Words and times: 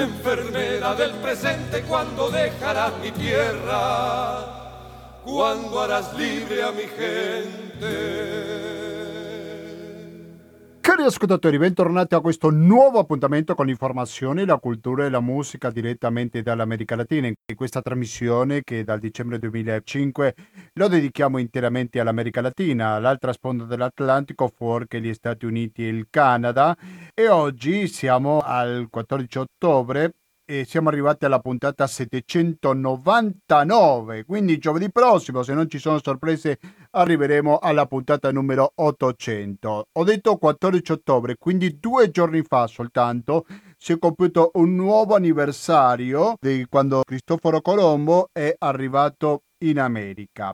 enfermera 0.00 0.94
del 0.94 1.10
presente, 1.12 1.82
cuando 1.82 2.30
dejarás 2.30 2.92
mi 3.02 3.10
tierra, 3.12 4.44
cuando 5.24 5.80
harás 5.80 6.14
libre 6.14 6.62
a 6.62 6.72
mi 6.72 6.84
gente. 6.84 8.81
Cari 11.02 11.14
ascoltatori, 11.14 11.58
bentornati 11.58 12.14
a 12.14 12.20
questo 12.20 12.50
nuovo 12.50 13.00
appuntamento 13.00 13.56
con 13.56 13.66
l'informazione, 13.66 14.44
la 14.44 14.58
cultura 14.58 15.04
e 15.04 15.10
la 15.10 15.18
musica 15.18 15.68
direttamente 15.68 16.42
dall'America 16.42 16.94
Latina. 16.94 17.26
In 17.26 17.34
questa 17.56 17.82
trasmissione 17.82 18.62
che 18.62 18.84
dal 18.84 19.00
dicembre 19.00 19.40
2005 19.40 20.34
lo 20.74 20.86
dedichiamo 20.86 21.38
interamente 21.38 21.98
all'America 21.98 22.40
Latina, 22.40 22.94
all'altra 22.94 23.32
sponda 23.32 23.64
dell'Atlantico, 23.64 24.46
fuori 24.46 24.86
che 24.86 25.00
gli 25.00 25.12
Stati 25.12 25.44
Uniti 25.44 25.84
e 25.84 25.88
il 25.88 26.06
Canada. 26.08 26.76
E 27.12 27.28
oggi 27.28 27.88
siamo 27.88 28.38
al 28.38 28.86
14 28.88 29.38
ottobre 29.38 30.12
e 30.52 30.66
siamo 30.66 30.90
arrivati 30.90 31.24
alla 31.24 31.38
puntata 31.38 31.86
799, 31.86 34.26
quindi 34.26 34.58
giovedì 34.58 34.92
prossimo, 34.92 35.42
se 35.42 35.54
non 35.54 35.66
ci 35.66 35.78
sono 35.78 35.98
sorprese, 36.02 36.58
arriveremo 36.90 37.56
alla 37.56 37.86
puntata 37.86 38.30
numero 38.30 38.72
800. 38.74 39.86
Ho 39.90 40.04
detto 40.04 40.36
14 40.36 40.92
ottobre, 40.92 41.36
quindi 41.38 41.78
due 41.78 42.10
giorni 42.10 42.42
fa 42.42 42.66
soltanto 42.66 43.46
si 43.78 43.92
è 43.92 43.98
compiuto 43.98 44.50
un 44.54 44.74
nuovo 44.74 45.14
anniversario 45.14 46.34
di 46.38 46.66
quando 46.68 47.00
Cristoforo 47.02 47.62
Colombo 47.62 48.28
è 48.30 48.54
arrivato 48.58 49.44
in 49.64 49.80
America. 49.80 50.52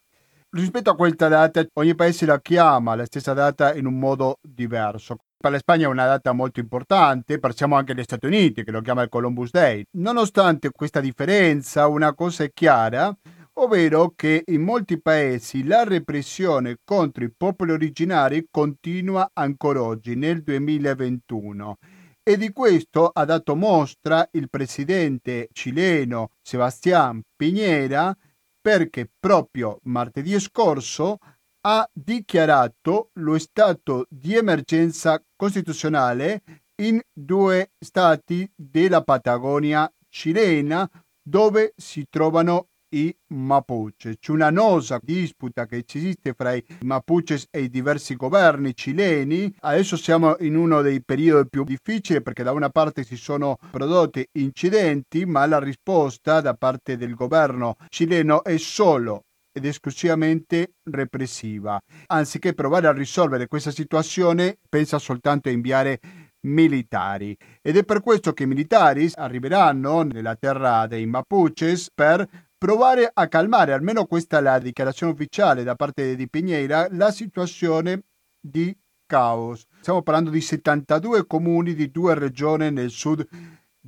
Rispetto 0.50 0.90
a 0.90 0.94
questa 0.94 1.26
data, 1.26 1.66
ogni 1.72 1.96
paese 1.96 2.24
la 2.24 2.40
chiama 2.40 2.94
la 2.94 3.04
stessa 3.04 3.32
data 3.32 3.74
in 3.74 3.84
un 3.84 3.98
modo 3.98 4.38
diverso. 4.40 5.16
Per 5.40 5.52
la 5.52 5.58
Spagna 5.58 5.86
è 5.86 5.88
una 5.88 6.04
data 6.04 6.32
molto 6.32 6.58
importante, 6.58 7.38
passiamo 7.38 7.76
anche 7.76 7.92
agli 7.92 8.02
Stati 8.02 8.26
Uniti 8.26 8.64
che 8.64 8.72
lo 8.72 8.80
chiama 8.80 9.02
il 9.02 9.08
Columbus 9.08 9.52
Day. 9.52 9.84
Nonostante 9.92 10.72
questa 10.72 10.98
differenza, 10.98 11.86
una 11.86 12.12
cosa 12.12 12.42
è 12.42 12.50
chiara, 12.52 13.16
ovvero 13.52 14.14
che 14.16 14.42
in 14.46 14.62
molti 14.62 15.00
paesi 15.00 15.64
la 15.64 15.84
repressione 15.84 16.78
contro 16.82 17.22
i 17.22 17.32
popoli 17.32 17.70
originari 17.70 18.48
continua 18.50 19.30
ancora 19.32 19.80
oggi, 19.80 20.16
nel 20.16 20.42
2021. 20.42 21.76
E 22.24 22.36
di 22.36 22.50
questo 22.50 23.06
ha 23.06 23.24
dato 23.24 23.54
mostra 23.54 24.28
il 24.32 24.50
presidente 24.50 25.50
cileno 25.52 26.32
Sebastián 26.42 27.22
Piñera 27.40 28.12
perché 28.60 29.08
proprio 29.16 29.78
martedì 29.84 30.36
scorso 30.40 31.18
ha 31.62 31.88
dichiarato 31.92 33.10
lo 33.14 33.38
stato 33.38 34.06
di 34.08 34.34
emergenza 34.34 35.22
costituzionale 35.36 36.42
in 36.82 37.00
due 37.12 37.72
stati 37.78 38.50
della 38.54 39.02
Patagonia 39.02 39.90
cilena 40.08 40.88
dove 41.20 41.74
si 41.76 42.06
trovano 42.08 42.68
i 42.90 43.14
Mapuche. 43.28 44.16
C'è 44.18 44.32
una 44.32 44.50
nosa 44.50 44.98
disputa 45.02 45.66
che 45.66 45.84
esiste 45.86 46.32
fra 46.32 46.54
i 46.54 46.64
Mapuches 46.82 47.46
e 47.50 47.62
i 47.62 47.68
diversi 47.68 48.16
governi 48.16 48.74
cileni. 48.74 49.54
Adesso 49.60 49.96
siamo 49.96 50.36
in 50.40 50.56
uno 50.56 50.80
dei 50.80 51.02
periodi 51.04 51.48
più 51.50 51.64
difficili 51.64 52.22
perché 52.22 52.42
da 52.42 52.52
una 52.52 52.70
parte 52.70 53.04
si 53.04 53.16
sono 53.16 53.58
prodotti 53.70 54.26
incidenti, 54.38 55.26
ma 55.26 55.44
la 55.46 55.58
risposta 55.58 56.40
da 56.40 56.54
parte 56.54 56.96
del 56.96 57.14
governo 57.14 57.76
cileno 57.88 58.42
è 58.42 58.56
solo 58.56 59.24
ed 59.58 59.66
esclusivamente 59.66 60.74
repressiva. 60.84 61.78
Anziché 62.06 62.54
provare 62.54 62.86
a 62.86 62.92
risolvere 62.92 63.46
questa 63.46 63.70
situazione, 63.70 64.58
pensa 64.68 64.98
soltanto 64.98 65.48
a 65.48 65.52
inviare 65.52 66.00
militari 66.40 67.36
ed 67.60 67.76
è 67.76 67.84
per 67.84 68.00
questo 68.00 68.32
che 68.32 68.44
i 68.44 68.46
militari 68.46 69.10
arriveranno 69.14 70.02
nella 70.02 70.36
terra 70.36 70.86
dei 70.86 71.04
Mapuches 71.04 71.90
per 71.92 72.26
provare 72.56 73.10
a 73.12 73.28
calmare, 73.28 73.72
almeno 73.72 74.06
questa 74.06 74.38
è 74.38 74.40
la 74.40 74.58
dichiarazione 74.58 75.12
ufficiale 75.12 75.62
da 75.62 75.74
parte 75.74 76.16
di 76.16 76.28
Piñera, 76.28 76.88
la 76.90 77.10
situazione 77.10 78.04
di 78.40 78.76
caos. 79.06 79.64
Stiamo 79.80 80.02
parlando 80.02 80.30
di 80.30 80.40
72 80.40 81.26
comuni 81.26 81.74
di 81.74 81.90
due 81.90 82.14
regioni 82.14 82.70
nel 82.70 82.90
sud 82.90 83.26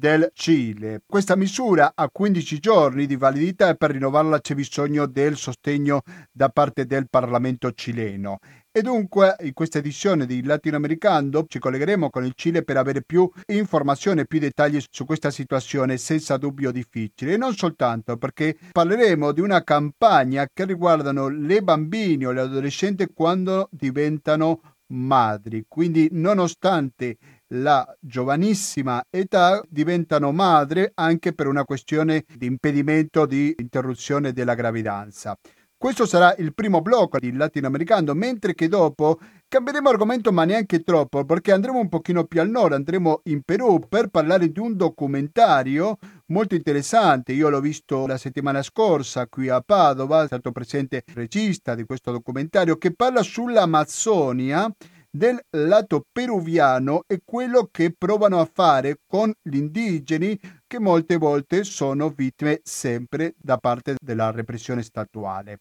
del 0.01 0.31
Cile. 0.33 1.03
Questa 1.07 1.37
misura 1.37 1.93
ha 1.95 2.09
15 2.11 2.59
giorni 2.59 3.05
di 3.05 3.17
validità 3.17 3.69
e 3.69 3.77
per 3.77 3.91
rinnovarla 3.91 4.41
c'è 4.41 4.55
bisogno 4.55 5.05
del 5.05 5.37
sostegno 5.37 6.01
da 6.33 6.49
parte 6.49 6.87
del 6.87 7.07
Parlamento 7.11 7.71
cileno. 7.73 8.39
E 8.73 8.81
dunque 8.81 9.37
in 9.41 9.53
questa 9.53 9.77
edizione 9.77 10.25
di 10.25 10.43
Latinoamericano 10.43 11.45
ci 11.47 11.59
collegheremo 11.59 12.09
con 12.09 12.25
il 12.25 12.33
Cile 12.35 12.63
per 12.63 12.79
avere 12.79 13.03
più 13.03 13.31
informazioni 13.49 14.23
e 14.23 14.27
più 14.27 14.39
dettagli 14.39 14.83
su 14.91 15.05
questa 15.05 15.31
situazione 15.31 15.99
senza 15.99 16.39
dubbio 16.39 16.73
difficile. 16.73 17.35
E 17.35 17.37
non 17.37 17.53
soltanto 17.53 18.17
perché 18.17 18.57
parleremo 18.73 19.33
di 19.33 19.43
una 19.43 19.63
campagna 19.63 20.49
che 20.51 20.65
riguardano 20.65 21.29
le 21.29 21.61
bambine 21.61 22.25
o 22.25 22.33
le 22.33 22.41
adolescenti 22.41 23.07
quando 23.13 23.69
diventano 23.71 24.61
madri. 24.91 25.65
Quindi 25.69 26.09
nonostante 26.13 27.17
la 27.53 27.87
giovanissima 28.01 29.05
età 29.11 29.63
diventano 29.69 30.33
madre 30.33 30.93
anche 30.95 31.33
per 31.33 31.47
una 31.47 31.65
questione 31.65 32.25
di 32.37 32.47
impedimento 32.47 33.27
di 33.27 33.55
interruzione 33.59 34.33
della 34.33 34.55
gravidanza. 34.55 35.37
Questo 35.77 36.05
sarà 36.05 36.35
il 36.37 36.53
primo 36.53 36.83
blocco 36.83 37.19
di 37.19 37.33
latinoamericano, 37.33 38.13
mentre 38.13 38.55
che 38.55 38.69
dopo 38.69 39.19
cambieremo 39.49 39.89
argomento 39.89 40.31
ma 40.31 40.45
neanche 40.45 40.83
troppo, 40.83 41.25
perché 41.25 41.53
andremo 41.53 41.79
un 41.79 41.89
pochino 41.89 42.25
più 42.25 42.43
al 42.43 42.51
nord, 42.51 42.75
andremo 42.75 43.23
in 43.25 43.41
Perù 43.41 43.81
per 43.89 44.09
parlare 44.09 44.53
di 44.53 44.61
un 44.61 44.77
documentario 44.77 45.97
molto 46.27 46.55
interessante. 46.55 47.33
Io 47.33 47.49
l'ho 47.49 47.63
visto 47.63 48.07
la 48.07 48.19
settimana 48.19 48.63
scorsa 48.63 49.27
qui 49.27 49.49
a 49.49 49.63
Padova, 49.63 50.25
è 50.25 50.27
stato 50.27 50.53
presente 50.53 51.03
il 51.07 51.15
regista 51.15 51.75
di 51.75 51.85
questo 51.87 52.13
documentario 52.13 52.77
che 52.77 52.95
parla 52.95 53.23
sull'Amazzonia 53.23 54.71
del 55.11 55.41
lato 55.51 56.05
peruviano 56.11 57.03
e 57.07 57.21
quello 57.25 57.69
che 57.71 57.93
provano 57.97 58.41
a 58.41 58.49
fare 58.51 59.01
con 59.07 59.33
gli 59.43 59.57
indigeni 59.57 60.39
che 60.67 60.79
molte 60.79 61.17
volte 61.17 61.65
sono 61.65 62.11
vittime 62.11 62.61
sempre 62.63 63.35
da 63.37 63.59
parte 63.59 63.97
della 64.01 64.31
repressione 64.31 64.83
statuale. 64.83 65.59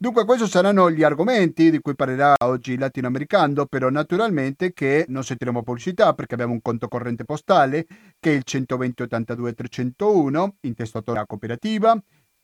Dunque 0.00 0.24
questi 0.24 0.46
saranno 0.46 0.92
gli 0.92 1.02
argomenti 1.02 1.72
di 1.72 1.80
cui 1.80 1.96
parlerà 1.96 2.34
oggi 2.44 2.72
il 2.72 2.78
latinoamericano, 2.78 3.66
però 3.66 3.88
naturalmente 3.88 4.72
che 4.72 5.04
non 5.08 5.24
sentiremo 5.24 5.64
pubblicità 5.64 6.14
perché 6.14 6.34
abbiamo 6.34 6.52
un 6.52 6.62
conto 6.62 6.86
corrente 6.86 7.24
postale 7.24 7.84
che 8.20 8.30
è 8.30 8.34
il 8.36 8.44
120 8.44 9.02
82 9.02 9.54
301, 9.54 10.56
intestato 10.60 11.10
alla 11.10 11.26
cooperativa, 11.26 12.00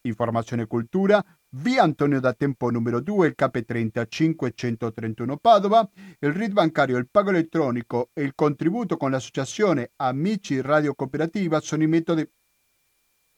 informazione 0.08 0.62
e 0.62 0.66
cultura, 0.66 1.22
via 1.56 1.82
Antonio 1.82 2.20
da 2.20 2.32
Tempo 2.32 2.70
numero 2.70 3.00
2, 3.00 3.28
il 3.28 3.34
KP30 3.36 4.04
531 4.08 5.36
Padova, 5.38 5.88
il 6.20 6.32
RID 6.32 6.52
bancario, 6.52 6.96
il 6.96 7.08
pago 7.10 7.30
elettronico 7.30 8.10
e 8.12 8.22
il 8.22 8.34
contributo 8.34 8.96
con 8.96 9.10
l'associazione 9.10 9.92
Amici 9.96 10.60
Radio 10.60 10.94
Cooperativa 10.94 11.60
sono 11.60 11.82
i 11.82 11.86
metodi 11.86 12.28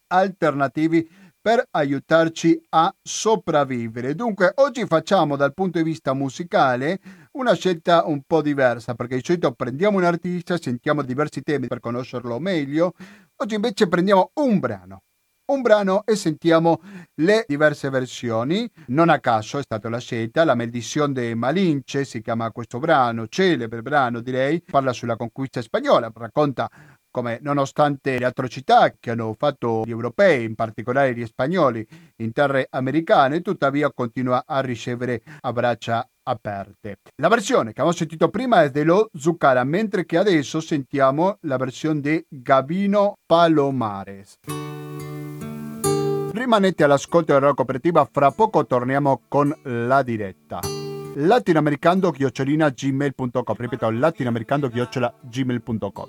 alternativi 0.09 1.09
per 1.41 1.65
aiutarci 1.71 2.61
a 2.71 2.93
sopravvivere. 3.01 4.17
Dunque, 4.17 4.51
oggi 4.57 4.85
facciamo 4.87 5.37
dal 5.37 5.55
punto 5.55 5.79
di 5.79 5.85
vista 5.85 6.13
musicale 6.13 6.99
una 7.33 7.55
scelta 7.55 8.05
un 8.07 8.23
po' 8.27 8.43
diversa, 8.43 8.95
perché 8.95 9.17
di 9.17 9.23
solito 9.25 9.53
prendiamo 9.53 9.99
un 9.99 10.05
artista, 10.05 10.59
sentiamo 10.59 11.03
diversi 11.03 11.43
temi 11.43 11.69
per 11.69 11.79
conoscerlo 11.79 12.41
meglio. 12.41 12.95
Oggi 13.37 13.55
invece 13.55 13.87
prendiamo 13.87 14.33
un 14.35 14.59
brano 14.59 15.03
un 15.47 15.63
brano 15.63 16.03
e 16.05 16.17
sentiamo 16.17 16.81
le 17.17 17.45
diverse 17.47 17.91
versioni. 17.91 18.69
Non 18.87 19.09
a 19.09 19.21
caso 19.21 19.59
è 19.59 19.63
stata 19.63 19.89
la 19.89 19.99
scelta, 19.99 20.45
La 20.45 20.55
Maldizione 20.55 21.13
de 21.13 21.35
Malinche 21.35 22.05
si 22.05 22.21
chiama 22.21 22.51
questo 22.51 22.79
brano, 22.79 23.27
celebre 23.29 23.83
brano 23.83 24.21
direi, 24.21 24.63
parla 24.63 24.93
sulla 24.93 25.17
conquista 25.17 25.63
spagnola, 25.63 26.11
racconta 26.15 26.69
come 27.11 27.39
nonostante 27.41 28.19
le 28.19 28.27
atrocità 28.27 28.93
che 29.01 29.13
hanno 29.13 29.35
fatto 29.39 29.85
gli 29.87 29.91
europei, 29.91 30.45
in 30.45 30.55
particolare 30.55 31.15
gli 31.15 31.25
spagnoli, 31.25 31.87
in 32.17 32.33
terre 32.33 32.67
americane, 32.69 33.41
tuttavia 33.41 33.91
continua 33.91 34.43
a 34.47 34.61
ricevere 34.61 35.23
a 35.41 35.51
braccia 35.51 36.07
aperte. 36.25 36.99
La 37.23 37.29
versione 37.29 37.73
che 37.73 37.81
abbiamo 37.81 37.93
sentito 37.93 38.29
prima 38.29 38.65
è 38.65 38.71
dello 38.71 39.09
Zuccara, 39.15 39.65
mentre 39.65 40.05
che 40.05 40.19
adesso 40.19 40.61
sentiamo 40.61 41.39
la 41.43 41.57
versione 41.57 42.01
di 42.01 42.27
Gavino 42.29 43.15
Palomares. 43.25 44.35
Rimanete 46.37 46.85
all'ascolto 46.85 47.33
della 47.33 47.55
cooperativa, 47.55 48.07
fra 48.13 48.31
poco 48.31 48.67
torniamo 48.67 49.23
con 49.27 49.57
la 49.63 50.03
diretta. 50.03 50.61
latinoamericando 51.15 52.11
gmail.com 52.11 53.57
ripeto 53.57 53.91
latinoamericando 53.91 54.69
gmail.com 54.69 56.07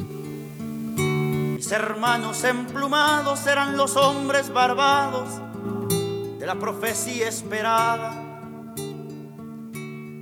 Mis 0.97 1.71
hermanos 1.71 2.44
emplumados 2.44 3.39
serán 3.39 3.77
los 3.77 3.95
hombres 3.95 4.51
barbados 4.51 5.41
de 6.38 6.45
la 6.45 6.56
profecía 6.56 7.29
esperada. 7.29 8.12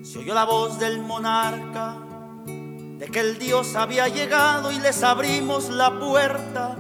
Se 0.03 0.19
oyó 0.19 0.35
la 0.35 0.45
voz 0.45 0.77
del 0.77 0.99
monarca 1.01 1.95
de 2.45 3.07
que 3.07 3.21
el 3.21 3.39
Dios 3.39 3.75
había 3.75 4.07
llegado 4.07 4.71
y 4.71 4.79
les 4.79 5.01
abrimos 5.01 5.71
la 5.71 5.97
puerta 5.99 6.77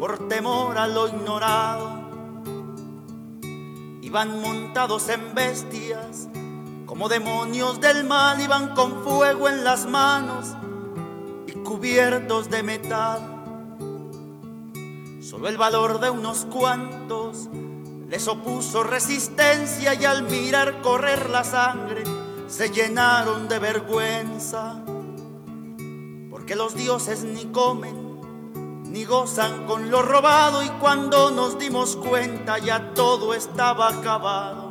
por 0.00 0.26
temor 0.26 0.76
a 0.76 0.88
lo 0.88 1.06
ignorado. 1.06 1.97
Iban 4.08 4.40
montados 4.40 5.10
en 5.10 5.34
bestias, 5.34 6.30
como 6.86 7.10
demonios 7.10 7.78
del 7.78 8.04
mal, 8.04 8.40
iban 8.40 8.74
con 8.74 9.04
fuego 9.04 9.50
en 9.50 9.64
las 9.64 9.84
manos 9.84 10.56
y 11.46 11.52
cubiertos 11.52 12.48
de 12.48 12.62
metal. 12.62 13.20
Solo 15.20 15.46
el 15.50 15.58
valor 15.58 16.00
de 16.00 16.08
unos 16.08 16.46
cuantos 16.46 17.50
les 18.08 18.26
opuso 18.28 18.82
resistencia 18.82 19.92
y 19.92 20.06
al 20.06 20.22
mirar 20.22 20.80
correr 20.80 21.28
la 21.28 21.44
sangre 21.44 22.02
se 22.46 22.70
llenaron 22.70 23.46
de 23.46 23.58
vergüenza, 23.58 24.82
porque 26.30 26.56
los 26.56 26.74
dioses 26.74 27.24
ni 27.24 27.44
comen 27.52 28.07
ni 28.90 29.04
gozan 29.04 29.64
con 29.66 29.90
lo 29.90 30.02
robado 30.02 30.62
y 30.62 30.68
cuando 30.80 31.30
nos 31.30 31.58
dimos 31.58 31.96
cuenta 31.96 32.58
ya 32.58 32.92
todo 32.94 33.34
estaba 33.34 33.88
acabado. 33.88 34.68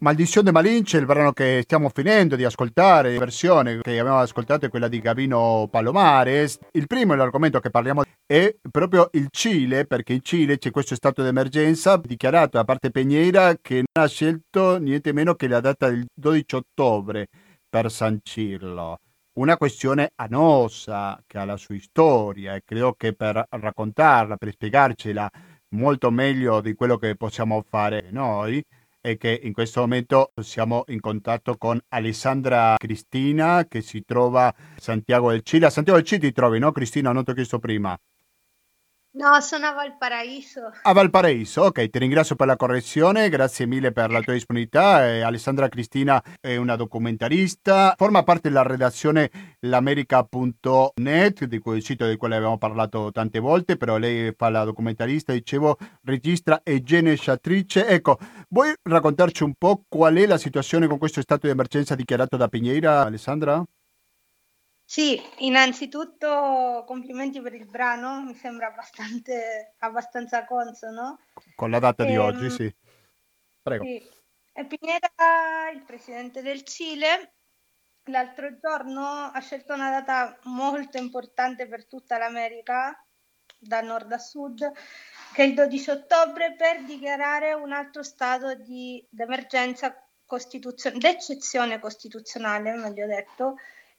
Maldizione 0.00 0.52
Malince, 0.52 0.98
il 0.98 1.06
brano 1.06 1.32
che 1.32 1.62
stiamo 1.64 1.90
finendo 1.92 2.36
di 2.36 2.44
ascoltare, 2.44 3.14
la 3.14 3.18
versione 3.18 3.80
che 3.80 3.98
abbiamo 3.98 4.18
ascoltato 4.18 4.66
è 4.66 4.68
quella 4.68 4.88
di 4.88 5.00
Gavino 5.00 5.68
Palomares. 5.70 6.58
Il 6.72 6.86
primo 6.86 7.14
è 7.14 7.16
l'argomento 7.16 7.60
che 7.60 7.70
parliamo 7.70 8.02
è 8.26 8.54
proprio 8.70 9.08
il 9.12 9.28
Cile, 9.30 9.86
perché 9.86 10.12
in 10.12 10.20
Cile 10.22 10.58
c'è 10.58 10.70
questo 10.70 10.94
stato 10.94 11.22
d'emergenza 11.22 11.96
dichiarato 11.96 12.58
da 12.58 12.64
parte 12.64 12.90
Peñeira 12.90 13.56
che 13.60 13.76
non 13.76 14.04
ha 14.04 14.06
scelto 14.06 14.78
niente 14.78 15.12
meno 15.12 15.34
che 15.34 15.48
la 15.48 15.60
data 15.60 15.88
del 15.88 16.04
12 16.14 16.54
ottobre 16.56 17.28
per 17.68 17.90
sancirlo. 17.90 18.98
Una 19.36 19.58
questione 19.58 20.12
annosa 20.14 21.22
che 21.26 21.36
ha 21.36 21.44
la 21.44 21.58
sua 21.58 21.76
storia 21.78 22.54
e 22.54 22.62
credo 22.64 22.94
che 22.94 23.12
per 23.12 23.46
raccontarla, 23.50 24.38
per 24.38 24.50
spiegarcela 24.50 25.30
molto 25.74 26.10
meglio 26.10 26.62
di 26.62 26.72
quello 26.72 26.96
che 26.96 27.16
possiamo 27.16 27.62
fare 27.68 28.06
noi, 28.12 28.64
è 28.98 29.18
che 29.18 29.38
in 29.42 29.52
questo 29.52 29.80
momento 29.80 30.32
siamo 30.40 30.84
in 30.86 31.00
contatto 31.00 31.58
con 31.58 31.78
Alessandra 31.88 32.76
Cristina 32.78 33.66
che 33.68 33.82
si 33.82 34.04
trova 34.06 34.46
a 34.46 34.54
Santiago 34.78 35.30
del 35.30 35.42
Cile. 35.42 35.66
A 35.66 35.70
Santiago 35.70 35.98
del 35.98 36.08
Cile 36.08 36.20
ti 36.20 36.32
trovi, 36.32 36.58
no 36.58 36.72
Cristina? 36.72 37.12
Non 37.12 37.22
ti 37.22 37.32
ho 37.32 37.34
chiesto 37.34 37.58
prima. 37.58 37.94
No, 39.16 39.40
sono 39.40 39.68
a 39.68 39.72
Valparaíso. 39.72 40.70
A 40.82 40.92
Valparaíso, 40.92 41.62
ok, 41.62 41.88
ti 41.88 41.98
ringrazio 41.98 42.36
per 42.36 42.46
la 42.46 42.56
correzione, 42.56 43.30
grazie 43.30 43.64
mille 43.64 43.90
per 43.90 44.10
la 44.10 44.20
tua 44.20 44.34
disponibilità. 44.34 45.06
Eh, 45.06 45.22
Alessandra 45.22 45.70
Cristina 45.70 46.22
è 46.38 46.56
una 46.56 46.76
documentarista, 46.76 47.94
forma 47.96 48.22
parte 48.24 48.48
della 48.48 48.62
redazione 48.62 49.56
l'America.net, 49.60 51.44
di 51.46 51.58
quel 51.60 51.82
sito 51.82 52.06
di 52.06 52.16
cui 52.16 52.30
abbiamo 52.34 52.58
parlato 52.58 53.10
tante 53.10 53.38
volte, 53.38 53.78
però 53.78 53.96
lei 53.96 54.34
fa 54.36 54.50
la 54.50 54.64
documentarista, 54.64 55.32
dicevo, 55.32 55.78
registra 56.02 56.60
e 56.62 56.82
genesciatrice. 56.82 57.86
Ecco, 57.86 58.18
vuoi 58.50 58.74
raccontarci 58.82 59.44
un 59.44 59.54
po' 59.56 59.82
qual 59.88 60.14
è 60.16 60.26
la 60.26 60.36
situazione 60.36 60.86
con 60.86 60.98
questo 60.98 61.22
stato 61.22 61.46
di 61.46 61.52
emergenza 61.52 61.94
dichiarato 61.94 62.36
da 62.36 62.48
Piñeira, 62.48 63.06
Alessandra? 63.06 63.64
Sì, 64.88 65.20
innanzitutto 65.38 66.84
complimenti 66.86 67.40
per 67.40 67.54
il 67.54 67.66
brano, 67.66 68.22
mi 68.22 68.34
sembra 68.36 68.72
abbastanza, 69.78 70.44
consono. 70.44 71.18
Con 71.56 71.70
la 71.70 71.80
data 71.80 72.04
di 72.04 72.14
ehm, 72.14 72.20
oggi, 72.20 72.50
sì. 72.50 72.72
Prego. 73.60 73.84
Sì. 73.84 74.00
E 74.52 74.64
Piñera, 74.64 75.70
il 75.74 75.82
presidente 75.82 76.40
del 76.40 76.62
Cile, 76.62 77.34
l'altro 78.04 78.56
giorno 78.58 79.04
ha 79.04 79.40
scelto 79.40 79.74
una 79.74 79.90
data 79.90 80.38
molto 80.44 80.98
importante 80.98 81.66
per 81.66 81.88
tutta 81.88 82.16
l'America, 82.16 83.04
da 83.58 83.80
nord 83.80 84.12
a 84.12 84.18
sud, 84.18 84.70
che 85.32 85.42
è 85.42 85.46
il 85.46 85.54
12 85.54 85.90
ottobre, 85.90 86.54
per 86.54 86.84
dichiarare 86.84 87.54
un 87.54 87.72
altro 87.72 88.04
stato 88.04 88.54
di 88.54 89.04
emergenza 89.16 90.00
costituzionale, 90.24 91.00
d'eccezione 91.00 91.80
costituzionale, 91.80 92.72
meglio 92.76 93.06
detto, 93.06 93.56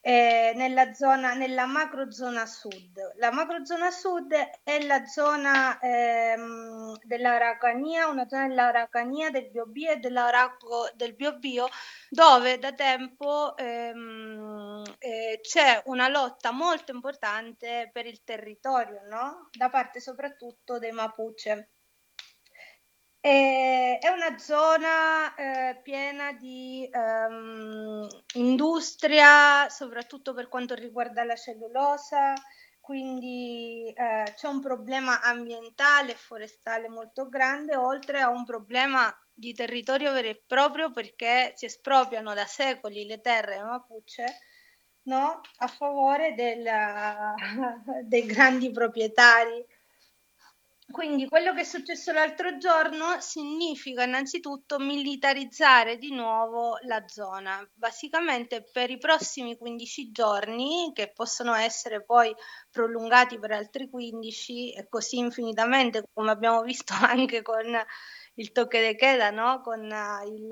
eh, 0.07 0.53
nella, 0.55 0.93
zona, 0.93 1.33
nella 1.33 1.65
macrozona 1.65 2.45
sud. 2.45 3.15
La 3.17 3.29
macrozona 3.29 3.91
sud 3.91 4.31
è 4.63 4.81
la 4.85 5.03
zona 5.05 5.77
ehm, 5.79 6.97
dell'Araucania, 7.03 8.07
una 8.07 8.25
zona 8.25 8.47
dell'Araucania, 8.47 9.29
del 9.31 9.49
Biobio 9.49 9.91
e 9.91 9.97
dell'Arauco 9.97 10.89
del 10.95 11.13
Biobio, 11.13 11.67
dove 12.09 12.57
da 12.57 12.71
tempo 12.71 13.57
ehm, 13.57 14.81
eh, 14.97 15.39
c'è 15.41 15.81
una 15.87 16.07
lotta 16.07 16.51
molto 16.51 16.93
importante 16.93 17.89
per 17.91 18.05
il 18.05 18.23
territorio, 18.23 19.01
no? 19.09 19.49
da 19.51 19.69
parte 19.69 19.99
soprattutto 19.99 20.79
dei 20.79 20.93
Mapuche. 20.93 21.71
E 23.27 23.97
è 23.99 24.07
una 24.07 24.37
zona 24.37 25.35
eh, 25.35 25.81
piena 25.83 26.31
di 26.31 26.89
um, 26.93 28.07
industria, 28.35 29.67
soprattutto 29.67 30.33
per 30.33 30.47
quanto 30.47 30.75
riguarda 30.75 31.25
la 31.25 31.35
cellulosa, 31.35 32.33
quindi 32.79 33.91
eh, 33.93 34.31
c'è 34.33 34.47
un 34.47 34.61
problema 34.61 35.19
ambientale 35.19 36.13
e 36.13 36.15
forestale 36.15 36.87
molto 36.87 37.27
grande, 37.27 37.75
oltre 37.75 38.21
a 38.21 38.29
un 38.29 38.45
problema 38.45 39.13
di 39.33 39.53
territorio 39.53 40.13
vero 40.13 40.29
e 40.29 40.41
proprio 40.47 40.89
perché 40.93 41.51
si 41.55 41.65
espropriano 41.65 42.33
da 42.33 42.45
secoli 42.45 43.05
le 43.05 43.19
terre 43.19 43.61
mapuche 43.61 44.23
no? 45.03 45.41
a 45.57 45.67
favore 45.67 46.33
della, 46.33 47.33
dei 48.03 48.25
grandi 48.25 48.71
proprietari 48.71 49.65
quindi 50.89 51.27
quello 51.27 51.53
che 51.53 51.61
è 51.61 51.63
successo 51.65 52.13
l'altro 52.13 52.57
giorno 52.57 53.19
significa 53.19 54.03
innanzitutto 54.03 54.79
militarizzare 54.79 55.97
di 55.97 56.13
nuovo 56.13 56.77
la 56.83 57.05
zona, 57.07 57.67
basicamente 57.73 58.63
per 58.63 58.89
i 58.89 58.97
prossimi 58.97 59.57
15 59.57 60.11
giorni, 60.11 60.91
che 60.93 61.11
possono 61.11 61.53
essere 61.53 62.03
poi 62.03 62.33
prolungati 62.71 63.37
per 63.37 63.51
altri 63.51 63.89
15 63.89 64.73
e 64.73 64.87
così 64.87 65.17
infinitamente, 65.17 66.03
come 66.13 66.31
abbiamo 66.31 66.61
visto 66.61 66.93
anche 67.03 67.41
con 67.41 67.65
il 68.35 68.51
tocche 68.53 68.79
de 68.79 68.95
queda, 68.95 69.29
no? 69.29 69.61
con 69.61 69.83
il, 69.83 70.49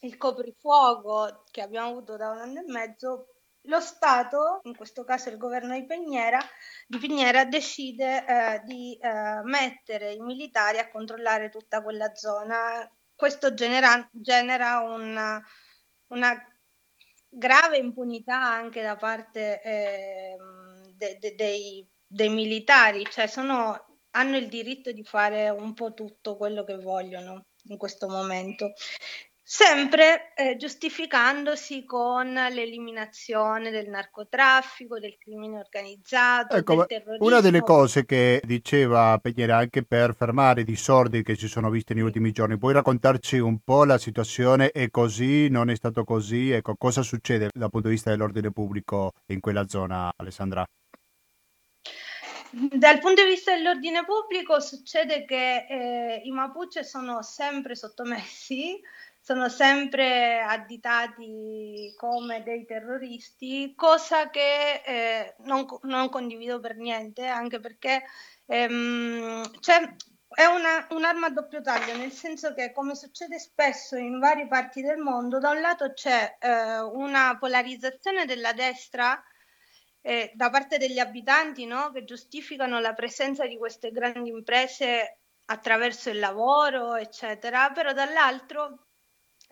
il 0.00 0.16
coprifuoco 0.18 1.44
che 1.50 1.62
abbiamo 1.62 1.88
avuto 1.88 2.16
da 2.16 2.30
un 2.30 2.38
anno 2.38 2.60
e 2.60 2.64
mezzo, 2.66 3.37
lo 3.68 3.80
Stato, 3.80 4.60
in 4.64 4.76
questo 4.76 5.04
caso 5.04 5.28
il 5.28 5.36
governo 5.36 5.74
di 5.74 5.86
Piñera, 5.86 6.40
di 6.86 6.98
Piñera 6.98 7.44
decide 7.44 8.24
eh, 8.26 8.62
di 8.64 8.98
eh, 9.00 9.40
mettere 9.44 10.12
i 10.12 10.20
militari 10.20 10.78
a 10.78 10.88
controllare 10.88 11.50
tutta 11.50 11.82
quella 11.82 12.14
zona. 12.14 12.90
Questo 13.14 13.54
genera, 13.54 14.08
genera 14.12 14.80
una, 14.80 15.42
una 16.08 16.34
grave 17.28 17.78
impunità 17.78 18.40
anche 18.40 18.82
da 18.82 18.96
parte 18.96 19.60
eh, 19.62 20.36
de, 20.94 21.18
de, 21.18 21.34
dei, 21.34 21.86
dei, 22.06 22.28
militari, 22.30 23.04
cioè 23.10 23.26
sono, 23.26 23.98
hanno 24.12 24.36
il 24.36 24.48
diritto 24.48 24.92
di 24.92 25.04
fare 25.04 25.50
un 25.50 25.74
po' 25.74 25.92
tutto 25.92 26.36
quello 26.36 26.64
che 26.64 26.78
vogliono 26.78 27.46
in 27.64 27.76
questo 27.76 28.08
momento 28.08 28.72
sempre 29.50 30.34
eh, 30.34 30.56
giustificandosi 30.56 31.86
con 31.86 32.34
l'eliminazione 32.34 33.70
del 33.70 33.88
narcotraffico, 33.88 34.98
del 34.98 35.16
crimine 35.18 35.58
organizzato, 35.58 36.54
ecco, 36.54 36.74
del 36.74 36.86
terrorismo. 36.86 37.26
Una 37.26 37.40
delle 37.40 37.62
cose 37.62 38.04
che 38.04 38.42
diceva 38.44 39.18
Peñera 39.22 39.56
anche 39.56 39.86
per 39.86 40.14
fermare 40.14 40.60
i 40.60 40.64
disordini 40.64 41.22
che 41.22 41.34
si 41.34 41.48
sono 41.48 41.70
visti 41.70 41.94
negli 41.94 42.02
ultimi 42.02 42.30
giorni, 42.30 42.58
puoi 42.58 42.74
raccontarci 42.74 43.38
un 43.38 43.60
po' 43.60 43.86
la 43.86 43.96
situazione? 43.96 44.70
È 44.70 44.90
così? 44.90 45.48
Non 45.48 45.70
è 45.70 45.74
stato 45.76 46.04
così? 46.04 46.50
Ecco, 46.50 46.74
cosa 46.76 47.00
succede 47.00 47.48
dal 47.50 47.70
punto 47.70 47.88
di 47.88 47.94
vista 47.94 48.10
dell'ordine 48.10 48.52
pubblico 48.52 49.12
in 49.28 49.40
quella 49.40 49.66
zona, 49.66 50.12
Alessandra? 50.14 50.66
Dal 52.50 52.98
punto 52.98 53.22
di 53.22 53.28
vista 53.28 53.54
dell'ordine 53.54 54.04
pubblico 54.04 54.58
succede 54.60 55.24
che 55.24 55.66
eh, 55.68 56.20
i 56.24 56.30
Mapuche 56.30 56.82
sono 56.82 57.22
sempre 57.22 57.74
sottomessi 57.74 58.80
sono 59.28 59.50
sempre 59.50 60.40
additati 60.40 61.92
come 61.98 62.42
dei 62.42 62.64
terroristi, 62.64 63.74
cosa 63.76 64.30
che 64.30 64.80
eh, 64.82 65.34
non, 65.40 65.66
non, 65.82 66.08
condivido 66.08 66.60
per 66.60 66.76
niente, 66.76 67.26
anche 67.26 67.60
perché 67.60 68.04
ehm, 68.46 69.50
c'è, 69.60 69.96
è 70.28 70.46
una, 70.46 70.86
un'arma 70.92 71.26
a 71.26 71.30
doppio 71.30 71.60
taglio, 71.60 71.94
nel 71.98 72.10
senso 72.10 72.54
che, 72.54 72.72
come 72.72 72.94
succede 72.94 73.38
spesso 73.38 73.96
in 73.96 74.18
varie 74.18 74.46
parti 74.46 74.80
del 74.80 74.96
mondo, 74.96 75.38
da 75.38 75.50
un 75.50 75.60
lato 75.60 75.92
c'è 75.92 76.38
eh, 76.40 76.78
una 76.80 77.36
polarizzazione 77.38 78.24
della 78.24 78.54
destra 78.54 79.22
eh, 80.00 80.32
da 80.34 80.48
parte 80.48 80.78
degli 80.78 80.98
abitanti 80.98 81.66
no? 81.66 81.90
che 81.90 82.04
giustificano 82.04 82.80
la 82.80 82.94
presenza 82.94 83.46
di 83.46 83.58
queste 83.58 83.90
grandi 83.90 84.30
imprese 84.30 85.18
attraverso 85.44 86.08
il 86.08 86.18
lavoro, 86.18 86.94
eccetera, 86.94 87.70
però 87.72 87.92
dall'altro 87.92 88.84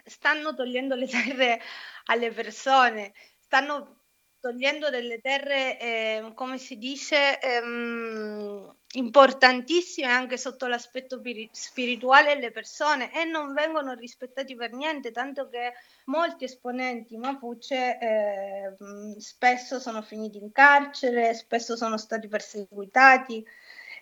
stanno 0.06 0.54
togliendo 0.54 0.94
le 0.94 1.06
terre 1.06 1.60
alle 2.06 2.30
persone, 2.32 3.12
stanno 3.38 4.00
togliendo 4.40 4.90
delle 4.90 5.20
terre, 5.20 5.78
eh, 5.80 6.32
come 6.34 6.58
si 6.58 6.78
dice, 6.78 7.40
ehm, 7.40 8.74
importantissime 8.94 10.06
anche 10.06 10.36
sotto 10.38 10.66
l'aspetto 10.68 11.20
piri- 11.20 11.48
spirituale 11.52 12.32
alle 12.32 12.52
persone 12.52 13.12
e 13.12 13.24
non 13.24 13.52
vengono 13.52 13.94
rispettati 13.94 14.54
per 14.54 14.72
niente, 14.72 15.10
tanto 15.10 15.48
che 15.48 15.72
molti 16.04 16.44
esponenti 16.44 17.16
Mapuche 17.16 17.98
eh, 17.98 18.74
spesso 19.18 19.80
sono 19.80 20.00
finiti 20.02 20.38
in 20.38 20.52
carcere, 20.52 21.34
spesso 21.34 21.76
sono 21.76 21.98
stati 21.98 22.28
perseguitati. 22.28 23.44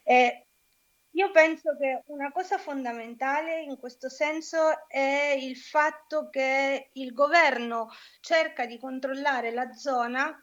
E 0.02 0.46
io 1.14 1.30
penso 1.30 1.76
che 1.78 2.02
una 2.06 2.30
cosa 2.32 2.58
fondamentale 2.58 3.62
in 3.62 3.76
questo 3.78 4.08
senso 4.08 4.88
è 4.88 5.36
il 5.38 5.56
fatto 5.56 6.28
che 6.28 6.90
il 6.94 7.12
governo 7.12 7.88
cerca 8.20 8.66
di 8.66 8.78
controllare 8.78 9.52
la 9.52 9.72
zona 9.72 10.36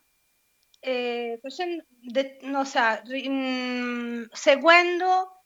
eh, 0.79 1.37
facendo, 1.41 1.83
de, 1.89 2.37
no, 2.43 2.63
sa, 2.63 3.01
mh, 3.03 4.29
seguendo 4.31 5.43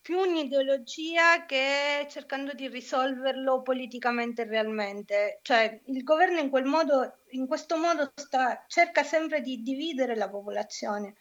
più 0.00 0.18
un'ideologia 0.18 1.46
che 1.46 2.06
cercando 2.10 2.52
di 2.52 2.68
risolverlo 2.68 3.62
politicamente 3.62 4.44
realmente. 4.44 5.40
Cioè 5.42 5.80
il 5.86 6.02
governo 6.02 6.40
in 6.40 6.50
quel 6.50 6.64
modo, 6.64 7.20
in 7.30 7.46
questo 7.46 7.78
modo 7.78 8.12
sta, 8.14 8.64
cerca 8.66 9.02
sempre 9.02 9.40
di 9.40 9.62
dividere 9.62 10.16
la 10.16 10.28
popolazione 10.28 11.16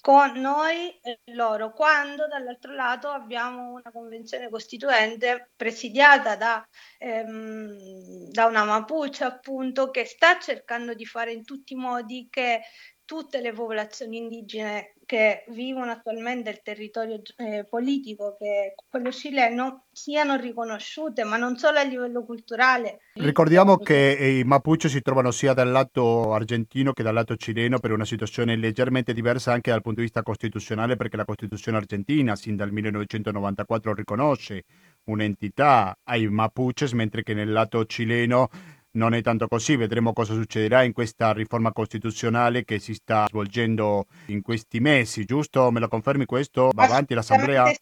con 0.00 0.32
noi 0.40 0.98
e 1.02 1.20
loro, 1.32 1.72
quando 1.72 2.26
dall'altro 2.28 2.72
lato 2.74 3.08
abbiamo 3.08 3.72
una 3.72 3.90
convenzione 3.92 4.48
costituente 4.48 5.50
presidiata 5.56 6.36
da, 6.36 6.64
ehm, 6.98 8.30
da 8.30 8.46
una 8.46 8.64
Mapuche 8.64 9.24
appunto 9.24 9.90
che 9.90 10.04
sta 10.04 10.38
cercando 10.38 10.94
di 10.94 11.04
fare 11.04 11.32
in 11.32 11.44
tutti 11.44 11.72
i 11.72 11.76
modi 11.76 12.28
che 12.30 12.62
tutte 13.04 13.40
le 13.40 13.52
popolazioni 13.52 14.18
indigene 14.18 14.94
che 15.08 15.44
vivono 15.48 15.90
attualmente 15.90 16.50
il 16.50 16.60
territorio 16.62 17.22
eh, 17.38 17.64
politico, 17.64 18.36
che 18.38 18.74
quello 18.90 19.10
cileno, 19.10 19.86
siano 19.90 20.36
riconosciute, 20.36 21.24
ma 21.24 21.38
non 21.38 21.56
solo 21.56 21.78
a 21.78 21.82
livello 21.82 22.26
culturale. 22.26 22.98
Ricordiamo 23.14 23.78
che 23.78 24.38
i 24.38 24.44
Mapuche 24.44 24.90
si 24.90 25.00
trovano 25.00 25.30
sia 25.30 25.54
dal 25.54 25.70
lato 25.70 26.34
argentino 26.34 26.92
che 26.92 27.02
dal 27.02 27.14
lato 27.14 27.36
cileno 27.36 27.78
per 27.78 27.92
una 27.92 28.04
situazione 28.04 28.54
leggermente 28.56 29.14
diversa 29.14 29.50
anche 29.50 29.70
dal 29.70 29.80
punto 29.80 30.00
di 30.00 30.04
vista 30.04 30.22
costituzionale, 30.22 30.96
perché 30.96 31.16
la 31.16 31.24
Costituzione 31.24 31.78
argentina, 31.78 32.36
sin 32.36 32.56
dal 32.56 32.70
1994, 32.70 33.94
riconosce 33.94 34.64
un'entità 35.04 35.96
ai 36.04 36.28
Mapuches, 36.28 36.92
mentre 36.92 37.22
che 37.22 37.32
nel 37.32 37.50
lato 37.50 37.86
cileno 37.86 38.50
non 38.92 39.14
è 39.14 39.22
tanto 39.22 39.48
così, 39.48 39.76
vedremo 39.76 40.12
cosa 40.12 40.34
succederà 40.34 40.82
in 40.82 40.92
questa 40.92 41.32
riforma 41.32 41.72
costituzionale 41.72 42.64
che 42.64 42.78
si 42.78 42.94
sta 42.94 43.26
svolgendo 43.28 44.06
in 44.26 44.42
questi 44.42 44.80
mesi, 44.80 45.24
giusto? 45.24 45.70
Me 45.70 45.80
lo 45.80 45.88
confermi 45.88 46.24
questo? 46.24 46.70
Va 46.74 46.84
avanti 46.84 47.14
l'assemblea? 47.14 47.72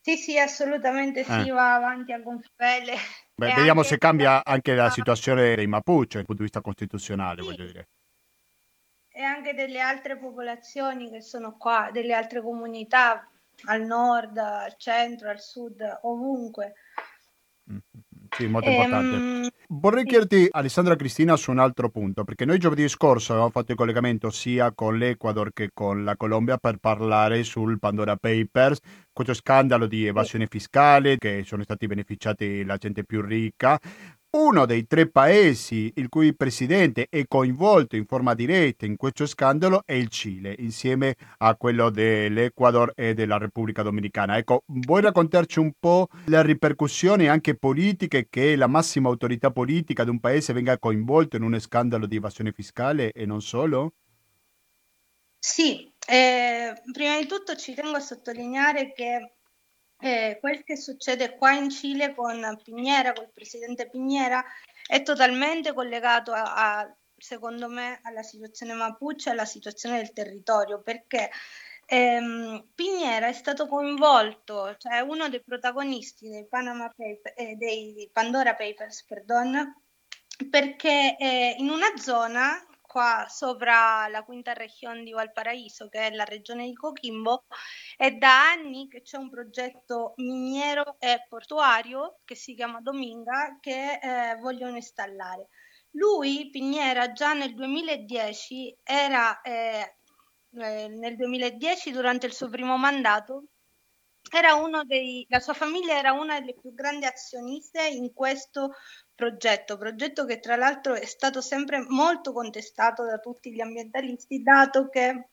Sì, 0.00 0.16
sì, 0.16 0.38
assolutamente 0.38 1.24
sì, 1.24 1.48
eh. 1.48 1.50
va 1.50 1.74
avanti 1.74 2.12
a 2.12 2.20
gonfie 2.20 2.48
Beh, 3.34 3.54
vediamo 3.54 3.82
se 3.82 3.98
cambia 3.98 4.44
anche 4.44 4.74
la 4.74 4.88
situazione 4.88 5.56
dei 5.56 5.66
Mapuche 5.66 6.16
dal 6.16 6.24
punto 6.24 6.42
di 6.42 6.48
vista 6.48 6.60
costituzionale, 6.60 7.42
sì. 7.42 7.48
voglio 7.48 7.66
dire. 7.66 7.88
E 9.08 9.22
anche 9.22 9.54
delle 9.54 9.80
altre 9.80 10.16
popolazioni 10.16 11.10
che 11.10 11.20
sono 11.22 11.56
qua, 11.56 11.90
delle 11.92 12.14
altre 12.14 12.40
comunità 12.40 13.28
al 13.64 13.82
nord, 13.82 14.36
al 14.36 14.76
centro, 14.76 15.28
al 15.28 15.40
sud, 15.40 15.82
ovunque. 16.02 16.74
Mm-hmm. 17.68 18.05
Sì, 18.36 18.46
molto 18.48 18.68
importante. 18.68 19.16
Ehm, 19.16 19.48
Vorrei 19.68 20.04
chiederti, 20.04 20.46
Alessandra 20.50 20.94
Cristina, 20.94 21.36
su 21.36 21.50
un 21.50 21.58
altro 21.58 21.88
punto, 21.88 22.22
perché 22.22 22.44
noi 22.44 22.58
giovedì 22.58 22.86
scorso 22.88 23.32
avevamo 23.32 23.50
fatto 23.50 23.72
il 23.72 23.78
collegamento 23.78 24.30
sia 24.30 24.72
con 24.72 24.96
l'Ecuador 24.98 25.52
che 25.52 25.70
con 25.72 26.04
la 26.04 26.16
Colombia 26.16 26.56
per 26.58 26.76
parlare 26.76 27.42
sul 27.42 27.78
Pandora 27.78 28.16
Papers, 28.16 28.78
questo 29.12 29.34
scandalo 29.34 29.86
di 29.86 30.06
evasione 30.06 30.46
fiscale 30.48 31.16
che 31.16 31.42
sono 31.44 31.62
stati 31.62 31.86
beneficiati 31.86 32.62
la 32.64 32.76
gente 32.76 33.04
più 33.04 33.22
ricca, 33.22 33.78
uno 34.36 34.66
dei 34.66 34.86
tre 34.86 35.08
paesi 35.08 35.90
il 35.96 36.10
cui 36.10 36.34
presidente 36.34 37.06
è 37.08 37.26
coinvolto 37.26 37.96
in 37.96 38.04
forma 38.04 38.34
diretta 38.34 38.84
in 38.84 38.96
questo 38.96 39.24
scandalo 39.24 39.82
è 39.86 39.94
il 39.94 40.08
Cile, 40.08 40.54
insieme 40.58 41.16
a 41.38 41.56
quello 41.56 41.88
dell'Ecuador 41.88 42.92
e 42.94 43.14
della 43.14 43.38
Repubblica 43.38 43.82
Dominicana. 43.82 44.36
Ecco, 44.36 44.62
vuoi 44.66 45.00
raccontarci 45.00 45.58
un 45.58 45.72
po' 45.80 46.08
le 46.26 46.42
ripercussioni 46.42 47.28
anche 47.28 47.56
politiche 47.56 48.26
che 48.28 48.56
la 48.56 48.66
massima 48.66 49.08
autorità 49.08 49.50
politica 49.50 50.04
di 50.04 50.10
un 50.10 50.20
paese 50.20 50.52
venga 50.52 50.78
coinvolto 50.78 51.36
in 51.36 51.42
un 51.42 51.58
scandalo 51.58 52.04
di 52.04 52.16
evasione 52.16 52.52
fiscale 52.52 53.12
e 53.12 53.24
non 53.24 53.40
solo? 53.40 53.94
Sì, 55.38 55.90
eh, 56.06 56.74
prima 56.92 57.18
di 57.18 57.26
tutto 57.26 57.56
ci 57.56 57.72
tengo 57.72 57.96
a 57.96 58.00
sottolineare 58.00 58.92
che 58.92 59.35
eh, 59.98 60.38
quel 60.40 60.62
che 60.64 60.76
succede 60.76 61.36
qua 61.36 61.52
in 61.52 61.70
Cile 61.70 62.14
con 62.14 62.60
Piñera, 62.62 63.12
col 63.12 63.30
presidente 63.32 63.88
Piñera, 63.88 64.42
è 64.86 65.02
totalmente 65.02 65.72
collegato 65.72 66.32
a, 66.32 66.54
a, 66.54 66.96
secondo 67.16 67.68
me 67.68 68.00
alla 68.02 68.22
situazione 68.22 68.74
Mapuche, 68.74 69.30
alla 69.30 69.44
situazione 69.44 69.96
del 69.98 70.12
territorio, 70.12 70.80
perché 70.80 71.30
ehm, 71.86 72.68
Piñera 72.74 73.28
è 73.28 73.32
stato 73.32 73.66
coinvolto, 73.66 74.76
cioè 74.78 75.00
uno 75.00 75.28
dei 75.28 75.42
protagonisti 75.42 76.28
dei, 76.28 76.46
Paper, 76.46 77.32
eh, 77.36 77.54
dei 77.56 78.08
Pandora 78.12 78.54
Papers, 78.54 79.04
perdon, 79.04 79.74
perché 80.50 81.16
eh, 81.18 81.54
in 81.58 81.70
una 81.70 81.96
zona 81.96 82.62
qua 82.96 83.26
sopra 83.28 84.08
la 84.08 84.22
quinta 84.22 84.54
regione 84.54 85.02
di 85.02 85.12
Valparaíso, 85.12 85.86
che 85.90 86.06
è 86.06 86.14
la 86.14 86.24
regione 86.24 86.64
di 86.64 86.72
Coquimbo, 86.72 87.44
è 87.94 88.10
da 88.12 88.48
anni 88.52 88.88
che 88.88 89.02
c'è 89.02 89.18
un 89.18 89.28
progetto 89.28 90.14
miniero 90.16 90.96
e 90.98 91.26
portuario 91.28 92.20
che 92.24 92.34
si 92.34 92.54
chiama 92.54 92.80
Dominga 92.80 93.58
che 93.60 93.98
eh, 94.02 94.36
vogliono 94.36 94.76
installare. 94.76 95.48
Lui, 95.90 96.48
Pignera, 96.48 97.12
già 97.12 97.34
nel 97.34 97.54
2010 97.54 98.78
era 98.82 99.42
eh, 99.42 99.96
eh, 100.54 100.88
nel 100.88 101.16
2010 101.16 101.90
durante 101.90 102.24
il 102.24 102.32
suo 102.32 102.48
primo 102.48 102.78
mandato 102.78 103.48
dei, 104.86 105.26
la 105.28 105.40
sua 105.40 105.54
famiglia 105.54 105.98
era 105.98 106.12
una 106.12 106.40
delle 106.40 106.54
più 106.54 106.74
grandi 106.74 107.04
azioniste 107.04 107.86
in 107.86 108.12
questo 108.12 108.72
progetto, 109.16 109.76
progetto 109.76 110.24
che 110.24 110.38
tra 110.38 110.54
l'altro 110.54 110.94
è 110.94 111.06
stato 111.06 111.40
sempre 111.40 111.84
molto 111.88 112.32
contestato 112.32 113.04
da 113.04 113.18
tutti 113.18 113.50
gli 113.50 113.60
ambientalisti, 113.60 114.42
dato 114.42 114.88
che 114.88 115.30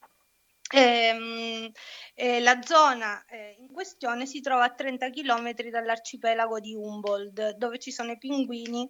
ehm, 0.73 1.71
eh, 2.15 2.39
la 2.39 2.61
zona 2.63 3.23
eh, 3.25 3.57
in 3.59 3.71
questione 3.71 4.25
si 4.25 4.41
trova 4.41 4.63
a 4.63 4.73
30 4.73 5.09
km 5.09 5.53
dall'arcipelago 5.69 6.59
di 6.59 6.73
Humboldt, 6.73 7.55
dove 7.57 7.77
ci 7.77 7.91
sono 7.91 8.13
i 8.13 8.17
pinguini 8.17 8.89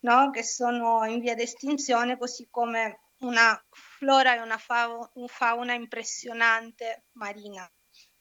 no, 0.00 0.30
che 0.30 0.42
sono 0.42 1.04
in 1.04 1.20
via 1.20 1.34
d'estinzione, 1.34 2.16
così 2.16 2.48
come 2.50 3.00
una 3.20 3.62
flora 3.70 4.36
e 4.36 4.40
una 4.40 4.58
fauna 4.58 5.74
impressionante 5.74 7.04
marina. 7.12 7.70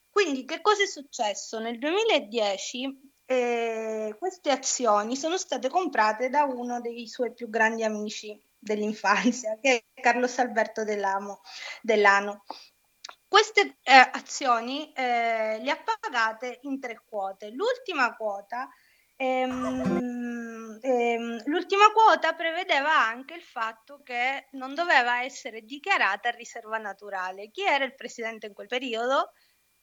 Quindi 0.10 0.44
che 0.44 0.60
cosa 0.60 0.84
è 0.84 0.88
successo? 0.88 1.60
Nel 1.60 1.78
2010 1.78 3.19
eh, 3.32 4.16
queste 4.18 4.50
azioni 4.50 5.16
sono 5.16 5.38
state 5.38 5.70
comprate 5.70 6.30
da 6.30 6.46
uno 6.46 6.82
dei 6.82 7.08
suoi 7.08 7.32
più 7.32 7.48
grandi 7.48 7.84
amici 7.84 8.36
dell'infanzia, 8.58 9.60
che 9.62 9.86
è 9.94 10.02
Carlos 10.02 10.40
Alberto 10.40 10.84
Dell'Amo, 10.84 11.42
Dell'Ano. 11.84 12.44
Queste 13.28 13.78
eh, 13.84 14.10
azioni 14.14 14.92
eh, 14.94 15.60
le 15.62 15.70
ha 15.70 15.78
pagate 15.78 16.58
in 16.64 16.80
tre 16.80 17.04
quote. 17.08 17.52
L'ultima 17.52 18.16
quota, 18.16 18.68
ehm, 19.16 20.80
ehm, 20.82 21.44
l'ultima 21.46 21.92
quota 21.92 22.34
prevedeva 22.34 22.98
anche 22.98 23.36
il 23.36 23.44
fatto 23.44 24.02
che 24.04 24.48
non 24.54 24.74
doveva 24.74 25.22
essere 25.22 25.62
dichiarata 25.62 26.32
riserva 26.32 26.80
naturale. 26.80 27.52
Chi 27.52 27.62
era 27.62 27.86
il 27.86 27.94
presidente 27.94 28.48
in 28.48 28.54
quel 28.54 28.68
periodo? 28.68 29.34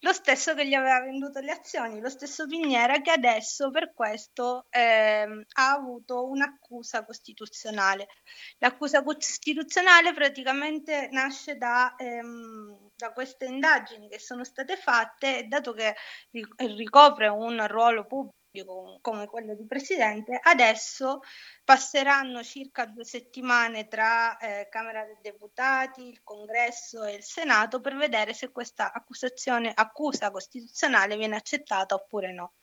Lo 0.01 0.13
stesso 0.13 0.55
che 0.55 0.67
gli 0.67 0.75
aveva 0.75 1.01
venduto 1.01 1.41
le 1.41 1.53
azioni, 1.53 2.01
lo 2.01 2.09
stesso 2.09 2.47
Pignera 2.47 3.01
che 3.01 3.11
adesso 3.11 3.71
per 3.71 3.93
questo 3.95 4.67
ehm, 4.71 5.45
ha 5.55 5.71
avuto 5.73 6.29
un'accusa 6.29 7.05
costituzionale. 7.05 8.07
L'accusa 8.59 9.03
costituzionale 9.03 10.13
praticamente 10.13 11.09
nasce 11.11 11.57
da, 11.57 11.95
ehm, 11.97 12.91
da 12.95 13.13
queste 13.13 13.47
indagini 13.47 14.09
che 14.09 14.19
sono 14.19 14.45
state 14.45 14.77
fatte 14.77 15.47
dato 15.49 15.73
che 15.73 15.95
ricopre 16.57 17.29
un 17.29 17.67
ruolo 17.67 18.07
pubblico 18.07 18.35
come 18.65 19.27
quello 19.27 19.55
di 19.55 19.67
presidente, 19.67 20.39
adesso 20.43 21.21
passeranno 21.65 22.43
circa 22.43 22.87
due 22.87 23.05
settimane 23.05 23.89
tra 23.89 24.37
eh, 24.39 24.69
Camera 24.71 25.05
dei 25.05 25.19
Deputati, 25.21 26.07
il 26.07 26.23
Congresso 26.23 27.05
e 27.05 27.15
il 27.15 27.23
Senato 27.23 27.81
per 27.81 27.97
vedere 27.97 28.33
se 28.33 28.51
questa 28.51 28.93
accusazione, 28.93 29.73
accusa 29.75 30.31
costituzionale 30.31 31.17
viene 31.17 31.37
accettata 31.37 31.95
oppure 31.95 32.33
no. 32.33 32.55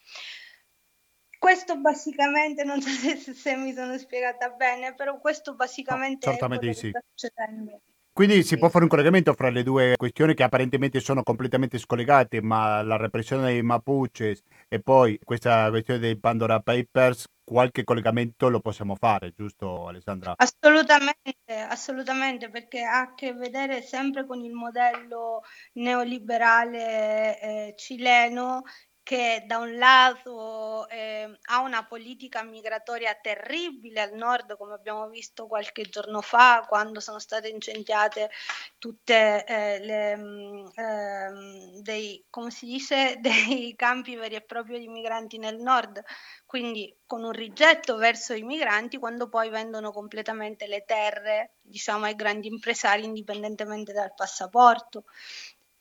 questo 1.37 1.77
basicamente, 1.77 2.63
non 2.63 2.81
so 2.81 2.89
se, 2.89 3.17
se, 3.33 3.55
mi 3.55 3.73
sono 3.73 3.97
spiegata 3.97 4.49
bene, 4.49 4.95
però 4.95 5.19
questo 5.19 5.55
basicamente 5.55 6.25
no, 6.25 6.31
certamente 6.31 6.69
è 6.69 6.73
sì. 6.73 6.89
sta 6.89 7.03
succedendo. 7.13 7.81
Quindi 8.15 8.43
si 8.43 8.59
può 8.59 8.69
fare 8.69 8.83
un 8.83 8.91
collegamento 8.91 9.33
fra 9.33 9.49
le 9.49 9.63
due 9.63 9.95
questioni 9.97 10.35
che 10.35 10.43
apparentemente 10.43 10.99
sono 10.99 11.23
completamente 11.23 11.79
scollegate, 11.79 12.43
ma 12.43 12.83
la 12.83 12.95
repressione 12.95 13.45
dei 13.45 13.63
Mapuches 13.63 14.43
e 14.67 14.79
poi 14.81 15.17
questa 15.23 15.67
questione 15.71 15.99
dei 15.99 16.19
Pandora 16.19 16.59
Papers, 16.59 17.25
qualche 17.43 17.83
collegamento 17.83 18.49
lo 18.49 18.59
possiamo 18.59 18.95
fare, 18.95 19.33
giusto 19.35 19.87
Alessandra? 19.87 20.35
Assolutamente, 20.37 21.33
assolutamente, 21.67 22.51
perché 22.51 22.83
ha 22.83 22.99
a 22.99 23.13
che 23.15 23.33
vedere 23.33 23.81
sempre 23.81 24.27
con 24.27 24.43
il 24.43 24.53
modello 24.53 25.41
neoliberale 25.73 27.41
eh, 27.41 27.73
cileno 27.75 28.61
che 29.03 29.43
da 29.45 29.57
un 29.57 29.77
lato 29.77 30.87
eh, 30.89 31.37
ha 31.49 31.59
una 31.61 31.85
politica 31.85 32.41
migratoria 32.43 33.13
terribile 33.15 34.01
al 34.01 34.13
nord, 34.13 34.55
come 34.57 34.73
abbiamo 34.73 35.07
visto 35.09 35.45
qualche 35.47 35.83
giorno 35.83 36.21
fa, 36.21 36.65
quando 36.67 36.99
sono 37.01 37.19
state 37.19 37.49
incendiate 37.49 38.29
tutte 38.77 39.45
eh, 39.45 39.79
le 39.79 40.11
eh, 40.75 41.81
dei, 41.81 42.25
come 42.29 42.49
si 42.49 42.65
dice, 42.65 43.17
dei 43.21 43.73
campi 43.75 44.15
veri 44.15 44.35
e 44.35 44.41
propri 44.41 44.79
di 44.79 44.87
migranti 44.87 45.37
nel 45.37 45.57
nord, 45.57 46.01
quindi 46.45 46.95
con 47.05 47.23
un 47.23 47.31
rigetto 47.31 47.97
verso 47.97 48.33
i 48.33 48.43
migranti 48.43 48.97
quando 48.97 49.27
poi 49.29 49.49
vendono 49.49 49.91
completamente 49.91 50.67
le 50.67 50.83
terre, 50.85 51.55
diciamo, 51.61 52.05
ai 52.05 52.15
grandi 52.15 52.47
impresari 52.47 53.03
indipendentemente 53.03 53.91
dal 53.93 54.13
passaporto. 54.15 55.03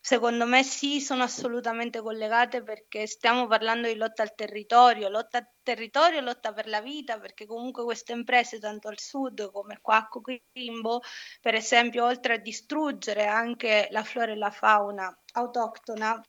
Secondo 0.04 0.46
me 0.46 0.64
sì, 0.64 1.00
sono 1.00 1.22
assolutamente 1.22 2.00
collegate 2.02 2.62
perché 2.64 3.06
stiamo 3.06 3.46
parlando 3.46 3.86
di 3.86 3.94
lotta 3.94 4.22
al 4.22 4.34
territorio, 4.34 5.08
lotta 5.08 5.38
al 5.38 5.48
territorio 5.62 6.18
e 6.18 6.22
lotta 6.22 6.52
per 6.52 6.66
la 6.66 6.80
vita, 6.80 7.20
perché 7.20 7.46
comunque 7.46 7.84
queste 7.84 8.12
imprese, 8.12 8.58
tanto 8.58 8.88
al 8.88 8.98
sud 8.98 9.50
come 9.52 9.78
qua 9.80 9.98
a 9.98 10.08
Coquimbo, 10.08 11.02
per 11.40 11.54
esempio, 11.54 12.04
oltre 12.04 12.34
a 12.34 12.38
distruggere 12.38 13.26
anche 13.26 13.86
la 13.92 14.02
flora 14.02 14.32
e 14.32 14.36
la 14.36 14.50
fauna 14.50 15.16
autoctona, 15.34 16.20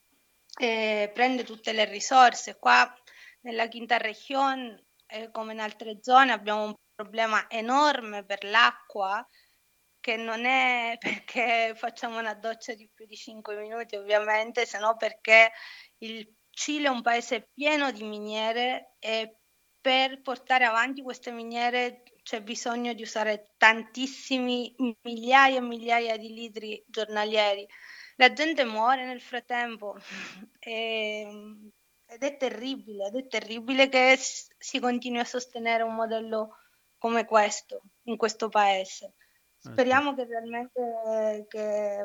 eh, 0.59 1.09
prende 1.11 1.43
tutte 1.43 1.71
le 1.73 1.85
risorse. 1.85 2.59
Qua 2.59 2.93
nella 3.41 3.67
quinta 3.69 3.97
regione, 3.97 4.85
eh, 5.07 5.31
come 5.31 5.53
in 5.53 5.59
altre 5.59 5.97
zone, 6.01 6.31
abbiamo 6.31 6.63
un 6.65 6.73
problema 6.93 7.49
enorme 7.49 8.23
per 8.23 8.43
l'acqua 8.43 9.27
che 10.03 10.17
non 10.17 10.43
è 10.43 10.97
perché 10.99 11.73
facciamo 11.75 12.19
una 12.19 12.33
doccia 12.33 12.73
di 12.73 12.89
più 12.93 13.05
di 13.05 13.15
5 13.15 13.55
minuti 13.55 13.95
ovviamente, 13.95 14.65
se 14.65 14.77
no 14.77 14.97
perché 14.97 15.51
il 15.99 16.29
Cile 16.49 16.87
è 16.87 16.91
un 16.91 17.01
paese 17.01 17.49
pieno 17.53 17.89
di 17.91 18.03
miniere 18.03 18.95
e 18.99 19.37
per 19.81 20.21
portare 20.21 20.65
avanti 20.65 21.01
queste 21.01 21.31
miniere 21.31 22.03
c'è 22.21 22.41
bisogno 22.41 22.93
di 22.93 23.01
usare 23.01 23.53
tantissimi 23.57 24.75
migliaia 25.01 25.57
e 25.57 25.61
migliaia 25.61 26.17
di 26.17 26.31
litri 26.33 26.83
giornalieri. 26.85 27.65
La 28.17 28.31
gente 28.33 28.65
muore 28.65 29.05
nel 29.05 29.21
frattempo 29.21 29.97
e, 30.59 31.27
ed 32.05 32.23
è 32.23 32.37
terribile, 32.37 33.07
ed 33.07 33.15
è 33.15 33.27
terribile 33.27 33.89
che 33.89 34.15
si 34.17 34.79
continui 34.79 35.19
a 35.19 35.25
sostenere 35.25 35.81
un 35.81 35.95
modello 35.95 36.57
come 36.99 37.25
questo 37.25 37.81
in 38.03 38.15
questo 38.15 38.49
paese. 38.49 39.15
Speriamo 39.71 40.13
che 40.13 40.25
realmente 40.25 41.45
che, 41.47 41.97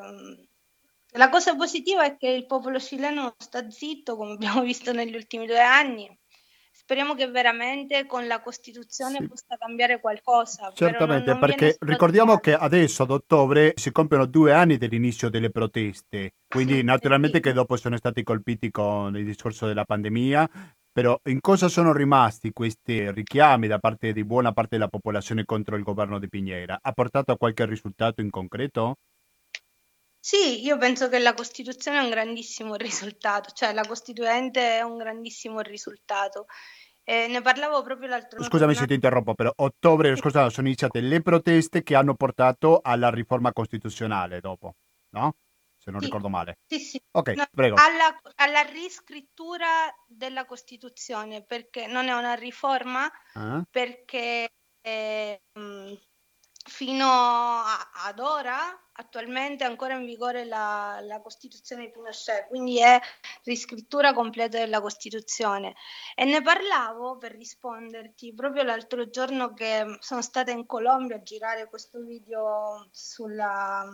la 1.12 1.28
cosa 1.28 1.56
positiva 1.56 2.04
è 2.04 2.16
che 2.16 2.28
il 2.28 2.46
popolo 2.46 2.78
cileno 2.78 3.34
sta 3.36 3.68
zitto, 3.68 4.16
come 4.16 4.34
abbiamo 4.34 4.62
visto 4.62 4.92
negli 4.92 5.14
ultimi 5.16 5.46
due 5.46 5.60
anni. 5.60 6.16
Speriamo 6.70 7.14
che 7.14 7.26
veramente 7.26 8.06
con 8.06 8.26
la 8.26 8.40
Costituzione 8.40 9.18
sì. 9.18 9.26
possa 9.26 9.56
cambiare 9.58 10.00
qualcosa. 10.00 10.70
Certamente, 10.72 11.32
non, 11.32 11.38
non 11.38 11.48
perché 11.48 11.76
ricordiamo 11.80 12.38
che 12.38 12.54
adesso 12.54 13.02
ad 13.02 13.10
ottobre 13.10 13.72
si 13.76 13.90
compiono 13.90 14.24
due 14.24 14.52
anni 14.52 14.78
dell'inizio 14.78 15.28
delle 15.28 15.50
proteste, 15.50 16.34
quindi 16.46 16.76
sì, 16.76 16.82
naturalmente 16.84 17.38
sì. 17.38 17.42
che 17.42 17.52
dopo 17.52 17.76
sono 17.76 17.96
stati 17.96 18.22
colpiti 18.22 18.70
con 18.70 19.16
il 19.16 19.24
discorso 19.24 19.66
della 19.66 19.84
pandemia, 19.84 20.48
però 20.98 21.16
in 21.26 21.38
cosa 21.38 21.68
sono 21.68 21.92
rimasti 21.92 22.50
questi 22.50 23.12
richiami 23.12 23.68
da 23.68 23.78
parte 23.78 24.12
di 24.12 24.24
buona 24.24 24.50
parte 24.50 24.70
della 24.70 24.88
popolazione 24.88 25.44
contro 25.44 25.76
il 25.76 25.84
governo 25.84 26.18
di 26.18 26.26
Piñera? 26.26 26.76
Ha 26.80 26.90
portato 26.90 27.30
a 27.30 27.36
qualche 27.36 27.64
risultato 27.66 28.20
in 28.20 28.30
concreto? 28.30 28.96
Sì, 30.18 30.64
io 30.64 30.76
penso 30.76 31.08
che 31.08 31.20
la 31.20 31.34
Costituzione 31.34 31.98
è 31.98 32.02
un 32.02 32.10
grandissimo 32.10 32.74
risultato, 32.74 33.52
cioè 33.52 33.72
la 33.74 33.84
Costituente 33.86 34.78
è 34.78 34.82
un 34.82 34.96
grandissimo 34.96 35.60
risultato. 35.60 36.46
Eh, 37.04 37.28
ne 37.28 37.42
parlavo 37.42 37.80
proprio 37.84 38.08
l'altro 38.08 38.30
giorno. 38.30 38.46
Scusami 38.46 38.74
se 38.74 38.88
ti 38.88 38.94
interrompo, 38.94 39.34
però 39.34 39.52
ottobre 39.54 40.16
scorso 40.16 40.50
sono 40.50 40.66
iniziate 40.66 40.98
le 40.98 41.22
proteste 41.22 41.84
che 41.84 41.94
hanno 41.94 42.16
portato 42.16 42.80
alla 42.82 43.10
riforma 43.10 43.52
costituzionale 43.52 44.40
dopo, 44.40 44.74
no? 45.10 45.36
Se 45.88 45.90
non 45.90 46.00
sì, 46.00 46.06
ricordo 46.06 46.28
male. 46.28 46.58
Sì, 46.66 46.78
sì. 46.78 47.02
Ok, 47.12 47.28
no, 47.30 47.46
prego. 47.50 47.76
Alla, 47.78 48.20
alla, 48.36 48.60
riscrittura 48.60 49.66
della 50.06 50.44
Costituzione, 50.44 51.42
perché 51.42 51.86
non 51.86 52.08
è 52.08 52.12
una 52.12 52.34
riforma, 52.34 53.10
uh-huh. 53.34 53.62
perché 53.70 54.50
eh, 54.82 55.40
fino 56.68 57.06
a, 57.06 57.90
ad 58.04 58.18
ora 58.20 58.56
attualmente 58.92 59.64
è 59.64 59.66
ancora 59.66 59.94
in 59.94 60.04
vigore 60.04 60.44
la, 60.44 60.98
la, 61.02 61.20
Costituzione 61.20 61.86
di 61.86 61.90
Pinochet, 61.90 62.48
quindi 62.48 62.80
è 62.80 63.00
riscrittura 63.44 64.12
completa 64.12 64.58
della 64.58 64.80
Costituzione. 64.80 65.74
E 66.14 66.24
ne 66.24 66.42
parlavo 66.42 67.16
per 67.16 67.32
risponderti 67.32 68.34
proprio 68.34 68.64
l'altro 68.64 69.08
giorno 69.08 69.54
che 69.54 69.98
sono 70.00 70.22
stata 70.22 70.50
in 70.50 70.66
Colombia 70.66 71.16
a 71.16 71.22
girare 71.22 71.68
questo 71.68 72.00
video 72.02 72.88
sulla, 72.90 73.84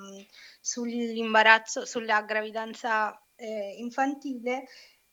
sull'imbarazzo, 0.60 1.84
sulla 1.84 2.22
gravidanza 2.22 3.18
eh, 3.36 3.74
infantile 3.78 4.64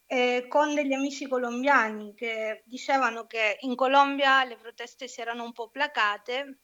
eh, 0.05 0.45
con 0.47 0.73
degli 0.73 0.93
amici 0.93 1.27
colombiani 1.27 2.13
che 2.13 2.63
dicevano 2.65 3.25
che 3.25 3.57
in 3.61 3.75
Colombia 3.75 4.43
le 4.43 4.57
proteste 4.57 5.07
si 5.07 5.21
erano 5.21 5.43
un 5.43 5.53
po' 5.53 5.69
placate 5.69 6.59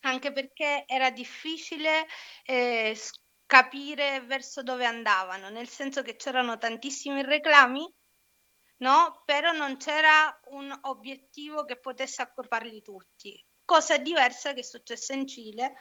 anche 0.00 0.32
perché 0.32 0.84
era 0.86 1.10
difficile 1.10 2.06
eh, 2.44 2.96
capire 3.46 4.20
verso 4.22 4.62
dove 4.62 4.84
andavano, 4.86 5.48
nel 5.50 5.68
senso 5.68 6.02
che 6.02 6.16
c'erano 6.16 6.58
tantissimi 6.58 7.22
reclami, 7.22 7.92
no? 8.78 9.22
Però 9.24 9.52
non 9.52 9.76
c'era 9.76 10.38
un 10.50 10.76
obiettivo 10.82 11.64
che 11.64 11.78
potesse 11.78 12.22
accorparli 12.22 12.82
tutti. 12.82 13.42
Cosa 13.64 13.98
diversa 13.98 14.52
che 14.52 14.60
è 14.60 14.62
successa 14.62 15.14
in 15.14 15.26
Cile, 15.26 15.74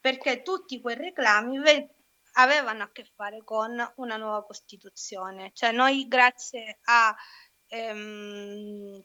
perché 0.00 0.42
tutti 0.42 0.80
quei 0.80 0.96
reclami 0.96 1.58
avevano 2.34 2.84
a 2.84 2.90
che 2.92 3.04
fare 3.14 3.42
con 3.44 3.92
una 3.96 4.16
nuova 4.16 4.44
Costituzione. 4.44 5.50
Cioè 5.52 5.72
noi 5.72 6.06
grazie 6.08 6.78
a 6.84 7.14
ehm, 7.68 9.02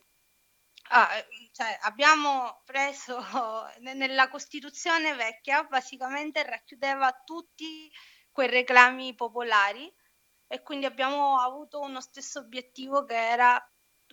ehm, 0.90 1.47
cioè, 1.58 1.76
abbiamo 1.82 2.62
preso 2.64 3.18
nella 3.82 4.28
Costituzione 4.28 5.16
vecchia, 5.16 5.64
basicamente 5.64 6.44
racchiudeva 6.44 7.10
tutti 7.24 7.90
quei 8.30 8.48
reclami 8.48 9.12
popolari 9.16 9.92
e 10.46 10.62
quindi 10.62 10.86
abbiamo 10.86 11.40
avuto 11.40 11.80
uno 11.80 12.00
stesso 12.00 12.38
obiettivo 12.38 13.04
che 13.04 13.16
era 13.16 13.60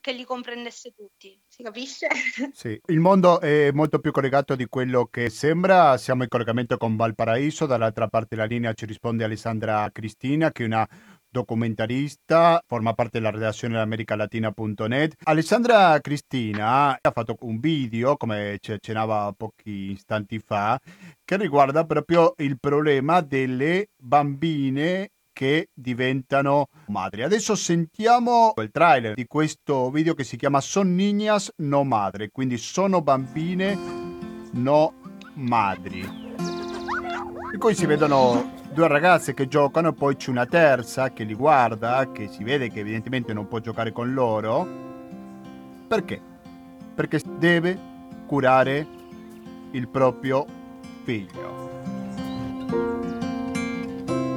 che 0.02 0.12
li 0.12 0.24
comprendesse 0.24 0.92
tutti, 0.92 1.40
si 1.48 1.62
capisce? 1.62 2.08
Sì, 2.54 2.80
il 2.88 3.00
mondo 3.00 3.40
è 3.40 3.72
molto 3.72 4.00
più 4.00 4.12
collegato 4.12 4.56
di 4.56 4.66
quello 4.66 5.06
che 5.06 5.30
sembra, 5.30 5.98
siamo 5.98 6.24
in 6.24 6.30
collegamento 6.30 6.78
con 6.78 6.96
Valparaíso, 6.96 7.68
dall'altra 7.68 8.08
parte 8.08 8.36
della 8.36 8.48
linea 8.48 8.74
ci 8.74 8.86
risponde 8.86 9.24
Alessandra 9.24 9.88
Cristina 9.92 10.52
che 10.52 10.64
è 10.64 10.66
una 10.66 10.88
documentarista, 11.36 12.64
forma 12.66 12.94
parte 12.94 13.20
della 13.20 13.32
redazione 13.32 13.74
dell'americalatina.net. 13.74 15.16
Alessandra 15.24 16.00
Cristina 16.00 16.98
ha 17.00 17.12
fatto 17.12 17.36
un 17.42 17.60
video, 17.60 18.16
come 18.16 18.58
ci 18.62 18.72
accennava 18.72 19.34
pochi 19.36 19.92
istanti 19.92 20.40
fa, 20.40 20.80
che 21.26 21.38
riguarda 21.38 21.84
proprio 21.86 22.36
il 22.38 22.58
problema 22.58 23.20
delle 23.20 23.90
bambine 23.98 25.10
che 25.34 25.68
diventano 25.74 26.68
madri. 26.88 27.24
Adesso 27.24 27.56
sentiamo 27.56 28.54
il 28.56 28.72
trailer 28.72 29.16
di 29.16 29.26
questo 29.28 29.92
video 29.92 30.14
che 30.14 30.24
si 30.24 30.38
chiama 30.38 30.62
Son 30.62 30.96
niñas 30.96 31.50
no 31.58 31.84
madre, 31.84 32.30
quindi 32.32 32.58
sono 32.58 33.02
bambine 33.02 33.78
no 34.54 34.94
madri. 35.34 36.00
E 37.54 37.58
poi 37.58 37.76
si 37.76 37.86
vedono 37.86 38.64
due 38.76 38.90
ragazze 38.90 39.34
che 39.34 39.48
giocano 39.48 39.94
poi 39.94 40.18
c'è 40.18 40.30
una 40.30 40.46
terza 40.46 41.14
che 41.14 41.24
li 41.24 41.34
guarda, 41.34 42.12
che 42.12 42.28
si 42.28 42.44
vede 42.44 42.70
che 42.70 42.82
evidentemente 42.82 43.32
non 43.32 43.48
può 43.48 43.60
giocare 43.60 43.94
con 43.94 44.14
loro. 44.14 44.68
Perché? 45.88 46.20
Perché 46.94 47.22
deve 47.40 47.80
curare 48.28 48.86
il 49.72 49.88
proprio 49.88 50.46
figlio. 51.06 51.72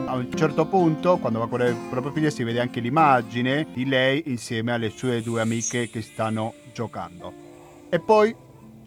A 0.07 0.15
un 0.15 0.29
certo 0.33 0.67
punto, 0.67 1.17
quando 1.17 1.41
va 1.41 1.47
a 1.47 1.49
curare 1.49 1.71
il 1.71 1.77
proprio 1.91 2.13
figlio, 2.13 2.31
si 2.31 2.45
vede 2.45 2.61
anche 2.61 2.79
l'immagine 2.79 3.67
di 3.73 3.87
lei 3.87 4.23
insieme 4.27 4.71
alle 4.73 4.91
sue 4.91 5.21
due 5.21 5.41
amiche 5.41 5.91
che 5.91 6.01
stanno 6.01 6.55
giocando. 6.73 7.33
E 7.89 7.99
poi 7.99 8.33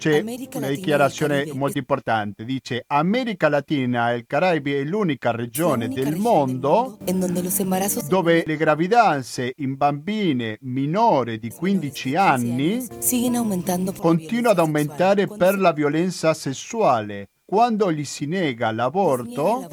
c'è 0.02 0.18
America 0.18 0.58
una 0.58 0.68
Latina 0.68 0.82
dichiarazione 0.82 1.52
molto 1.54 1.78
importante, 1.78 2.44
dice 2.44 2.84
America 2.88 3.50
Latina 3.50 4.12
e 4.12 4.18
il 4.18 4.26
Caraibi 4.26 4.74
è 4.74 4.84
l'unica 4.84 5.30
regione 5.30 5.86
L'unica 5.86 6.02
del 6.02 6.14
regione 6.14 6.20
mondo 6.20 6.98
los 7.44 7.60
embarazos 7.60 8.08
dove 8.08 8.44
le 8.48 8.58
gravidanze 8.58 9.54
in 9.58 9.76
bambine 9.76 10.58
minori 10.62 11.38
di 11.38 11.52
15 11.52 12.16
anni 12.16 12.84
siguen 12.98 13.36
aumentando 13.36 13.92
por 13.92 14.02
la 14.04 14.08
continua 14.08 14.52
ad 14.52 14.58
aumentare 14.58 15.28
per 15.28 15.60
la 15.60 15.72
violenza 15.72 16.34
sessuale. 16.34 17.30
Quando 17.46 17.92
gli 17.92 18.06
si 18.06 18.28
nega 18.28 18.72
l'aborto, 18.72 19.68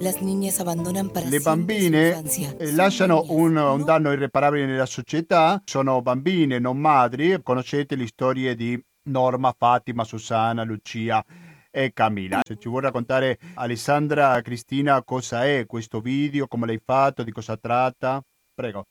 le 0.00 1.38
bambine 1.38 2.20
eh, 2.58 2.72
lasciano 2.72 3.24
un, 3.28 3.56
un 3.56 3.84
danno 3.84 4.10
irreparabile 4.10 4.66
nella 4.66 4.86
società, 4.86 5.62
sono 5.64 6.02
bambine, 6.02 6.58
non 6.58 6.78
madri. 6.78 7.40
Conoscete 7.40 7.94
le 7.94 8.08
storie 8.08 8.56
di 8.56 8.76
Norma, 9.04 9.54
Fatima, 9.56 10.04
Susanna, 10.04 10.62
Lucia 10.62 11.24
e 11.70 11.92
Camilla. 11.92 12.40
Se 12.42 12.58
ci 12.58 12.68
vuoi 12.68 12.82
raccontare, 12.82 13.38
Alessandra, 13.54 14.40
Cristina, 14.42 15.02
cosa 15.02 15.44
è 15.46 15.66
questo 15.66 16.00
video, 16.00 16.46
come 16.46 16.66
l'hai 16.66 16.80
fatto, 16.84 17.22
di 17.22 17.32
cosa 17.32 17.56
tratta? 17.56 18.22
Prego. 18.54 18.86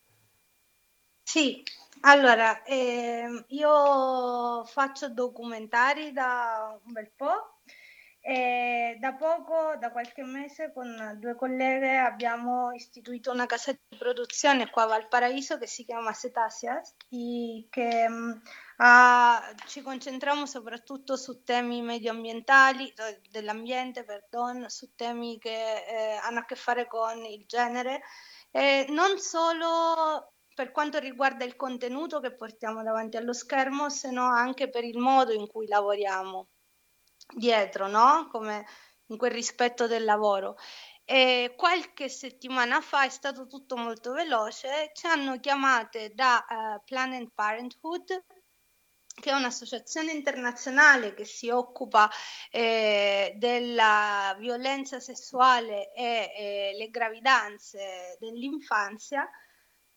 Sì, 1.24 1.64
allora, 2.02 2.64
ehm, 2.64 3.46
io 3.50 4.66
faccio 4.66 5.10
documentari 5.10 6.12
da 6.12 6.78
un 6.84 6.92
bel 6.92 7.12
po' 7.16 7.60
e 8.20 8.98
da 9.00 9.14
poco, 9.14 9.76
da 9.80 9.92
qualche 9.92 10.24
mese, 10.24 10.72
con 10.74 11.18
due 11.20 11.36
colleghe 11.36 11.98
abbiamo 11.98 12.72
istituito 12.72 13.32
una 13.32 13.46
casa 13.46 13.72
di 13.72 13.98
produzione 13.98 14.70
qua 14.70 14.84
a 14.84 14.88
Valparaíso 14.88 15.58
che 15.58 15.68
si 15.68 15.84
chiama 15.86 16.14
Cetáceas 16.14 16.96
e 17.10 17.68
che 17.70 18.08
ha- 18.84 19.54
ci 19.68 19.82
concentriamo 19.82 20.46
soprattutto 20.46 21.16
su 21.16 21.44
temi 21.44 21.82
medioambientali, 21.82 22.94
dell'ambiente, 23.30 24.04
perdon, 24.04 24.70
su 24.70 24.96
temi 24.96 25.38
che 25.38 25.86
eh, 25.86 26.14
hanno 26.24 26.40
a 26.40 26.46
che 26.46 26.56
fare 26.56 26.88
con 26.88 27.24
il 27.26 27.46
genere 27.46 28.02
e 28.50 28.86
non 28.90 29.20
solo 29.20 30.34
per 30.54 30.72
quanto 30.72 31.00
riguarda 31.00 31.46
il 31.46 31.56
contenuto 31.56 32.20
che 32.20 32.36
portiamo 32.36 32.84
davanti 32.84 33.18
allo 33.18 33.34
schermo, 33.34 33.90
se 33.90 34.12
no 34.12 34.26
anche 34.28 34.70
per 34.70 34.84
il 34.84 34.98
modo 34.98 35.32
in 35.32 35.48
cui 35.48 35.68
lavoriamo 35.68 36.48
dietro, 37.36 37.88
no? 37.88 38.28
Come 38.32 38.66
in 39.08 39.18
quel 39.18 39.32
rispetto 39.32 39.88
del 39.88 40.04
lavoro. 40.04 40.58
E 41.06 41.54
qualche 41.58 42.10
settimana 42.10 42.82
fa 42.82 43.06
è 43.06 43.10
stato 43.10 43.46
tutto 43.48 43.76
molto 43.76 44.14
veloce, 44.14 44.92
ci 44.94 45.08
hanno 45.08 45.40
chiamate 45.40 46.14
da 46.14 46.46
eh, 46.46 46.82
Planned 46.86 47.32
Parenthood, 47.34 48.24
che 49.22 49.30
è 49.32 49.34
un'associazione 49.34 50.12
internazionale 50.12 51.14
che 51.14 51.24
si 51.24 51.50
occupa 51.50 52.10
eh, 52.50 53.34
della 53.38 54.36
violenza 54.38 55.00
sessuale 55.00 55.94
e 55.94 56.34
eh, 56.36 56.72
le 56.78 56.90
gravidanze 56.90 58.18
dell'infanzia, 58.20 59.26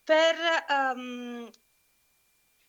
per 0.01 0.35
ehm, 0.69 1.49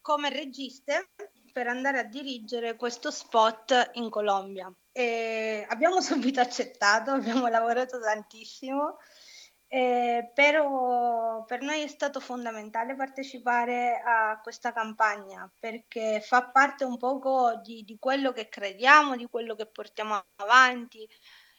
come 0.01 0.31
registe 0.31 1.11
per 1.53 1.69
andare 1.69 2.01
a 2.01 2.05
dirigere 2.05 2.77
questo 2.77 3.11
spot 3.11 3.93
in 3.95 4.11
Colombia. 4.11 4.71
E 4.93 5.65
abbiamo 5.69 6.01
subito 6.03 6.41
accettato, 6.41 7.13
abbiamo 7.13 7.47
lavorato 7.49 7.99
tantissimo, 7.99 8.99
eh, 9.69 10.31
però 10.33 11.45
per 11.45 11.61
noi 11.61 11.83
è 11.83 11.89
stato 11.89 12.21
fondamentale 12.21 12.95
partecipare 12.95 14.01
a 14.05 14.39
questa 14.41 14.73
campagna 14.73 15.51
perché 15.59 16.21
fa 16.21 16.45
parte 16.45 16.85
un 16.85 16.97
poco 16.97 17.61
di, 17.63 17.83
di 17.85 17.97
quello 17.99 18.33
che 18.33 18.49
crediamo, 18.49 19.17
di 19.17 19.27
quello 19.27 19.55
che 19.55 19.67
portiamo 19.67 20.23
avanti. 20.37 21.09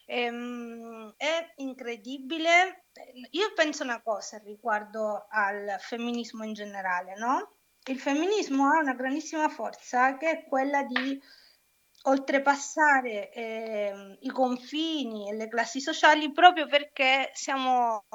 Ehm, 0.05 1.13
è 1.17 1.53
incredibile. 1.57 2.85
Io 3.31 3.53
penso 3.53 3.83
una 3.83 4.01
cosa 4.01 4.37
riguardo 4.37 5.27
al 5.29 5.75
femminismo 5.79 6.45
in 6.45 6.53
generale, 6.53 7.15
no? 7.17 7.55
Il 7.85 7.99
femminismo 7.99 8.67
ha 8.67 8.79
una 8.79 8.93
grandissima 8.93 9.49
forza 9.49 10.17
che 10.17 10.29
è 10.29 10.45
quella 10.47 10.83
di 10.83 11.21
oltrepassare 12.07 13.31
ehm, 13.31 14.17
i 14.21 14.29
confini 14.29 15.29
e 15.29 15.35
le 15.35 15.47
classi 15.47 15.79
sociali 15.79 16.31
proprio 16.31 16.65
perché 16.67 17.29
siamo 17.33 18.05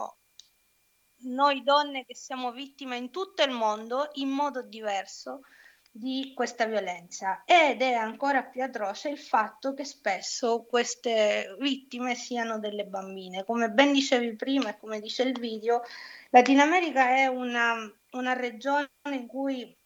noi 1.24 1.62
donne 1.62 2.05
che 2.05 2.14
siamo 2.14 2.50
vittime 2.52 2.96
in 2.96 3.11
tutto 3.11 3.42
il 3.42 3.50
mondo 3.50 4.09
in 4.14 4.28
modo 4.28 4.62
diverso 4.62 5.40
di 5.94 6.33
questa 6.35 6.64
violenza 6.64 7.42
ed 7.44 7.83
è 7.83 7.92
ancora 7.92 8.44
più 8.44 8.62
atroce 8.62 9.11
il 9.11 9.18
fatto 9.18 9.74
che 9.74 9.85
spesso 9.85 10.64
queste 10.64 11.55
vittime 11.61 12.14
siano 12.14 12.59
delle 12.59 12.87
bambine. 12.87 13.44
Come 13.44 13.70
ben 13.70 13.92
dicevi 13.92 14.35
prima 14.35 14.70
e 14.70 14.78
come 14.78 15.00
dice 15.00 15.22
il 15.22 15.38
video, 15.38 15.83
Latino 16.31 16.62
America 16.62 17.11
è 17.11 17.26
una, 17.26 17.74
una 18.12 18.33
regione 18.33 18.88
in 19.11 19.26
cui 19.26 19.76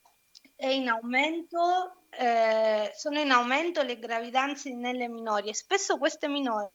in 0.58 0.88
aumento, 0.88 2.06
eh, 2.10 2.90
sono 2.94 3.20
in 3.20 3.30
aumento 3.30 3.82
le 3.82 3.98
gravidanze 3.98 4.74
nelle 4.74 5.08
minori 5.08 5.50
e 5.50 5.54
spesso 5.54 5.98
queste 5.98 6.28
minori 6.28 6.70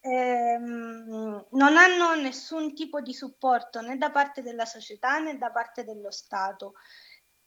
ehm, 0.00 1.46
non 1.50 1.76
hanno 1.76 2.14
nessun 2.14 2.74
tipo 2.74 3.00
di 3.00 3.12
supporto 3.12 3.80
né 3.80 3.96
da 3.96 4.10
parte 4.10 4.42
della 4.42 4.64
società 4.64 5.18
né 5.18 5.36
da 5.38 5.50
parte 5.50 5.84
dello 5.84 6.10
Stato. 6.10 6.74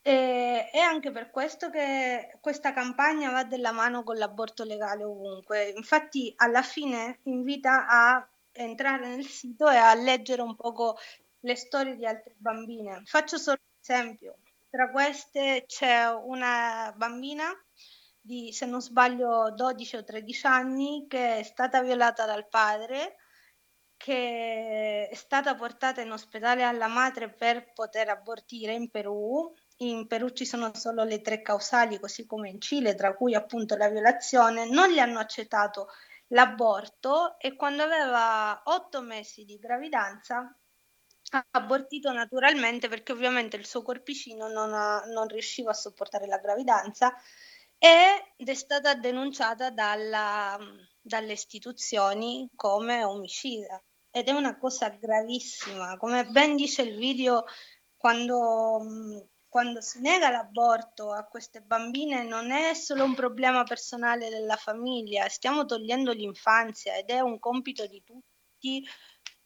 E, 0.04 0.70
è 0.72 0.80
anche 0.80 1.12
per 1.12 1.30
questo 1.30 1.70
che 1.70 2.38
questa 2.42 2.74
campagna 2.74 3.32
va 3.32 3.44
della 3.44 3.72
mano 3.72 4.04
con 4.04 4.18
l'aborto 4.18 4.64
legale 4.64 5.04
ovunque. 5.04 5.70
Infatti, 5.70 6.34
alla 6.38 6.62
fine 6.64 7.20
invita 7.24 7.88
a 7.88 8.28
entrare 8.52 9.08
nel 9.08 9.26
sito 9.26 9.70
e 9.70 9.78
a 9.78 9.94
leggere 9.94 10.42
un 10.42 10.56
poco 10.56 10.98
le 11.42 11.56
storie 11.56 11.96
di 11.96 12.06
altre 12.06 12.36
bambine. 12.38 13.04
Faccio 13.06 13.38
solo 13.38 13.58
un 13.62 13.80
esempio. 13.80 14.38
Tra 14.72 14.90
queste 14.90 15.66
c'è 15.68 16.08
una 16.08 16.94
bambina 16.96 17.52
di, 18.22 18.54
se 18.54 18.66
non 18.66 18.82
sbaglio, 18.82 19.52
12 19.52 19.98
o 19.98 20.04
13 20.06 20.48
anni 20.48 21.08
che 21.10 21.40
è 21.40 21.44
stata 21.44 21.82
violata 21.82 22.26
dal 22.26 22.48
padre, 22.48 23.18
che 23.98 25.10
è 25.10 25.14
stata 25.14 25.56
portata 25.56 26.00
in 26.00 26.12
ospedale 26.12 26.64
alla 26.64 26.88
madre 26.88 27.30
per 27.34 27.74
poter 27.74 28.08
abortire 28.08 28.72
in 28.72 28.90
Perù. 28.90 29.54
In 29.80 30.08
Perù 30.08 30.30
ci 30.30 30.46
sono 30.46 30.74
solo 30.74 31.04
le 31.04 31.20
tre 31.20 31.42
causali, 31.42 32.00
così 32.00 32.26
come 32.26 32.50
in 32.50 32.62
Cile, 32.62 32.96
tra 32.96 33.14
cui 33.14 33.36
appunto 33.36 33.76
la 33.76 33.90
violazione. 33.90 34.70
Non 34.70 34.90
gli 34.90 35.00
hanno 35.00 35.20
accettato 35.20 35.90
l'aborto 36.28 37.38
e 37.40 37.58
quando 37.58 37.84
aveva 37.84 38.62
otto 38.64 39.02
mesi 39.02 39.44
di 39.44 39.58
gravidanza 39.58 40.56
abortito 41.52 42.12
naturalmente 42.12 42.88
perché 42.88 43.12
ovviamente 43.12 43.56
il 43.58 43.66
suo 43.66 43.82
corpicino 43.82 44.48
non, 44.48 44.74
ha- 44.74 45.04
non 45.06 45.28
riusciva 45.28 45.72
a 45.72 45.74
sopportare 45.74 46.28
la 46.28 46.38
gravidanza 46.38 47.14
ed 47.78 48.48
è 48.48 48.54
stata 48.54 48.94
denunciata 48.96 49.70
dalla- 49.72 50.58
dalle 51.02 51.34
istituzioni 51.34 52.48
come 52.56 53.04
omicida 53.04 53.82
ed 54.12 54.28
è 54.28 54.32
una 54.32 54.58
cosa 54.58 54.90
gravissima. 54.90 55.98
Come 55.98 56.26
ben 56.26 56.56
dice 56.56 56.82
il 56.84 56.98
video, 56.98 57.46
quando, 57.98 59.30
quando 59.48 59.82
si 59.82 60.02
nega 60.02 60.30
l'aborto 60.30 61.12
a 61.12 61.26
queste 61.26 61.62
bambine 61.62 62.24
non 62.24 62.52
è 62.52 62.74
solo 62.74 63.04
un 63.04 63.16
problema 63.16 63.64
personale 63.64 64.30
della 64.30 64.58
famiglia, 64.58 65.28
stiamo 65.30 65.66
togliendo 65.66 66.12
l'infanzia 66.12 66.96
ed 66.98 67.10
è 67.10 67.20
un 67.20 67.40
compito 67.40 67.88
di 67.88 68.04
tutti 68.04 68.86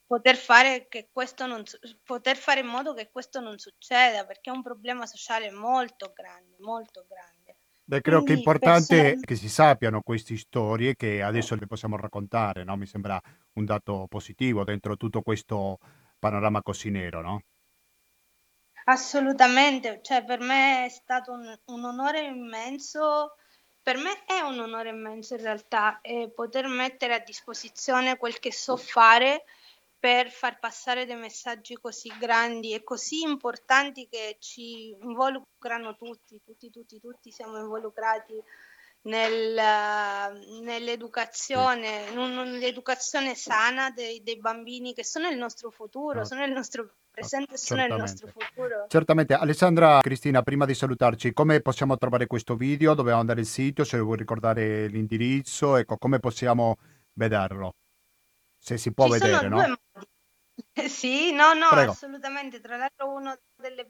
poter 0.06 0.36
fare, 0.36 0.88
che 0.88 1.10
questo 1.12 1.46
non, 1.46 1.63
poter 2.04 2.38
fare 2.38 2.60
in 2.60 2.68
modo 2.68 2.94
che 2.94 3.10
questo 3.12 3.39
non 3.39 3.58
succeda, 3.58 4.26
perché 4.26 4.52
è 4.52 4.54
un 4.54 4.62
problema 4.62 5.06
sociale 5.06 5.52
molto 5.52 6.13
grande, 6.13 6.56
molto 6.60 7.06
grande. 7.08 7.58
Beh, 7.88 8.02
credo 8.02 8.18
che 8.20 8.24
è 8.24 8.26
Quindi 8.26 8.41
importante 8.41 8.96
personal- 8.96 9.26
che 9.26 9.36
si 9.36 9.50
sappiano 9.50 10.02
queste 10.02 10.38
storie 10.38 10.96
che 10.96 11.22
adesso 11.22 11.56
le 11.56 11.68
possiamo 11.68 11.98
raccontare, 11.98 12.63
no? 12.63 12.76
Mi 12.76 12.88
sembra 12.88 13.22
un 13.54 13.65
dato 13.65 14.08
positivo 14.10 14.63
dentro 14.63 14.98
tutto 14.98 15.22
questo 15.22 15.78
panorama 16.18 16.63
così 16.63 16.89
nero, 16.89 17.22
no? 17.22 17.41
Assolutamente, 18.86 20.00
cioè 20.04 20.24
per 20.24 20.39
me 20.39 20.86
è 20.86 20.89
stato 20.89 21.32
un, 21.32 21.60
un 21.65 21.84
onore 21.84 22.22
immenso, 22.22 23.36
per 23.82 23.98
me 23.98 24.24
è 24.26 24.41
un 24.41 24.60
onore 24.60 24.89
immenso 24.89 25.36
in 25.36 25.41
realtà 25.41 26.02
eh, 26.02 26.32
poter 26.34 26.68
mettere 26.68 27.15
a 27.15 27.20
disposizione 27.20 28.18
quel 28.18 28.39
che 28.39 28.52
so 28.52 28.78
fare 28.78 29.44
per 30.06 30.30
far 30.30 30.60
passare 30.60 31.08
dei 31.08 31.15
messaggi 31.15 31.80
così 31.82 32.13
grandi 32.20 32.76
e 32.76 32.84
così 32.84 33.24
importanti 33.24 34.08
che 34.08 34.38
ci 34.38 34.96
involucrano 35.02 35.96
tutti, 35.96 36.39
tutti, 36.46 36.70
tutti, 36.70 37.00
tutti 37.00 37.32
siamo 37.32 37.58
involucrati 37.58 38.39
nel, 39.06 39.60
nell'educazione, 40.62 42.06
in 42.12 42.20
un'educazione 42.20 43.34
sana 43.34 43.89
dei, 43.89 44.22
dei 44.22 44.38
bambini 44.38 44.94
che 44.94 45.04
sono 45.04 45.28
il 45.28 45.39
nostro 45.39 45.72
futuro, 45.72 46.20
No. 46.20 46.26
sono 46.26 46.46
il 46.46 46.52
nostro 46.52 46.98
presente 47.10 47.58
sono 47.58 47.84
il 47.84 47.96
nostro 47.96 48.28
futuro. 48.28 48.86
Certamente. 48.88 49.34
Alessandra, 49.34 50.02
Cristina, 50.02 50.44
prima 50.44 50.65
di 50.65 50.76
salutarci, 50.76 51.34
come 51.34 51.62
possiamo 51.62 51.98
trovare 51.98 52.28
questo 52.28 52.56
video? 52.56 52.94
Dobbiamo 52.94 53.22
andare 53.22 53.39
al 53.39 53.48
sito, 53.48 53.84
se 53.84 53.98
vuoi 53.98 54.18
ricordare 54.18 54.86
l'indirizzo, 54.86 55.78
ecco, 55.78 55.98
come 55.98 56.20
possiamo 56.20 56.78
vederlo? 57.13 57.74
Se 58.65 58.78
si 58.78 58.95
può 58.95 59.06
Ci 59.06 59.19
vedere, 59.19 59.47
no? 59.47 59.58
modi. 59.58 59.75
Sì, 60.89 61.32
no, 61.32 61.54
no, 61.54 61.67
Prego. 61.69 61.91
assolutamente. 61.91 62.60
Tra 62.60 62.78
l'altro, 62.78 63.12
una 63.12 63.39
delle 63.56 63.88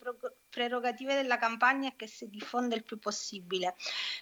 prerogative 0.50 1.16
della 1.16 1.38
campagna 1.38 1.88
è 1.88 1.96
che 1.96 2.08
si 2.08 2.28
diffonda 2.28 2.76
il 2.76 2.84
più 2.84 3.00
possibile. 3.00 3.76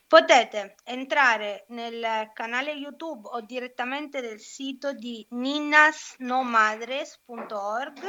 Potete 0.06 0.76
entrare 0.84 1.66
nel 1.70 2.30
canale 2.34 2.74
YouTube 2.74 3.30
o 3.30 3.42
direttamente 3.42 4.22
del 4.22 4.40
sito 4.40 4.94
di 4.94 5.26
ninasnomadres.org 5.32 8.02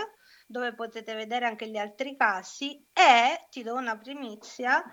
dove 0.46 0.74
potete 0.74 1.14
vedere 1.14 1.46
anche 1.46 1.70
gli 1.70 1.78
altri 1.78 2.14
casi 2.14 2.87
e 2.92 3.46
ti 3.48 3.62
do 3.62 3.74
una 3.74 3.96
primizia. 3.96 4.85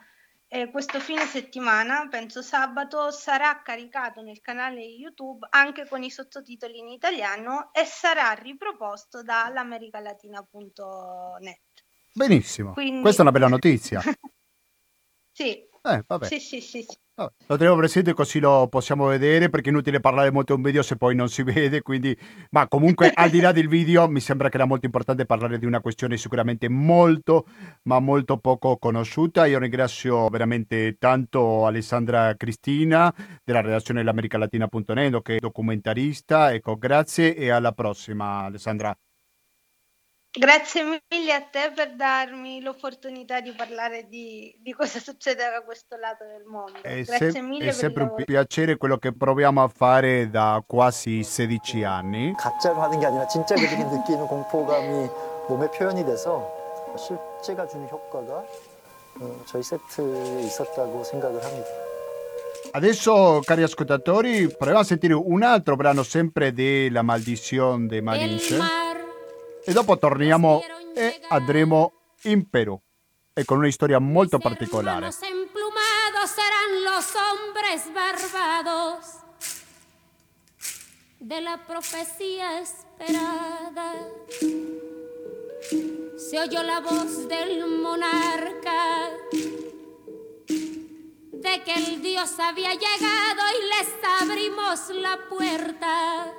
Eh, 0.53 0.69
questo 0.69 0.99
fine 0.99 1.25
settimana, 1.27 2.09
penso 2.09 2.41
sabato, 2.41 3.09
sarà 3.09 3.61
caricato 3.61 4.21
nel 4.21 4.41
canale 4.41 4.81
YouTube 4.81 5.47
anche 5.49 5.87
con 5.87 6.03
i 6.03 6.11
sottotitoli 6.11 6.79
in 6.79 6.89
italiano 6.89 7.73
e 7.73 7.85
sarà 7.85 8.33
riproposto 8.33 9.23
dall'americalatina.net. 9.23 11.61
Benissimo. 12.13 12.73
Quindi- 12.73 12.99
Questa 12.99 13.19
è 13.19 13.21
una 13.23 13.31
bella 13.31 13.47
notizia. 13.47 14.01
Sì, 15.33 15.65
Eh, 15.83 16.03
sì, 16.23 16.41
sì, 16.41 16.59
sì, 16.59 16.83
sì. 16.83 16.97
Lo 17.47 17.57
teniamo 17.57 17.77
presente 17.77 18.13
così 18.13 18.39
lo 18.39 18.67
possiamo 18.69 19.05
vedere 19.05 19.49
perché 19.49 19.69
è 19.69 19.71
inutile 19.71 19.99
parlare 19.99 20.31
molto 20.31 20.53
di 20.53 20.59
un 20.59 20.65
video 20.65 20.81
se 20.81 20.95
poi 20.95 21.15
non 21.15 21.29
si 21.29 21.43
vede, 21.43 21.81
quindi 21.81 22.17
ma 22.51 22.67
comunque 22.67 23.11
al 23.13 23.29
di 23.29 23.39
là 23.39 23.51
del 23.51 23.67
video 23.67 24.07
mi 24.07 24.19
sembra 24.19 24.49
che 24.49 24.57
era 24.57 24.65
molto 24.65 24.85
importante 24.85 25.25
parlare 25.25 25.59
di 25.59 25.65
una 25.65 25.81
questione 25.81 26.17
sicuramente 26.17 26.69
molto 26.69 27.45
ma 27.83 27.99
molto 27.99 28.37
poco 28.37 28.77
conosciuta. 28.77 29.45
Io 29.45 29.59
ringrazio 29.59 30.27
veramente 30.29 30.97
tanto 30.97 31.65
Alessandra 31.65 32.35
Cristina 32.35 33.13
della 33.43 33.61
redazione 33.61 33.99
dell'americalatina.net 33.99 35.21
che 35.21 35.35
è 35.35 35.39
documentarista. 35.39 36.53
Ecco, 36.53 36.77
grazie 36.77 37.35
e 37.35 37.49
alla 37.49 37.71
prossima 37.71 38.43
Alessandra. 38.43 38.95
Grazie 40.38 40.82
mille 41.08 41.32
a 41.32 41.40
te 41.40 41.72
per 41.74 41.94
darmi 41.96 42.60
l'opportunità 42.60 43.40
di 43.40 43.52
parlare 43.52 44.06
di, 44.06 44.54
di 44.60 44.72
cosa 44.74 44.98
succede 44.98 45.42
da 45.48 45.62
questo 45.64 45.96
lato 45.96 46.24
del 46.26 46.44
mondo. 46.44 46.78
È, 46.82 47.02
Grazie 47.04 47.30
sem- 47.30 47.46
mille 47.46 47.62
è 47.62 47.64
per 47.64 47.68
il 47.68 47.74
sempre 47.74 48.02
un 48.02 48.08
lavoro. 48.10 48.24
piacere 48.26 48.76
quello 48.76 48.98
che 48.98 49.14
proviamo 49.16 49.62
a 49.62 49.68
fare 49.68 50.28
da 50.28 50.62
quasi 50.66 51.22
16 51.22 51.84
anni. 51.84 52.34
가짜로 52.36 52.82
하는 52.82 53.00
게 53.00 53.06
아니라 53.06 53.26
진짜 53.28 53.54
그들이 53.54 53.82
느끼는 53.82 54.26
공포감이 54.26 55.08
몸에 55.48 55.70
표현이 55.70 56.04
돼서 56.04 56.52
실제가 56.98 57.66
주는 57.66 57.88
효과가 57.88 58.44
어, 59.18 59.42
저희 59.46 59.62
세트에 59.62 60.42
있었다고 60.42 61.02
생각을 61.02 61.42
합니다. 61.42 61.66
Adesso, 62.74 63.40
cari 63.42 63.62
ascoltatori, 63.62 64.48
proviamo 64.54 64.80
a 64.80 64.84
sentire 64.84 65.14
un 65.14 65.42
altro 65.42 65.76
brano 65.76 66.02
sempre 66.02 66.52
della 66.52 67.00
Maldizione 67.00 67.86
de 67.86 68.02
Malinche 68.02 68.58
E 69.63 69.73
dopo 69.73 69.97
torniamo 69.97 70.63
e 70.93 71.21
andremo 71.29 71.93
in 72.23 72.49
Perù 72.49 72.79
e 73.33 73.45
con 73.45 73.59
una 73.59 73.71
storia 73.71 73.99
molto 73.99 74.37
particolare. 74.39 75.05
Los 75.05 75.21
emplumados 75.21 76.29
serán 76.29 76.83
los 76.83 77.13
hombres 77.15 77.93
barbados 77.93 79.21
de 81.19 81.41
la 81.41 81.57
profecía 81.65 82.59
esperada. 82.59 83.93
Se 86.17 86.39
oyó 86.39 86.63
la 86.63 86.79
voz 86.79 87.27
del 87.27 87.65
monarca 87.67 89.09
de 91.31 91.63
que 91.63 91.73
el 91.73 92.01
Dios 92.01 92.39
había 92.39 92.73
llegado 92.73 93.41
y 93.57 93.61
les 93.69 93.89
abrimos 94.21 94.89
la 94.89 95.17
puerta 95.29 96.33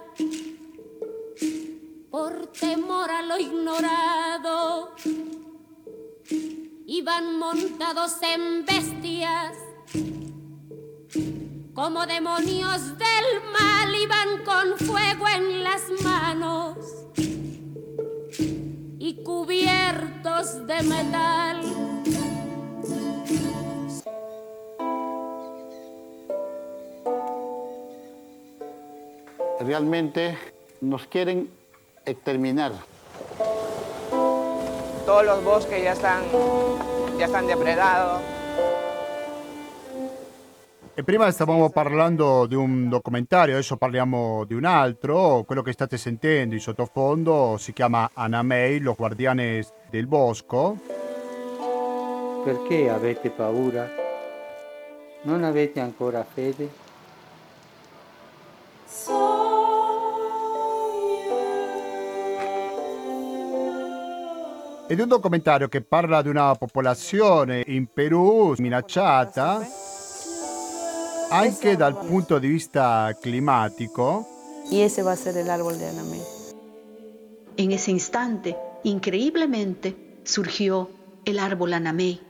por 2.12 2.46
temor 2.48 3.11
a 3.11 3.22
lo 3.22 3.38
ignorado 3.38 4.94
iban 6.87 7.38
montados 7.38 8.12
en 8.22 8.66
bestias, 8.66 9.57
como 11.72 12.05
demonios 12.05 12.98
del 12.98 13.29
mal, 13.51 13.94
iban 13.94 14.44
con 14.44 14.79
fuego 14.87 15.27
en 15.27 15.64
las 15.64 15.85
manos 16.05 16.77
y 18.98 19.14
cubiertos 19.25 20.66
de 20.66 20.83
metal. 20.83 21.62
realmente 29.61 30.37
nos 30.81 31.07
quieren 31.07 31.48
exterminar. 32.05 32.73
Todos 35.05 35.25
los 35.25 35.45
bosques 35.45 35.83
ya 35.83 35.93
están, 35.93 36.23
ya 37.19 37.27
están 37.27 37.47
depredados. 37.47 38.21
E 40.95 41.05
prima 41.05 41.31
stavamo 41.31 41.71
parlando 41.71 42.45
di 42.45 42.55
un 42.55 42.91
documentario, 42.91 43.55
adesso 43.55 43.79
parliamo 43.79 44.45
di 44.45 44.53
un 44.53 44.67
altro. 44.67 45.43
Quello 45.47 45.62
che 45.62 45.73
state 45.73 45.97
sentendo 45.97 46.55
in 46.55 46.61
sottofondo 46.61 47.57
si 47.59 47.73
chiama 47.73 48.11
Anamei, 48.12 48.79
lo 48.79 48.93
guardiane 48.93 49.67
del 49.88 50.07
bosco. 50.07 50.77
Perché 52.45 52.91
avete 52.91 53.31
paura? 53.31 53.88
Non 55.23 55.45
avete 55.45 55.81
ancora 55.81 56.27
fede? 56.31 56.69
Ed 64.92 64.98
è 64.98 65.02
un 65.05 65.09
documentario 65.09 65.68
che 65.68 65.81
parla 65.81 66.20
di 66.20 66.28
una 66.28 66.55
popolazione 66.55 67.64
in 67.68 67.87
Perù 67.87 68.52
minacciata 68.59 69.66
anche 71.31 71.76
dal 71.76 71.96
punto 71.96 72.38
di 72.38 72.46
vista 72.46 73.16
climatico. 73.18 74.26
Y 74.70 74.83
ese 74.83 75.00
va 75.00 75.12
a 75.12 75.16
ser 75.16 75.38
el 75.38 75.48
árbol 75.48 75.78
de 75.78 75.88
Anamé. 75.88 76.20
En 77.57 77.72
ese 77.72 77.90
instante, 77.90 78.55
increíblemente, 78.83 80.18
surgió 80.24 80.90
el 81.24 81.38
árbol 81.38 81.72
Anamei. 81.72 82.20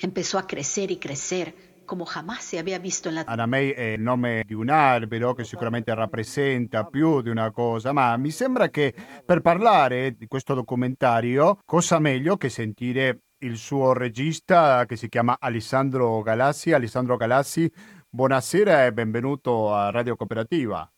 Empezó 0.00 0.38
a 0.38 0.46
crecer 0.46 0.90
y 0.90 0.96
crecer 0.96 1.54
como 1.86 2.04
jamás 2.04 2.44
se 2.44 2.58
había 2.58 2.78
visto 2.78 3.08
en 3.08 3.14
la 3.14 3.24
Anamei 3.26 3.70
è 3.70 3.94
il 3.94 4.02
nome 4.02 4.42
di 4.44 4.52
un 4.52 4.68
albero 4.68 5.32
che 5.32 5.44
sicuramente 5.44 5.94
rappresenta 5.94 6.84
più 6.84 7.22
di 7.22 7.30
una 7.30 7.50
cosa, 7.50 7.92
ma 7.92 8.16
mi 8.18 8.30
sembra 8.30 8.68
che 8.68 8.94
per 9.24 9.40
parlare 9.40 10.16
di 10.16 10.26
questo 10.26 10.52
documentario, 10.52 11.58
cosa 11.64 11.98
meglio 11.98 12.36
che 12.36 12.50
sentire 12.50 13.22
il 13.38 13.56
suo 13.56 13.92
regista 13.92 14.84
che 14.86 14.96
si 14.96 15.08
chiama 15.08 15.36
Alessandro 15.38 16.20
Galassi. 16.22 16.72
Alessandro 16.72 17.16
Galassi, 17.16 17.70
buonasera 18.08 18.86
e 18.86 18.92
benvenuto 18.92 19.74
a 19.74 19.90
Radio 19.90 20.16
Cooperativa. 20.16 20.90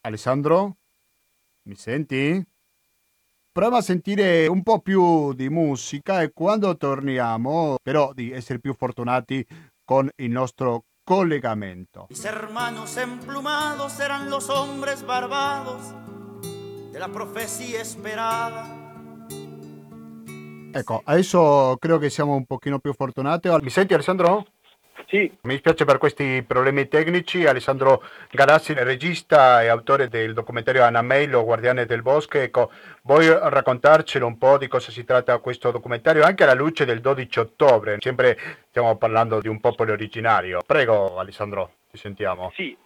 Alessandro, 0.00 0.76
mi 1.62 1.74
senti? 1.74 2.55
Proviamo 3.56 3.78
a 3.78 3.82
sentire 3.82 4.46
un 4.48 4.62
po' 4.62 4.80
più 4.80 5.32
di 5.32 5.48
musica 5.48 6.20
e 6.20 6.30
quando 6.34 6.76
torniamo, 6.76 7.78
però 7.82 8.12
di 8.12 8.30
essere 8.30 8.58
più 8.58 8.74
fortunati 8.74 9.42
con 9.82 10.10
il 10.16 10.30
nostro 10.30 10.84
collegamento. 11.02 12.08
Mis 12.10 12.22
hermanos 12.26 12.98
emplumados 12.98 13.98
eran 13.98 14.28
los 14.28 14.50
hombres 14.50 15.02
barbados 15.06 15.94
de 16.92 16.98
la 16.98 17.08
profecía 17.08 17.80
esperada. 17.80 18.66
Ecco, 20.72 21.00
adesso 21.06 21.78
credo 21.78 21.96
che 21.96 22.10
siamo 22.10 22.34
un 22.34 22.44
pochino 22.44 22.78
più 22.78 22.92
fortunati. 22.92 23.48
Mi 23.62 23.70
senti 23.70 23.94
Alessandro? 23.94 24.44
Sì. 25.06 25.30
Mi 25.42 25.52
dispiace 25.52 25.84
per 25.84 25.98
questi 25.98 26.42
problemi 26.46 26.88
tecnici. 26.88 27.46
Alessandro 27.46 28.02
Galassi, 28.30 28.72
regista 28.74 29.62
e 29.62 29.68
autore 29.68 30.08
del 30.08 30.32
documentario 30.32 30.82
Anamei, 30.82 31.26
lo 31.26 31.44
guardiane 31.44 31.86
del 31.86 32.02
bosco. 32.02 32.38
Ecco, 32.38 32.70
vuoi 33.02 33.28
raccontarcelo 33.28 34.26
un 34.26 34.38
po' 34.38 34.58
di 34.58 34.68
cosa 34.68 34.90
si 34.90 35.04
tratta 35.04 35.38
questo 35.38 35.70
documentario, 35.70 36.24
anche 36.24 36.42
alla 36.42 36.54
luce 36.54 36.84
del 36.84 37.00
12 37.00 37.38
ottobre? 37.38 37.96
Sempre 38.00 38.38
stiamo 38.68 38.96
parlando 38.96 39.40
di 39.40 39.48
un 39.48 39.60
popolo 39.60 39.92
originario. 39.92 40.60
Prego 40.66 41.18
Alessandro, 41.18 41.72
ti 41.90 41.98
sentiamo. 41.98 42.50
Sì. 42.54 42.76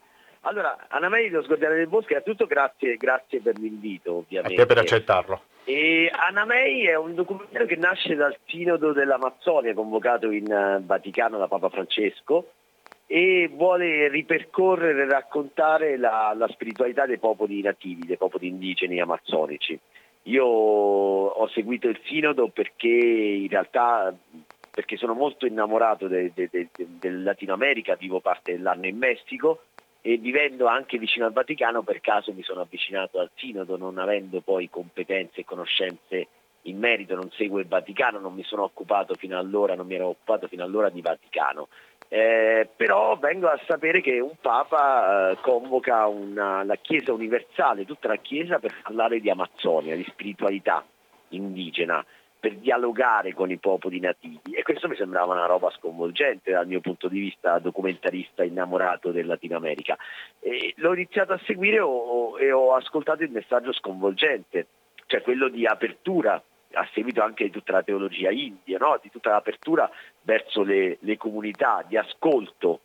Allora, 0.45 0.87
Anamei, 0.89 1.29
lo 1.29 1.43
Sguardiane 1.43 1.75
del 1.75 1.87
Bosco, 1.89 2.13
innanzitutto 2.13 2.47
grazie, 2.47 2.97
grazie 2.97 3.41
per 3.41 3.59
l'invito, 3.59 4.11
A 4.11 4.15
ovviamente. 4.15 4.57
te 4.57 4.67
per 4.67 4.79
accettarlo. 4.79 5.43
E 5.73 6.11
Anamei 6.13 6.85
è 6.87 6.97
un 6.97 7.15
documentario 7.15 7.65
che 7.65 7.77
nasce 7.77 8.17
dal 8.17 8.37
Sinodo 8.47 8.93
dell'Amazzonia 8.93 9.73
convocato 9.73 10.33
in 10.33 10.51
eh, 10.51 10.83
Vaticano 10.85 11.39
da 11.39 11.47
Papa 11.47 11.69
Francesco 11.69 12.55
e 13.07 13.49
vuole 13.55 14.09
ripercorrere 14.09 15.03
e 15.03 15.09
raccontare 15.09 15.97
la, 15.97 16.35
la 16.37 16.49
spiritualità 16.49 17.07
dei 17.07 17.19
popoli 17.19 17.63
nativi, 17.63 18.05
dei 18.05 18.17
popoli 18.17 18.49
indigeni 18.49 19.01
amazzonici. 19.01 19.79
Io 20.23 20.45
ho 20.45 21.49
seguito 21.51 21.87
il 21.87 22.01
sinodo 22.03 22.49
perché 22.49 22.89
in 22.89 23.49
realtà 23.49 24.13
perché 24.73 24.97
sono 24.97 25.15
molto 25.15 25.47
innamorato 25.47 26.09
del 26.09 26.33
de, 26.35 26.49
de, 26.51 26.69
de, 26.73 26.87
de 26.99 27.11
Latino 27.11 27.53
America, 27.53 27.95
vivo 27.95 28.19
parte 28.19 28.57
dell'anno 28.57 28.87
in 28.89 28.97
Messico 28.97 29.67
e 30.03 30.17
vivendo 30.17 30.67
anche 30.67 30.99
vicino 30.99 31.27
al 31.27 31.33
Vaticano 31.33 31.83
per 31.83 32.01
caso 32.01 32.33
mi 32.33 32.43
sono 32.43 32.63
avvicinato 32.63 33.21
al 33.21 33.31
sinodo 33.35 33.77
non 33.77 33.99
avendo 33.99 34.41
poi 34.41 34.71
competenze 34.71 35.41
e 35.41 35.45
conoscenze 35.45 36.29
in 36.63 36.79
merito, 36.79 37.15
non 37.15 37.31
seguo 37.33 37.59
il 37.59 37.67
Vaticano, 37.67 38.19
non 38.19 38.35
mi 38.35 38.43
sono 38.43 38.65
occupato 38.65 39.15
fino 39.15 39.39
allora, 39.39 39.75
non 39.75 39.87
mi 39.87 39.95
ero 39.95 40.09
occupato 40.09 40.47
fino 40.47 40.63
allora 40.63 40.91
di 40.91 41.01
Vaticano. 41.01 41.69
Eh, 42.09 42.69
però 42.75 43.17
vengo 43.17 43.47
a 43.47 43.61
sapere 43.67 44.01
che 44.01 44.19
un 44.19 44.35
Papa 44.41 45.31
eh, 45.31 45.37
convoca 45.41 46.07
una, 46.07 46.65
la 46.65 46.77
Chiesa 46.77 47.13
universale, 47.13 47.87
tutta 47.87 48.09
la 48.09 48.17
Chiesa 48.17 48.59
per 48.59 48.75
parlare 48.83 49.21
di 49.21 49.31
Amazzonia, 49.31 49.95
di 49.95 50.05
spiritualità 50.09 50.85
indigena, 51.29 52.05
per 52.41 52.57
dialogare 52.57 53.35
con 53.35 53.51
i 53.51 53.59
popoli 53.59 54.01
nativi 54.01 54.55
e 54.55 54.63
questo 54.63 54.89
mi 54.89 54.97
sembrava 54.97 55.35
una 55.35 55.47
roba 55.47 55.71
sconvolgente 55.71 56.51
dal 56.51 56.67
mio 56.67 56.81
punto 56.81 57.07
di 57.07 57.21
vista 57.21 57.59
documentarista 57.59 58.43
innamorato 58.43 59.13
del 59.13 59.27
Latino 59.27 59.57
America. 59.57 59.97
E 60.41 60.73
l'ho 60.77 60.95
iniziato 60.95 61.35
a 61.35 61.41
seguire 61.45 61.77
e 61.77 62.51
ho 62.53 62.75
ascoltato 62.75 63.23
il 63.23 63.31
messaggio 63.31 63.73
sconvolgente, 63.73 64.67
cioè 65.07 65.21
quello 65.21 65.49
di 65.49 65.67
apertura 65.67 66.43
a 66.73 66.89
seguito 66.93 67.23
anche 67.23 67.45
di 67.45 67.51
tutta 67.51 67.73
la 67.73 67.83
teologia 67.83 68.31
india, 68.31 68.79
no? 68.79 68.99
di 69.03 69.11
tutta 69.11 69.31
l'apertura 69.31 69.91
verso 70.23 70.63
le, 70.63 70.99
le 71.01 71.17
comunità, 71.17 71.85
di 71.87 71.97
ascolto 71.97 72.81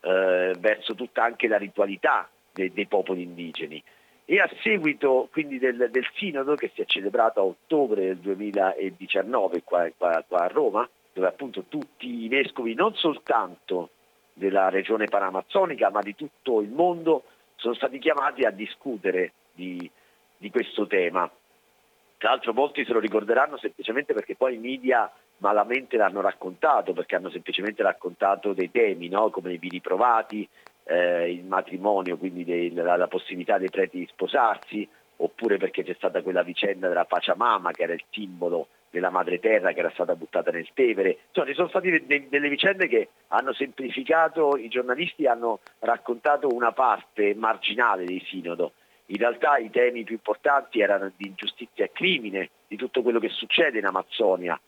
eh, 0.00 0.54
verso 0.58 0.94
tutta 0.94 1.22
anche 1.22 1.46
la 1.48 1.56
ritualità 1.56 2.28
de, 2.52 2.70
dei 2.72 2.86
popoli 2.86 3.22
indigeni. 3.22 3.82
E 4.30 4.38
a 4.38 4.48
seguito 4.62 5.28
quindi 5.32 5.58
del, 5.58 5.88
del, 5.90 6.08
sinodo 6.14 6.54
che 6.54 6.70
si 6.72 6.82
è 6.82 6.84
celebrato 6.84 7.40
a 7.40 7.42
ottobre 7.42 8.06
del 8.06 8.18
2019 8.18 9.64
qua, 9.64 9.90
qua, 9.96 10.24
qua 10.24 10.38
a 10.38 10.46
Roma, 10.46 10.88
dove 11.12 11.26
appunto 11.26 11.64
tutti 11.64 12.22
i 12.22 12.28
vescovi 12.28 12.74
non 12.74 12.94
soltanto 12.94 13.90
della 14.32 14.68
regione 14.68 15.06
paramazzonica 15.06 15.90
ma 15.90 16.00
di 16.00 16.14
tutto 16.14 16.60
il 16.60 16.68
mondo 16.68 17.24
sono 17.56 17.74
stati 17.74 17.98
chiamati 17.98 18.44
a 18.44 18.52
discutere 18.52 19.32
di, 19.52 19.90
di 20.36 20.48
questo 20.48 20.86
tema 20.86 21.28
tra 22.16 22.28
l'altro 22.28 22.52
molti 22.52 22.84
se 22.84 22.92
lo 22.92 23.00
ricorderanno 23.00 23.58
semplicemente 23.58 24.14
perché 24.14 24.36
poi 24.36 24.54
i 24.54 24.58
media 24.58 25.12
malamente 25.38 25.96
l'hanno 25.96 26.20
raccontato, 26.20 26.92
perché 26.92 27.16
hanno 27.16 27.30
semplicemente 27.30 27.82
raccontato 27.82 28.52
dei 28.52 28.70
temi, 28.70 29.08
no? 29.08 29.30
come 29.30 29.54
i 29.54 29.58
vini 29.58 29.80
provati, 29.80 30.48
eh, 30.84 31.30
il 31.30 31.44
matrimonio, 31.44 32.16
quindi 32.16 32.44
dei, 32.44 32.72
la, 32.72 32.96
la, 32.96 33.08
possibilità 33.08 33.58
dei 33.58 33.70
preti 33.70 33.98
di 33.98 34.08
sposarsi, 34.10 34.88
oppure 35.16 35.56
perché 35.56 35.84
c'è 35.84 35.94
stata 35.94 36.22
quella 36.22 36.42
vicenda 36.42 36.88
della 36.88 37.04
Pachamama 37.04 37.72
che 37.72 37.82
era 37.82 37.92
il 37.92 38.04
simbolo 38.10 38.68
della 38.90 39.10
madre 39.10 39.38
terra 39.38 39.72
che 39.72 39.80
era 39.80 39.90
stata 39.90 40.16
buttata 40.16 40.50
nel 40.50 40.68
Tevere. 40.74 41.18
Insomma, 41.28 41.46
ci 41.46 41.54
sono 41.54 41.68
state 41.68 42.04
de- 42.06 42.26
delle 42.28 42.48
vicende 42.48 42.88
che 42.88 43.08
hanno 43.28 43.52
semplificato, 43.52 44.56
i 44.56 44.68
giornalisti 44.68 45.26
hanno 45.26 45.60
raccontato 45.80 46.48
una 46.48 46.72
parte 46.72 47.34
marginale 47.34 48.04
del 48.04 48.22
sinodo 48.24 48.72
in 49.10 49.16
realtà 49.16 49.58
i 49.58 49.70
temi 49.70 50.04
più 50.04 50.14
importanti 50.14 50.80
erano 50.80 51.10
di 51.16 51.26
ingiustizia 51.26 51.84
e 51.84 51.92
crimine, 51.92 52.50
di 52.66 52.76
tutto 52.76 53.02
quello 53.02 53.18
che 53.18 53.28
succede 53.28 53.78
in 53.78 53.86
Amazzonia. 53.86 54.58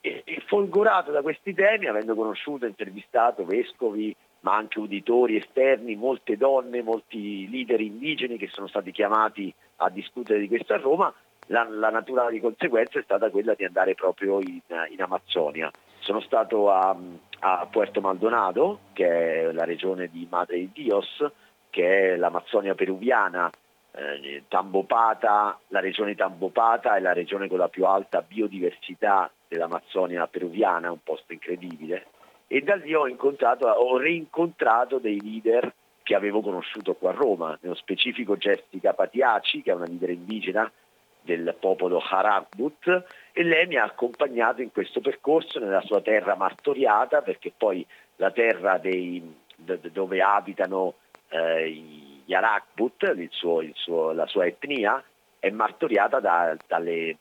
E, 0.00 0.22
e 0.24 0.42
folgorato 0.46 1.10
da 1.10 1.22
questi 1.22 1.52
temi, 1.52 1.86
avendo 1.86 2.14
conosciuto 2.14 2.66
intervistato 2.66 3.44
vescovi, 3.44 4.14
ma 4.48 4.56
anche 4.56 4.78
uditori 4.78 5.36
esterni, 5.36 5.94
molte 5.94 6.38
donne, 6.38 6.82
molti 6.82 7.46
leader 7.50 7.82
indigeni 7.82 8.38
che 8.38 8.48
sono 8.48 8.66
stati 8.66 8.92
chiamati 8.92 9.52
a 9.76 9.90
discutere 9.90 10.40
di 10.40 10.48
questo 10.48 10.72
a 10.72 10.78
Roma, 10.78 11.12
la, 11.48 11.68
la 11.68 11.90
natura 11.90 12.30
di 12.30 12.40
conseguenza 12.40 12.98
è 12.98 13.02
stata 13.02 13.28
quella 13.28 13.52
di 13.52 13.66
andare 13.66 13.94
proprio 13.94 14.40
in, 14.40 14.60
in 14.90 15.02
Amazzonia. 15.02 15.70
Sono 15.98 16.20
stato 16.20 16.70
a, 16.70 16.96
a, 17.40 17.68
Puerto 17.70 18.00
Maldonado, 18.00 18.78
che 18.94 19.06
è 19.06 19.52
la 19.52 19.64
regione 19.64 20.08
di 20.08 20.26
Madre 20.30 20.56
di 20.56 20.70
Dios, 20.72 21.22
che 21.68 22.14
è 22.14 22.16
l'Amazzonia 22.16 22.74
peruviana. 22.74 23.50
Eh, 23.90 24.44
Tambopata, 24.48 25.58
la 25.68 25.80
regione 25.80 26.14
Tambopata 26.14 26.96
è 26.96 27.00
la 27.00 27.12
regione 27.12 27.48
con 27.48 27.58
la 27.58 27.68
più 27.68 27.84
alta 27.84 28.22
biodiversità 28.22 29.30
dell'Amazzonia 29.46 30.26
peruviana, 30.26 30.90
un 30.90 31.02
posto 31.02 31.34
incredibile, 31.34 32.06
e 32.48 32.62
da 32.62 32.74
lì 32.76 32.94
ho, 32.94 33.04
ho 33.04 33.98
rincontrato 33.98 34.98
dei 34.98 35.20
leader 35.20 35.72
che 36.02 36.14
avevo 36.14 36.40
conosciuto 36.40 36.94
qua 36.94 37.10
a 37.10 37.14
Roma, 37.14 37.56
nello 37.60 37.74
specifico 37.74 38.38
Jessica 38.38 38.94
Patiaci, 38.94 39.60
che 39.60 39.70
è 39.70 39.74
una 39.74 39.84
leader 39.84 40.08
indigena 40.08 40.72
del 41.20 41.54
popolo 41.60 42.00
Haragbut, 42.00 43.04
e 43.32 43.42
lei 43.42 43.66
mi 43.66 43.76
ha 43.76 43.84
accompagnato 43.84 44.62
in 44.62 44.72
questo 44.72 45.00
percorso 45.02 45.58
nella 45.58 45.82
sua 45.82 46.00
terra 46.00 46.34
martoriata, 46.34 47.20
perché 47.20 47.52
poi 47.54 47.86
la 48.16 48.30
terra 48.30 48.78
dei, 48.78 49.22
dove 49.56 50.22
abitano 50.22 50.94
eh, 51.28 51.68
i 51.68 52.22
Yarakbut, 52.24 53.12
il 53.14 53.28
suo, 53.30 53.60
il 53.60 53.74
suo, 53.74 54.12
la 54.12 54.26
sua 54.26 54.46
etnia, 54.46 55.04
è 55.38 55.50
martoriata 55.50 56.20
da, 56.20 56.56
dalle, 56.66 57.18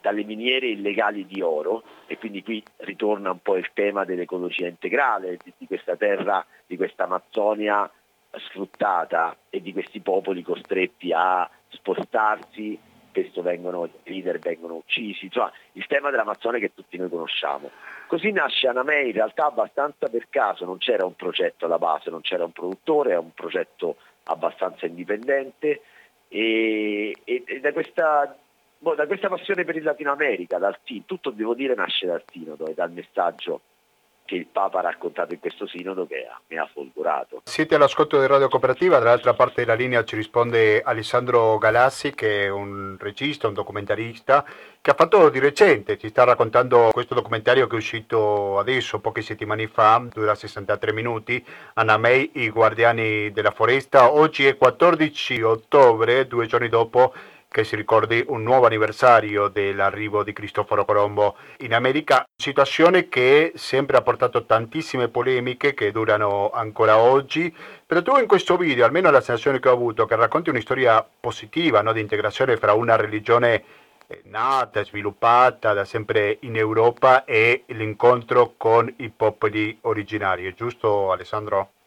dalle 0.00 0.24
miniere 0.24 0.68
illegali 0.68 1.26
di 1.26 1.40
oro 1.40 1.82
e 2.06 2.18
quindi 2.18 2.42
qui 2.42 2.62
ritorna 2.78 3.30
un 3.30 3.40
po' 3.40 3.56
il 3.56 3.70
tema 3.72 4.04
dell'ecologia 4.04 4.66
integrale, 4.66 5.38
di, 5.42 5.52
di 5.56 5.66
questa 5.66 5.96
terra, 5.96 6.44
di 6.66 6.76
questa 6.76 7.04
Amazzonia 7.04 7.90
sfruttata 8.34 9.36
e 9.50 9.60
di 9.60 9.72
questi 9.72 10.00
popoli 10.00 10.42
costretti 10.42 11.12
a 11.12 11.48
spostarsi, 11.68 12.78
spesso 13.08 13.42
vengono, 13.42 13.84
i 14.04 14.10
leader 14.10 14.38
vengono 14.38 14.76
uccisi, 14.76 15.26
insomma 15.26 15.52
il 15.72 15.86
tema 15.86 16.10
dell'Amazzonia 16.10 16.58
che 16.58 16.72
tutti 16.74 16.96
noi 16.96 17.10
conosciamo. 17.10 17.70
Così 18.06 18.30
nasce 18.32 18.68
Anamei 18.68 19.08
in 19.08 19.12
realtà 19.12 19.46
abbastanza 19.46 20.08
per 20.08 20.28
caso, 20.30 20.64
non 20.64 20.78
c'era 20.78 21.04
un 21.04 21.14
progetto 21.14 21.66
alla 21.66 21.78
base, 21.78 22.10
non 22.10 22.22
c'era 22.22 22.44
un 22.44 22.52
produttore, 22.52 23.12
è 23.12 23.18
un 23.18 23.32
progetto 23.34 23.96
abbastanza 24.24 24.86
indipendente 24.86 25.82
e, 26.28 27.14
e, 27.24 27.42
e 27.46 27.60
da, 27.60 27.72
questa, 27.72 28.36
boh, 28.82 28.94
da, 28.94 29.06
questa, 29.06 29.28
passione 29.28 29.64
per 29.64 29.76
il 29.76 29.84
Latino 29.84 30.12
America, 30.12 30.58
dal, 30.58 30.76
tutto 31.06 31.30
devo 31.30 31.54
dire 31.54 31.74
nasce 31.74 32.06
dal 32.06 32.22
sinodo 32.30 32.66
e 32.66 32.74
dal 32.74 32.90
messaggio 32.90 33.60
che 34.24 34.36
il 34.36 34.46
Papa 34.46 34.78
ha 34.78 34.82
raccontato 34.82 35.34
in 35.34 35.40
questo 35.40 35.66
sinodo 35.66 36.06
che 36.06 36.26
mi 36.46 36.56
ha 36.56 36.68
folgorato. 36.72 37.42
Siete 37.44 37.74
all'ascolto 37.74 38.20
di 38.20 38.26
Radio 38.26 38.48
Cooperativa, 38.48 38.98
dall'altra 38.98 39.34
parte 39.34 39.62
della 39.62 39.74
linea 39.74 40.04
ci 40.04 40.14
risponde 40.14 40.80
Alessandro 40.80 41.58
Galassi 41.58 42.14
che 42.14 42.44
è 42.44 42.48
un 42.48 42.96
regista, 42.98 43.48
un 43.48 43.54
documentarista 43.54 44.44
che 44.80 44.90
ha 44.90 44.94
fatto 44.94 45.28
di 45.28 45.38
recente, 45.38 45.98
ci 45.98 46.08
sta 46.08 46.24
raccontando 46.24 46.90
questo 46.92 47.14
documentario 47.14 47.66
che 47.66 47.74
è 47.74 47.78
uscito 47.78 48.58
adesso, 48.58 49.00
poche 49.00 49.22
settimane 49.22 49.66
fa, 49.66 50.04
dura 50.12 50.34
63 50.34 50.92
minuti, 50.92 51.44
Anna 51.74 51.98
May, 51.98 52.30
I 52.34 52.50
Guardiani 52.50 53.32
della 53.32 53.50
Foresta. 53.50 54.12
Oggi 54.12 54.46
è 54.46 54.56
14 54.56 55.42
ottobre, 55.42 56.26
due 56.26 56.46
giorni 56.46 56.68
dopo 56.68 57.12
che 57.52 57.62
si 57.62 57.76
ricordi 57.76 58.24
un 58.28 58.42
nuovo 58.42 58.66
anniversario 58.66 59.46
dell'arrivo 59.46 60.24
di 60.24 60.32
Cristoforo 60.32 60.84
Colombo 60.84 61.36
in 61.58 61.74
America, 61.74 62.24
situazione 62.34 63.08
che 63.08 63.52
sempre 63.54 63.98
ha 63.98 64.02
portato 64.02 64.44
tantissime 64.46 65.08
polemiche 65.08 65.74
che 65.74 65.92
durano 65.92 66.50
ancora 66.50 66.96
oggi, 66.96 67.54
però 67.86 68.02
tu 68.02 68.16
in 68.16 68.26
questo 68.26 68.56
video, 68.56 68.86
almeno 68.86 69.10
la 69.10 69.20
sensazione 69.20 69.60
che 69.60 69.68
ho 69.68 69.72
avuto, 69.72 70.06
che 70.06 70.16
racconti 70.16 70.48
una 70.48 70.60
storia 70.60 71.06
positiva 71.20 71.82
no? 71.82 71.92
di 71.92 72.00
integrazione 72.00 72.56
fra 72.56 72.72
una 72.72 72.96
religione 72.96 73.62
eh, 74.06 74.22
nata 74.24 74.82
sviluppata 74.82 75.74
da 75.74 75.84
sempre 75.84 76.38
in 76.40 76.56
Europa 76.56 77.24
e 77.24 77.64
l'incontro 77.66 78.54
con 78.56 78.92
i 78.96 79.10
popoli 79.10 79.76
originari, 79.82 80.52
giusto 80.54 81.12
Alessandro? 81.12 81.81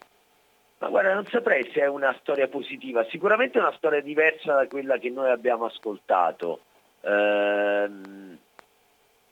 Ma 0.78 0.88
guarda, 0.88 1.14
non 1.14 1.24
saprei 1.26 1.70
se 1.72 1.80
è 1.80 1.86
una 1.86 2.14
storia 2.20 2.48
positiva, 2.48 3.04
sicuramente 3.04 3.58
è 3.58 3.62
una 3.62 3.74
storia 3.76 4.02
diversa 4.02 4.54
da 4.54 4.66
quella 4.66 4.98
che 4.98 5.08
noi 5.08 5.30
abbiamo 5.30 5.64
ascoltato. 5.64 6.60
Ehm, 7.00 8.36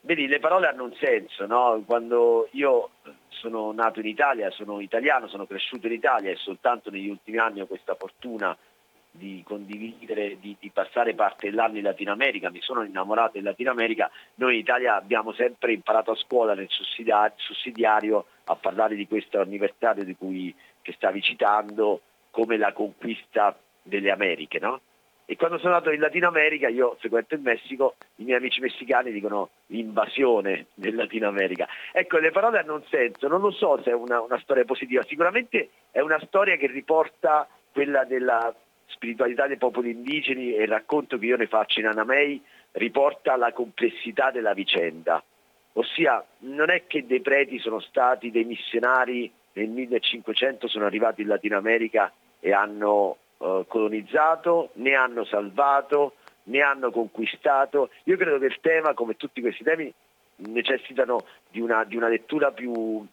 vedi, 0.01 0.27
le 0.27 0.39
parole 0.39 0.69
hanno 0.69 0.85
un 0.85 0.95
senso, 0.95 1.45
no? 1.45 1.83
Quando 1.85 2.49
io 2.53 2.91
sono 3.29 3.73
nato 3.73 4.01
in 4.01 4.07
Italia, 4.07 4.51
sono 4.51 4.81
italiano, 4.81 5.29
sono 5.29 5.47
cresciuto 5.47 5.87
in 5.87 5.93
Italia 5.93 6.31
e 6.31 6.37
soltanto 6.37 6.91
negli 6.91 7.11
ultimi 7.11 7.37
anni 7.37 7.61
ho 7.61 7.67
questa 7.67 7.95
fortuna 7.95 8.57
di 9.11 9.45
condividere, 9.47 10.39
di, 10.41 10.57
di, 10.59 10.71
passare 10.71 11.15
parte 11.15 11.49
dell'anno 11.49 11.77
in 11.77 11.85
Latino 11.85 12.11
America, 12.11 12.51
mi 12.51 12.61
sono 12.61 12.83
innamorato 12.83 13.33
del 13.35 13.45
Latino 13.45 13.71
America, 13.71 14.11
noi 14.37 14.55
in 14.55 14.61
Italia 14.61 14.97
abbiamo 14.97 15.33
sempre 15.35 15.73
imparato 15.73 16.11
a 16.11 16.17
scuola 16.17 16.55
nel 16.55 16.69
sussidiario 16.69 18.27
a 18.47 18.57
parlare 18.57 18.97
di 18.97 19.07
questo 19.07 19.39
anniversario 19.41 20.03
di 20.05 20.17
cui 20.17 20.53
che 20.85 20.93
stavi 20.93 21.23
citando 21.23 22.03
come 22.31 22.59
la 22.59 22.73
conquista 22.73 23.59
delle 23.83 24.11
Americhe, 24.11 24.59
no? 24.59 24.81
E 25.27 25.37
quando 25.37 25.57
sono 25.57 25.73
andato 25.73 25.91
in 25.91 26.01
Latino 26.01 26.29
America, 26.29 26.69
io 26.69 26.97
frequento 27.01 27.35
il 27.35 27.41
Messico, 27.41 27.95
i 28.17 28.25
miei 28.25 28.37
amici 28.37 28.61
messicani 28.61 29.11
dicono 29.11 29.49
l'invasione 29.69 30.67
del 30.75 30.95
Latino 30.95 31.29
America. 31.29 31.67
Ecco, 31.93 32.19
le 32.19 32.31
parole 32.31 32.59
hanno 32.59 32.75
un 32.75 32.85
senso, 32.91 33.27
non 33.27 33.41
lo 33.41 33.51
so 33.51 33.81
se 33.83 33.91
è 33.91 33.95
una, 33.95 34.21
una 34.21 34.39
storia 34.41 34.67
positiva, 34.67 35.03
sicuramente 35.05 35.71
è 35.91 36.01
una 36.01 36.21
storia 36.27 36.57
che 36.57 36.67
riporta 36.67 37.49
quella 37.73 38.05
della 38.05 38.55
spiritualità 38.87 39.47
dei 39.47 39.57
popoli 39.57 39.93
indigeni 39.93 40.55
e 40.55 40.65
il 40.65 40.69
racconto 40.69 41.17
che 41.17 41.25
io 41.25 41.39
ne 41.39 41.47
faccio 41.47 41.81
in 41.81 41.87
Anamei 41.87 42.43
riporta 42.73 43.37
la 43.37 43.53
complessità 43.53 44.31
della 44.31 44.53
vicenda. 44.53 45.25
Ossia, 45.73 46.23
non 46.41 46.69
è 46.71 46.87
che 46.87 47.07
dei 47.07 47.21
preti 47.21 47.59
sono 47.59 47.81
stati 47.81 48.31
dei 48.31 48.45
missionari 48.45 49.33
nel 49.55 49.69
1500, 49.69 50.69
sono 50.69 50.87
arrivati 50.87 51.23
in 51.23 51.29
Latino 51.29 51.57
America 51.57 52.13
e 52.41 52.53
hanno 52.53 53.17
eh, 53.39 53.65
colonizzato, 53.67 54.71
ne 54.75 54.95
hanno 54.95 55.25
salvato, 55.25 56.15
ne 56.45 56.61
hanno 56.61 56.91
conquistato. 56.91 57.91
Io 58.05 58.17
credo 58.17 58.39
che 58.39 58.47
il 58.47 58.59
tema, 58.61 58.95
come 58.95 59.17
tutti 59.17 59.41
questi 59.41 59.65
temi, 59.65 59.93
necessitano 60.37 61.25
di 61.51 61.61
una, 61.61 61.85
di 61.85 61.97
una 61.97 62.09
lettura 62.09 62.51
più, 62.51 63.07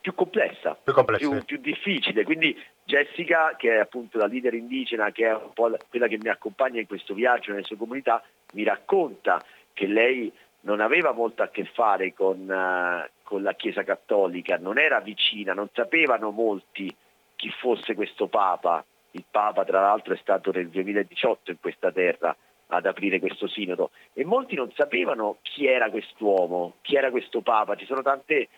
più 0.00 0.14
complessa, 0.14 0.76
più. 1.16 1.30
Più, 1.30 1.44
più, 1.44 1.58
difficile. 1.58 2.24
Quindi 2.24 2.56
Jessica, 2.84 3.54
che 3.56 3.76
è 3.76 3.78
appunto 3.78 4.18
la 4.18 4.26
leader 4.26 4.54
indigena, 4.54 5.10
che 5.10 5.26
è 5.26 5.34
un 5.34 5.52
po' 5.52 5.74
quella 5.88 6.08
che 6.08 6.18
mi 6.20 6.28
accompagna 6.28 6.80
in 6.80 6.86
questo 6.86 7.14
viaggio 7.14 7.52
nelle 7.52 7.64
sue 7.64 7.76
comunità, 7.76 8.22
mi 8.52 8.64
racconta 8.64 9.42
che 9.72 9.86
lei 9.86 10.32
non 10.62 10.80
aveva 10.80 11.12
molto 11.12 11.42
a 11.42 11.48
che 11.48 11.64
fare 11.64 12.12
con, 12.12 12.40
uh, 12.40 13.08
con 13.30 13.44
la 13.44 13.54
Chiesa 13.54 13.84
Cattolica, 13.84 14.56
non 14.56 14.76
era 14.76 14.98
vicina, 14.98 15.54
non 15.54 15.68
sapevano 15.72 16.32
molti 16.32 16.92
chi 17.36 17.48
fosse 17.48 17.94
questo 17.94 18.26
Papa. 18.26 18.84
Il 19.12 19.22
Papa 19.30 19.64
tra 19.64 19.80
l'altro 19.80 20.14
è 20.14 20.16
stato 20.16 20.50
nel 20.50 20.68
2018 20.68 21.52
in 21.52 21.60
questa 21.60 21.92
terra 21.92 22.36
ad 22.66 22.86
aprire 22.86 23.20
questo 23.20 23.46
sinodo. 23.46 23.92
E 24.14 24.24
molti 24.24 24.56
non 24.56 24.72
sapevano 24.72 25.38
chi 25.42 25.68
era 25.68 25.90
quest'uomo, 25.90 26.78
chi 26.82 26.96
era 26.96 27.12
questo 27.12 27.40
Papa, 27.40 27.76
ci 27.76 27.86
sono 27.86 28.02
tante, 28.02 28.48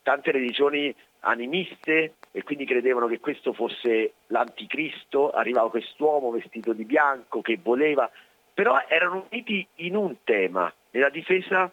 tante 0.00 0.30
religioni 0.30 0.94
animiste 1.20 2.14
e 2.30 2.42
quindi 2.42 2.64
credevano 2.64 3.06
che 3.06 3.20
questo 3.20 3.52
fosse 3.52 4.14
l'anticristo, 4.28 5.30
arrivava 5.30 5.68
quest'uomo 5.68 6.30
vestito 6.30 6.72
di 6.72 6.86
bianco 6.86 7.42
che 7.42 7.58
voleva, 7.62 8.10
però 8.54 8.82
erano 8.88 9.26
uniti 9.28 9.66
in 9.76 9.94
un 9.94 10.16
tema, 10.24 10.72
nella 10.90 11.10
difesa 11.10 11.70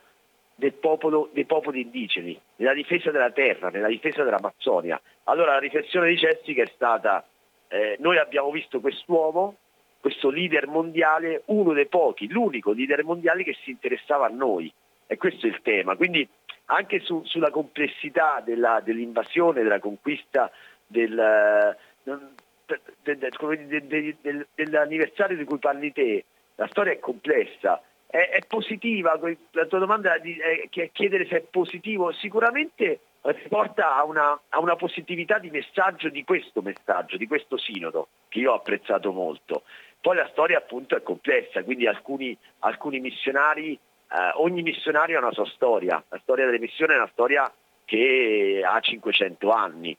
del 0.62 0.74
popolo, 0.74 1.30
dei 1.34 1.46
popoli 1.46 1.82
indigeni, 1.82 2.40
nella 2.58 2.76
difesa 2.76 3.10
della 3.10 3.32
terra, 3.32 3.70
nella 3.70 3.88
difesa 3.88 4.22
dell'Amazzonia. 4.22 5.02
Allora 5.24 5.54
la 5.54 5.60
riflessione 5.60 6.10
di 6.10 6.18
Jessica 6.18 6.62
è 6.62 6.70
stata, 6.76 7.26
eh, 7.68 7.98
noi 8.00 8.20
abbiamo 8.20 8.52
visto 8.52 8.80
quest'uomo 8.80 9.56
questo 10.00 10.30
leader 10.30 10.68
mondiale, 10.68 11.44
uno 11.46 11.74
dei 11.74 11.88
pochi, 11.88 12.28
l'unico 12.28 12.72
leader 12.72 13.04
mondiale 13.04 13.44
che 13.44 13.56
si 13.64 13.70
interessava 13.70 14.26
a 14.26 14.30
noi. 14.30 14.72
E 15.08 15.18
questo 15.18 15.46
è 15.46 15.50
il 15.50 15.62
tema. 15.62 15.96
Quindi 15.96 16.28
anche 16.66 17.02
su, 17.02 17.24
sulla 17.26 17.52
complessità 17.52 18.42
della, 18.44 18.82
dell'invasione, 18.84 19.62
della 19.62 19.80
conquista 19.80 20.52
del, 20.88 21.76
del, 22.04 24.18
del, 24.22 24.48
dell'anniversario 24.56 25.38
di 25.38 25.44
cui 25.44 25.60
parli 25.60 25.92
te, 25.92 26.26
la 26.56 26.68
storia 26.68 26.94
è 26.94 27.00
complessa. 27.00 27.82
È, 28.12 28.18
è 28.18 28.40
positiva, 28.46 29.18
la 29.52 29.66
tua 29.68 29.80
domanda 29.80 30.16
è 30.16 30.70
chiedere 30.92 31.26
se 31.28 31.38
è 31.38 31.42
positivo, 31.50 32.12
sicuramente 32.12 33.00
riporta 33.22 33.96
a 33.96 34.04
una, 34.04 34.38
a 34.50 34.60
una 34.60 34.76
positività 34.76 35.38
di 35.38 35.50
messaggio 35.50 36.10
di 36.10 36.26
questo 36.26 36.62
messaggio, 36.62 37.16
di 37.16 37.26
questo 37.26 37.56
sinodo, 37.56 38.10
che 38.28 38.40
io 38.40 38.52
ho 38.52 38.56
apprezzato 38.56 39.14
molto. 39.14 39.64
Poi 40.02 40.18
la 40.18 40.28
storia 40.34 40.58
appunto 40.58 40.98
è 40.98 41.04
complessa, 41.04 41.64
quindi 41.64 41.88
alcuni, 41.88 42.38
alcuni 42.60 43.00
missionari, 43.00 43.76
eh, 43.76 44.32
ogni 44.36 44.62
missionario 44.62 45.18
ha 45.18 45.22
una 45.22 45.32
sua 45.32 45.46
storia, 45.46 46.04
la 46.10 46.20
storia 46.22 46.44
delle 46.44 46.60
missioni 46.60 46.92
è 46.92 46.98
una 46.98 47.10
storia 47.14 47.50
che 47.86 48.62
ha 48.66 48.78
500 48.78 49.50
anni, 49.52 49.96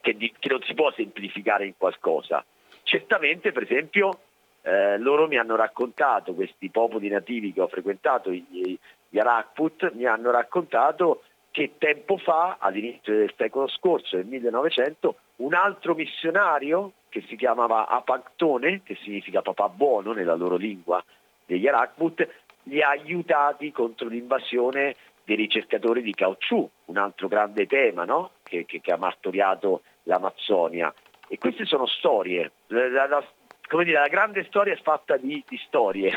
che, 0.00 0.16
di, 0.16 0.34
che 0.36 0.48
non 0.48 0.62
si 0.62 0.74
può 0.74 0.90
semplificare 0.90 1.66
in 1.66 1.74
qualcosa. 1.76 2.44
Certamente 2.82 3.52
per 3.52 3.62
esempio 3.62 4.22
eh, 4.62 4.98
loro 4.98 5.26
mi 5.26 5.38
hanno 5.38 5.56
raccontato, 5.56 6.34
questi 6.34 6.68
popoli 6.70 7.08
nativi 7.08 7.52
che 7.52 7.60
ho 7.60 7.68
frequentato, 7.68 8.30
gli, 8.30 8.78
gli 9.08 9.18
Arakput, 9.18 9.92
mi 9.94 10.04
hanno 10.04 10.30
raccontato 10.30 11.22
che 11.50 11.74
tempo 11.78 12.18
fa, 12.18 12.56
all'inizio 12.58 13.14
del 13.14 13.32
secolo 13.36 13.68
scorso, 13.68 14.16
nel 14.16 14.26
1900, 14.26 15.16
un 15.36 15.54
altro 15.54 15.94
missionario 15.94 16.92
che 17.08 17.24
si 17.26 17.36
chiamava 17.36 17.86
Apactone, 17.88 18.82
che 18.84 18.96
significa 19.02 19.42
papà 19.42 19.68
buono 19.68 20.12
nella 20.12 20.34
loro 20.34 20.56
lingua 20.56 21.02
degli 21.46 21.66
Arakmut, 21.66 22.28
li 22.64 22.82
ha 22.82 22.90
aiutati 22.90 23.72
contro 23.72 24.08
l'invasione 24.08 24.94
dei 25.24 25.36
ricercatori 25.36 26.02
di 26.02 26.14
caucciù, 26.14 26.68
un 26.86 26.96
altro 26.96 27.28
grande 27.28 27.66
tema 27.66 28.04
no? 28.04 28.32
che, 28.42 28.64
che, 28.64 28.80
che, 28.80 28.92
ha 28.92 28.96
martoriato 28.96 29.82
l'Amazzonia. 30.04 30.92
E 31.28 31.38
queste 31.38 31.64
sono 31.64 31.86
storie. 31.86 32.52
La, 32.68 33.06
la, 33.06 33.24
come 33.68 33.84
dire, 33.84 34.00
la 34.00 34.08
grande 34.08 34.44
storia 34.48 34.72
è 34.72 34.80
fatta 34.82 35.16
di, 35.16 35.42
di 35.48 35.60
storie. 35.66 36.12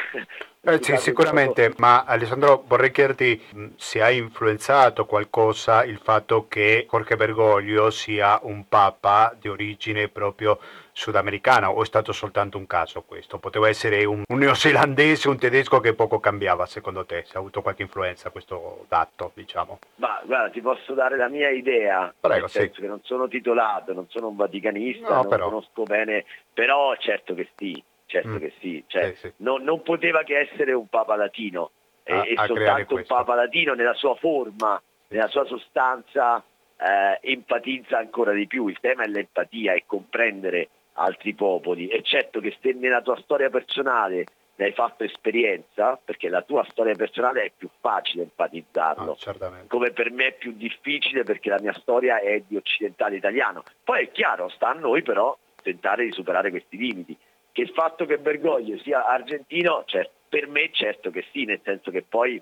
Eh, 0.64 0.78
sì, 0.80 0.96
sicuramente, 0.98 1.74
ma 1.78 2.04
Alessandro 2.04 2.64
vorrei 2.68 2.92
chiederti 2.92 3.74
se 3.78 4.02
ha 4.02 4.12
influenzato 4.12 5.06
qualcosa 5.06 5.84
il 5.84 6.00
fatto 6.04 6.48
che 6.48 6.86
Jorge 6.88 7.16
Bergoglio 7.16 7.90
sia 7.90 8.40
un 8.44 8.68
papa 8.68 9.36
di 9.40 9.48
origine 9.48 10.08
proprio 10.08 10.60
sudamericana 10.94 11.72
o 11.72 11.82
è 11.82 11.86
stato 11.86 12.12
soltanto 12.12 12.58
un 12.58 12.68
caso 12.68 13.02
questo? 13.04 13.38
Poteva 13.38 13.68
essere 13.68 14.04
un, 14.06 14.24
un 14.28 14.38
neozelandese, 14.38 15.30
un 15.30 15.38
tedesco 15.38 15.80
che 15.80 15.94
poco 15.94 16.20
cambiava 16.20 16.66
secondo 16.66 17.06
te, 17.06 17.24
se 17.26 17.38
ha 17.38 17.40
avuto 17.40 17.62
qualche 17.62 17.84
influenza 17.84 18.30
questo 18.30 18.86
dato, 18.88 19.32
diciamo? 19.34 19.80
Ma 19.96 20.22
guarda, 20.24 20.50
ti 20.50 20.62
posso 20.62 20.94
dare 20.94 21.18
la 21.18 21.30
mia 21.30 21.50
idea, 21.50 22.14
Prego, 22.20 22.40
nel 22.42 22.50
senso 22.50 22.76
sì. 22.76 22.82
che 22.82 22.88
non 22.88 23.00
sono 23.04 23.28
titolato, 23.28 23.94
non 23.94 24.08
sono 24.10 24.28
un 24.28 24.36
vaticanista, 24.36 25.10
no, 25.10 25.16
non 25.16 25.28
però. 25.28 25.50
conosco 25.50 25.84
bene, 25.84 26.26
però 26.54 26.96
certo 26.98 27.34
che 27.34 27.50
sì, 27.56 27.82
certo 28.06 28.30
mm. 28.30 28.38
che 28.38 28.54
sì, 28.60 28.84
cioè, 28.88 29.14
sì, 29.14 29.28
sì. 29.28 29.34
Non, 29.38 29.64
non, 29.64 29.82
poteva 29.82 30.24
che 30.24 30.40
essere 30.40 30.74
un 30.74 30.88
papa 30.88 31.16
latino 31.16 31.72
a, 32.06 32.26
e, 32.26 32.34
a 32.36 32.46
soltanto 32.46 32.96
un 32.96 33.06
papa 33.06 33.36
latino 33.36 33.74
nella 33.74 33.94
sua 33.94 34.16
forma, 34.16 34.82
nella 35.08 35.28
sua 35.28 35.46
sostanza 35.46 36.44
eh, 36.78 37.20
empatizza 37.22 37.98
ancora 37.98 38.32
di 38.32 38.48
più, 38.48 38.68
il 38.68 38.80
tema 38.80 39.04
è 39.04 39.08
l'empatia 39.08 39.74
e 39.74 39.84
comprendere 39.86 40.70
altri 41.02 41.34
popoli 41.34 41.88
e 41.88 42.02
certo 42.04 42.40
che 42.40 42.56
se 42.62 42.74
nella 42.74 43.02
tua 43.02 43.18
storia 43.22 43.50
personale 43.50 44.26
ne 44.56 44.66
hai 44.66 44.74
fatto 44.74 45.04
esperienza, 45.04 46.00
perché 46.04 46.30
la 46.30 46.44
tua 46.44 46.64
storia 46.70 46.94
personale 46.94 47.44
è 47.44 47.52
più 47.56 47.70
facile 47.80 48.24
empatizzarlo, 48.24 49.18
no, 49.24 49.66
come 49.68 49.92
per 49.92 50.12
me 50.12 50.28
è 50.28 50.34
più 50.34 50.52
difficile 50.52 51.24
perché 51.24 51.50
la 51.50 51.60
mia 51.60 51.74
storia 51.74 52.20
è 52.20 52.44
di 52.48 52.56
occidentale 52.58 53.16
italiano. 53.16 53.64
Poi 53.84 54.04
è 54.04 54.12
chiaro, 54.12 54.50
sta 54.50 54.70
a 54.70 54.74
noi 54.74 55.02
però 55.02 55.36
tentare 55.64 56.06
di 56.06 56.12
superare 56.12 56.52
questi 56.52 56.78
limiti. 56.78 57.18
Che 57.52 57.62
il 57.62 57.72
fatto 57.72 58.06
che 58.06 58.18
Bergoglio 58.18 58.78
sia 58.78 59.06
argentino, 59.06 59.84
cioè, 59.86 60.08
per 60.30 60.48
me 60.48 60.70
certo 60.72 61.10
che 61.10 61.26
sì, 61.32 61.44
nel 61.46 61.60
senso 61.64 61.92
che 61.92 62.04
poi 62.04 62.42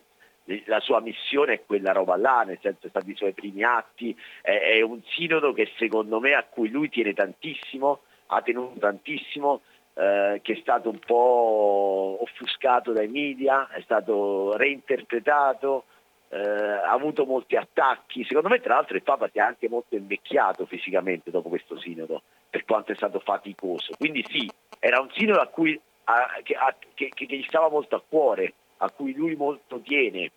la 0.65 0.79
sua 0.79 0.99
missione 0.99 1.53
è 1.53 1.65
quella 1.65 1.91
roba 1.91 2.17
là, 2.17 2.43
nel 2.45 2.59
senso 2.61 2.87
è 2.87 2.89
stati 2.89 3.11
i 3.11 3.15
suoi 3.15 3.33
primi 3.33 3.63
atti, 3.63 4.15
è, 4.41 4.75
è 4.77 4.81
un 4.81 5.01
sinodo 5.09 5.53
che 5.53 5.71
secondo 5.77 6.19
me 6.19 6.33
a 6.33 6.43
cui 6.43 6.69
lui 6.69 6.89
tiene 6.89 7.13
tantissimo, 7.13 8.01
ha 8.31 8.41
tenuto 8.41 8.79
tantissimo, 8.79 9.61
eh, 9.93 10.39
che 10.41 10.53
è 10.53 10.59
stato 10.61 10.89
un 10.89 10.99
po' 10.99 12.17
offuscato 12.21 12.91
dai 12.91 13.07
media, 13.07 13.69
è 13.69 13.81
stato 13.81 14.55
reinterpretato, 14.55 15.85
eh, 16.29 16.37
ha 16.39 16.91
avuto 16.91 17.25
molti 17.25 17.55
attacchi. 17.55 18.23
Secondo 18.23 18.49
me, 18.49 18.59
tra 18.59 18.75
l'altro, 18.75 18.95
il 18.95 19.03
Papa 19.03 19.29
si 19.29 19.37
è 19.37 19.41
anche 19.41 19.67
molto 19.67 19.95
invecchiato 19.95 20.65
fisicamente 20.65 21.31
dopo 21.31 21.49
questo 21.49 21.77
sinodo, 21.79 22.21
per 22.49 22.65
quanto 22.65 22.91
è 22.91 22.95
stato 22.95 23.19
faticoso. 23.19 23.93
Quindi 23.97 24.23
sì, 24.29 24.49
era 24.79 24.99
un 25.01 25.09
sinodo 25.11 25.41
a 25.41 25.47
cui, 25.47 25.79
a, 26.05 26.39
che, 26.43 26.53
a, 26.53 26.75
che, 26.93 27.09
che 27.09 27.25
gli 27.25 27.45
stava 27.47 27.69
molto 27.69 27.95
a 27.95 28.03
cuore, 28.07 28.53
a 28.77 28.89
cui 28.91 29.13
lui 29.13 29.35
molto 29.35 29.79
tiene. 29.79 30.31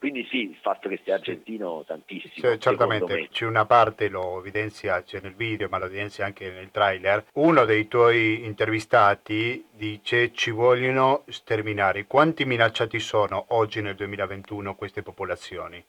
Quindi 0.00 0.26
sì, 0.30 0.48
il 0.48 0.56
fatto 0.62 0.88
che 0.88 0.98
sia 1.04 1.16
argentino 1.16 1.84
tantissimo. 1.86 2.50
Sì, 2.52 2.58
certamente, 2.58 3.28
c'è 3.30 3.44
una 3.44 3.66
parte, 3.66 4.08
lo 4.08 4.38
evidenzia 4.38 5.02
c'è 5.02 5.20
nel 5.20 5.34
video, 5.34 5.68
ma 5.68 5.76
lo 5.76 5.84
evidenzia 5.84 6.24
anche 6.24 6.50
nel 6.50 6.70
trailer. 6.70 7.26
Uno 7.34 7.66
dei 7.66 7.86
tuoi 7.86 8.46
intervistati 8.46 9.62
dice 9.70 10.32
ci 10.32 10.52
vogliono 10.52 11.24
sterminare. 11.28 12.06
Quanti 12.06 12.46
minacciati 12.46 12.98
sono 12.98 13.44
oggi 13.48 13.82
nel 13.82 13.94
2021 13.94 14.74
queste 14.74 15.02
popolazioni? 15.02 15.84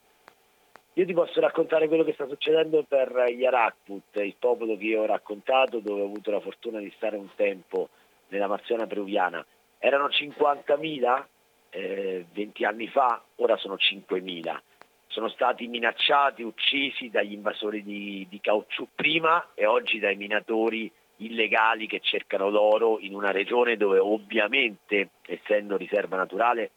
Io 0.95 1.05
ti 1.05 1.14
posso 1.14 1.39
raccontare 1.39 1.88
quello 1.88 2.03
che 2.03 2.12
sta 2.12 2.28
succedendo 2.28 2.84
per 2.86 3.32
gli 3.34 3.45
Arakput, 3.45 4.18
il 4.18 4.36
popolo 4.38 4.76
che 4.76 4.84
io 4.84 5.03
ho 5.03 5.05
raccontato, 5.05 5.80
dove 5.80 6.01
ho 6.01 6.05
avuto 6.05 6.32
la 6.32 6.41
fortuna 6.41 6.80
di 6.80 6.91
stare 6.97 7.16
un 7.16 7.30
tempo 7.38 7.88
nell'Amazzonia 8.28 8.88
peruviana. 8.88 9.45
Erano 9.78 10.07
50.000 10.07 11.24
eh, 11.72 12.26
20 12.32 12.65
anni 12.65 12.88
fa, 12.88 13.24
ora 13.38 13.57
sono 13.57 13.76
5.000. 13.76 14.59
Sono 15.07 15.28
stati 15.30 15.67
minacciati, 15.67 16.43
uccisi 16.43 17.09
dagli 17.09 17.34
invasori 17.34 17.84
di, 17.84 18.26
di 18.30 18.39
caucciù 18.39 18.88
prima 18.93 19.49
e 19.53 19.65
oggi 19.65 19.99
dai 19.99 20.15
minatori 20.15 20.89
illegali 21.17 21.88
che 21.88 21.99
cercano 21.99 22.49
l'oro 22.49 22.99
in 22.99 23.13
una 23.13 23.32
regione 23.32 23.78
dove 23.78 23.99
ovviamente, 23.99 25.09
essendo 25.26 25.78
riserva 25.78 26.17
naturale, 26.17 26.72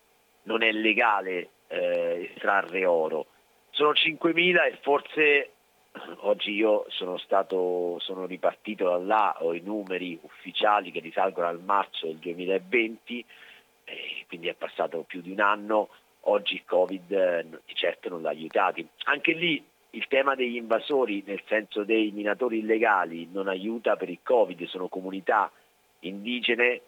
non 0.45 0.62
è 0.62 0.72
legale 0.72 1.51
eh, 1.68 2.30
estrarre 2.32 2.84
oro. 2.86 3.26
Sono 3.70 3.92
5.000 3.92 4.66
e 4.66 4.78
forse 4.82 5.51
oggi 6.20 6.53
io 6.53 6.86
sono 6.88 7.16
stato, 7.18 7.99
sono 8.01 8.26
ripartito 8.26 8.88
da 8.88 8.99
là, 8.99 9.36
ho 9.40 9.55
i 9.55 9.61
numeri 9.61 10.18
ufficiali 10.20 10.90
che 10.90 11.01
risalgono 11.01 11.47
al 11.47 11.61
marzo 11.61 12.07
del 12.07 12.16
2020, 12.16 13.24
eh, 13.85 14.24
quindi 14.26 14.49
è 14.49 14.55
passato 14.55 15.03
più 15.03 15.20
di 15.20 15.30
un 15.30 15.41
anno, 15.41 15.89
oggi 16.26 16.55
il 16.55 16.64
Covid 16.64 17.12
eh, 17.12 17.47
di 17.64 17.74
certo 17.74 18.09
non 18.09 18.22
l'ha 18.22 18.30
aiutati. 18.30 18.87
Anche 19.05 19.32
lì 19.32 19.62
il 19.91 20.07
tema 20.09 20.35
degli 20.35 20.57
invasori, 20.57 21.22
nel 21.26 21.43
senso 21.47 21.85
dei 21.85 22.11
minatori 22.11 22.59
illegali, 22.59 23.28
non 23.30 23.49
aiuta 23.49 23.97
per 23.97 24.11
il 24.11 24.18
Covid, 24.22 24.64
sono 24.64 24.89
comunità 24.89 25.51
indigene 26.01 26.80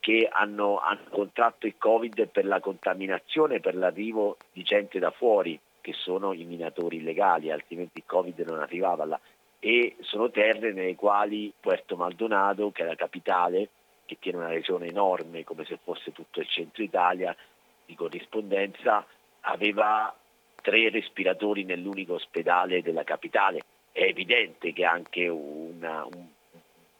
che 0.00 0.28
hanno, 0.30 0.78
hanno 0.78 1.08
contratto 1.10 1.66
il 1.66 1.74
Covid 1.78 2.28
per 2.28 2.44
la 2.44 2.60
contaminazione, 2.60 3.60
per 3.60 3.74
l'arrivo 3.74 4.36
di 4.52 4.62
gente 4.62 4.98
da 4.98 5.10
fuori, 5.10 5.58
che 5.80 5.92
sono 5.92 6.32
i 6.32 6.44
minatori 6.44 6.98
illegali, 6.98 7.50
altrimenti 7.50 7.98
il 7.98 8.06
Covid 8.06 8.38
non 8.40 8.60
arrivava 8.60 9.04
là. 9.04 9.20
E 9.58 9.96
sono 10.00 10.30
terre 10.30 10.72
nelle 10.72 10.94
quali 10.94 11.52
Puerto 11.58 11.96
Maldonado, 11.96 12.70
che 12.70 12.82
è 12.82 12.86
la 12.86 12.94
capitale, 12.94 13.70
che 14.08 14.16
tiene 14.18 14.38
una 14.38 14.48
regione 14.48 14.86
enorme 14.86 15.44
come 15.44 15.66
se 15.66 15.78
fosse 15.84 16.12
tutto 16.12 16.40
il 16.40 16.48
centro 16.48 16.82
Italia, 16.82 17.36
di 17.84 17.94
corrispondenza, 17.94 19.04
aveva 19.42 20.14
tre 20.62 20.88
respiratori 20.88 21.64
nell'unico 21.64 22.14
ospedale 22.14 22.80
della 22.80 23.04
capitale. 23.04 23.60
È 23.92 24.02
evidente 24.02 24.72
che 24.72 24.84
anche 24.84 25.28
una, 25.28 26.06
un, 26.06 26.26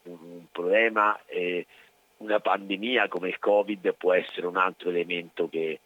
un, 0.02 0.44
problema, 0.52 1.18
eh, 1.24 1.64
una 2.18 2.40
pandemia 2.40 3.08
come 3.08 3.28
il 3.28 3.38
Covid 3.38 3.94
può 3.94 4.12
essere 4.12 4.46
un 4.46 4.58
altro 4.58 4.90
elemento 4.90 5.48
che 5.48 5.80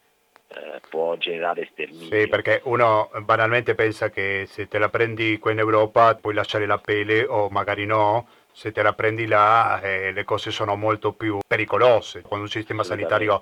eh, 0.47 0.81
può 0.89 1.15
generare 1.15 1.69
sterminio. 1.71 2.19
Sì, 2.19 2.27
perché 2.27 2.59
uno 2.65 3.09
banalmente 3.21 3.75
pensa 3.75 4.09
che 4.09 4.43
se 4.47 4.67
te 4.67 4.77
la 4.77 4.89
prendi 4.89 5.39
qua 5.39 5.51
in 5.51 5.59
Europa 5.59 6.15
puoi 6.15 6.33
lasciare 6.33 6.65
la 6.65 6.77
pelle 6.77 7.23
o 7.25 7.47
magari 7.49 7.85
no, 7.85 8.27
se 8.53 8.71
te 8.71 8.83
la 8.83 8.93
prendi 8.93 9.25
là 9.25 9.81
eh, 9.81 10.11
le 10.11 10.23
cose 10.23 10.51
sono 10.51 10.75
molto 10.75 11.13
più 11.13 11.39
pericolose, 11.45 12.21
con 12.21 12.39
un 12.39 12.47
sistema 12.47 12.83
sanitario 12.83 13.41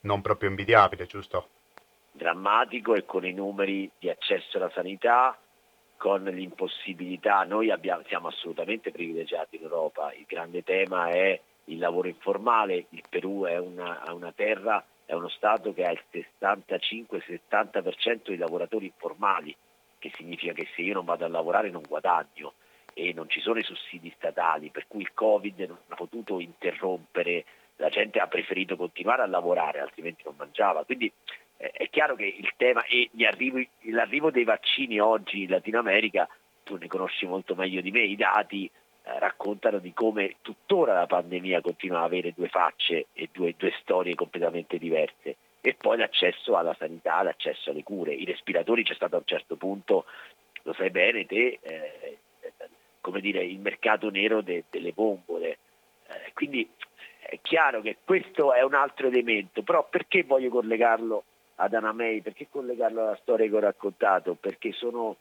non 0.00 0.22
proprio 0.22 0.48
invidiabile, 0.48 1.04
giusto? 1.06 1.48
Drammatico 2.12 2.94
e 2.94 3.04
con 3.04 3.26
i 3.26 3.32
numeri 3.32 3.90
di 3.98 4.08
accesso 4.08 4.56
alla 4.56 4.70
sanità, 4.74 5.38
con 5.98 6.24
l'impossibilità, 6.24 7.44
noi 7.44 7.70
abbiamo, 7.70 8.02
siamo 8.06 8.28
assolutamente 8.28 8.90
privilegiati 8.90 9.56
in 9.56 9.62
Europa, 9.64 10.14
il 10.14 10.24
grande 10.26 10.62
tema 10.62 11.10
è 11.10 11.38
il 11.64 11.78
lavoro 11.78 12.08
informale, 12.08 12.86
il 12.88 13.02
Perù 13.08 13.44
è 13.44 13.58
una, 13.58 14.02
una 14.08 14.32
terra, 14.32 14.82
è 15.04 15.12
uno 15.12 15.28
Stato 15.28 15.74
che 15.74 15.84
ha 15.84 15.90
il 15.90 16.02
65-70% 16.40 18.30
di 18.30 18.36
lavoratori 18.38 18.86
informali, 18.86 19.54
che 19.98 20.10
significa 20.16 20.54
che 20.54 20.66
se 20.74 20.80
io 20.80 20.94
non 20.94 21.04
vado 21.04 21.26
a 21.26 21.28
lavorare 21.28 21.68
non 21.70 21.82
guadagno 21.86 22.54
e 22.98 23.12
non 23.12 23.28
ci 23.28 23.40
sono 23.40 23.60
i 23.60 23.62
sussidi 23.62 24.12
statali, 24.16 24.70
per 24.70 24.86
cui 24.88 25.02
il 25.02 25.14
Covid 25.14 25.60
non 25.60 25.78
ha 25.86 25.94
potuto 25.94 26.40
interrompere, 26.40 27.44
la 27.76 27.90
gente 27.90 28.18
ha 28.18 28.26
preferito 28.26 28.74
continuare 28.74 29.22
a 29.22 29.26
lavorare, 29.26 29.78
altrimenti 29.78 30.22
non 30.24 30.34
mangiava. 30.36 30.82
Quindi 30.82 31.10
eh, 31.58 31.70
è 31.70 31.88
chiaro 31.90 32.16
che 32.16 32.24
il 32.24 32.52
tema 32.56 32.84
e 32.84 33.08
arrivi, 33.24 33.68
l'arrivo 33.92 34.32
dei 34.32 34.42
vaccini 34.42 34.98
oggi 34.98 35.42
in 35.42 35.50
Latino 35.50 35.78
America, 35.78 36.28
tu 36.64 36.76
ne 36.76 36.88
conosci 36.88 37.24
molto 37.24 37.54
meglio 37.54 37.80
di 37.80 37.92
me, 37.92 38.00
i 38.00 38.16
dati 38.16 38.66
eh, 38.66 39.18
raccontano 39.20 39.78
di 39.78 39.92
come 39.92 40.34
tuttora 40.42 40.94
la 40.94 41.06
pandemia 41.06 41.60
continua 41.60 41.98
ad 41.98 42.06
avere 42.06 42.34
due 42.34 42.48
facce 42.48 43.06
e 43.12 43.28
due, 43.30 43.54
due 43.56 43.72
storie 43.80 44.16
completamente 44.16 44.76
diverse 44.76 45.36
e 45.60 45.74
poi 45.74 45.98
l'accesso 45.98 46.56
alla 46.56 46.74
sanità, 46.76 47.22
l'accesso 47.22 47.70
alle 47.70 47.84
cure. 47.84 48.12
I 48.12 48.24
respiratori 48.24 48.82
c'è 48.82 48.94
stato 48.94 49.14
a 49.14 49.18
un 49.18 49.24
certo 49.24 49.54
punto, 49.54 50.04
lo 50.62 50.72
sai 50.72 50.90
bene 50.90 51.26
te, 51.26 51.60
eh, 51.62 52.18
come 53.00 53.20
dire, 53.20 53.44
il 53.44 53.58
mercato 53.58 54.10
nero 54.10 54.40
de, 54.40 54.64
delle 54.70 54.92
bombole. 54.92 55.58
Eh, 56.06 56.32
quindi 56.34 56.68
è 57.20 57.38
chiaro 57.42 57.80
che 57.80 57.98
questo 58.04 58.52
è 58.52 58.62
un 58.62 58.74
altro 58.74 59.08
elemento, 59.08 59.62
però 59.62 59.86
perché 59.88 60.22
voglio 60.22 60.48
collegarlo 60.48 61.24
ad 61.56 61.74
Anamei? 61.74 62.20
Perché 62.22 62.48
collegarlo 62.50 63.02
alla 63.02 63.18
storia 63.20 63.48
che 63.48 63.54
ho 63.54 63.60
raccontato? 63.60 64.34
Perché 64.34 64.72
sono 64.72 65.16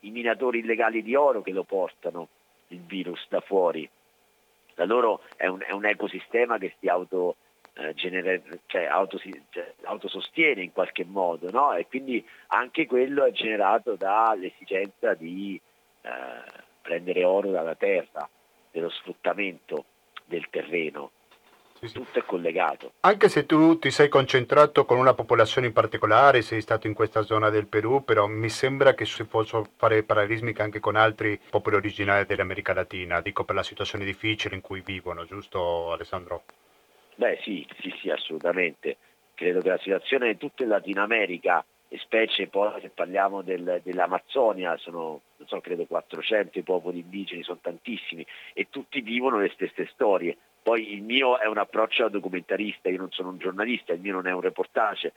i 0.00 0.10
minatori 0.10 0.58
illegali 0.58 1.02
di 1.02 1.14
oro 1.14 1.42
che 1.42 1.52
lo 1.52 1.62
portano 1.62 2.28
il 2.68 2.80
virus 2.80 3.24
da 3.28 3.40
fuori. 3.40 3.88
Da 4.74 4.84
loro 4.84 5.22
è 5.36 5.46
un, 5.46 5.62
è 5.66 5.72
un 5.72 5.86
ecosistema 5.86 6.58
che 6.58 6.74
si 6.78 6.88
auto, 6.88 7.36
eh, 7.74 7.94
genera, 7.94 8.38
cioè, 8.66 8.84
auto, 8.84 9.18
cioè, 9.18 9.74
autosostiene 9.84 10.62
in 10.62 10.72
qualche 10.72 11.04
modo, 11.04 11.50
no? 11.50 11.72
e 11.72 11.86
quindi 11.86 12.24
anche 12.48 12.86
quello 12.86 13.24
è 13.24 13.32
generato 13.32 13.96
dall'esigenza 13.96 15.14
di 15.14 15.58
eh, 16.02 16.64
prendere 16.86 17.24
oro 17.24 17.50
dalla 17.50 17.74
terra, 17.74 18.28
dello 18.70 18.88
sfruttamento 18.90 19.86
del 20.24 20.46
terreno. 20.50 21.10
Sì, 21.80 21.88
sì. 21.88 21.94
Tutto 21.94 22.20
è 22.20 22.24
collegato. 22.24 22.92
Anche 23.00 23.28
se 23.28 23.44
tu 23.44 23.78
ti 23.78 23.90
sei 23.90 24.08
concentrato 24.08 24.86
con 24.86 24.96
una 24.96 25.12
popolazione 25.12 25.66
in 25.66 25.72
particolare, 25.72 26.40
sei 26.40 26.62
stato 26.62 26.86
in 26.86 26.94
questa 26.94 27.22
zona 27.22 27.50
del 27.50 27.66
Perù, 27.66 28.02
però 28.04 28.26
mi 28.26 28.48
sembra 28.48 28.94
che 28.94 29.04
si 29.04 29.24
possa 29.24 29.62
fare 29.76 30.04
parallelismi 30.04 30.54
anche 30.56 30.80
con 30.80 30.96
altri 30.96 31.38
popoli 31.50 31.76
originari 31.76 32.24
dell'America 32.24 32.72
Latina, 32.72 33.20
dico 33.20 33.44
per 33.44 33.56
la 33.56 33.62
situazione 33.62 34.04
difficile 34.04 34.54
in 34.54 34.62
cui 34.62 34.80
vivono, 34.80 35.26
giusto 35.26 35.92
Alessandro? 35.92 36.44
Beh 37.16 37.40
sì, 37.42 37.66
sì, 37.80 37.92
sì, 38.00 38.08
assolutamente. 38.10 38.96
Credo 39.34 39.60
che 39.60 39.68
la 39.68 39.78
situazione 39.78 40.32
di 40.32 40.38
tutta 40.38 40.62
in 40.62 40.70
Latino 40.70 41.02
America 41.02 41.62
specie 41.98 42.48
poi 42.48 42.80
se 42.80 42.90
parliamo 42.90 43.42
del, 43.42 43.80
dell'Amazzonia, 43.82 44.76
sono 44.78 45.20
non 45.36 45.48
so, 45.48 45.60
credo 45.60 45.84
400 45.86 46.58
i 46.58 46.62
popoli 46.62 47.00
indigeni, 47.00 47.42
sono 47.42 47.58
tantissimi 47.60 48.26
e 48.52 48.68
tutti 48.70 49.00
vivono 49.00 49.38
le 49.38 49.50
stesse 49.54 49.88
storie. 49.92 50.36
Poi 50.62 50.94
il 50.94 51.02
mio 51.02 51.38
è 51.38 51.46
un 51.46 51.58
approccio 51.58 52.02
da 52.02 52.08
documentarista, 52.08 52.88
io 52.88 52.98
non 52.98 53.12
sono 53.12 53.28
un 53.28 53.38
giornalista, 53.38 53.92
il 53.92 54.00
mio 54.00 54.14
non 54.14 54.26
è 54.26 54.32
un 54.32 54.40
reportage, 54.40 55.12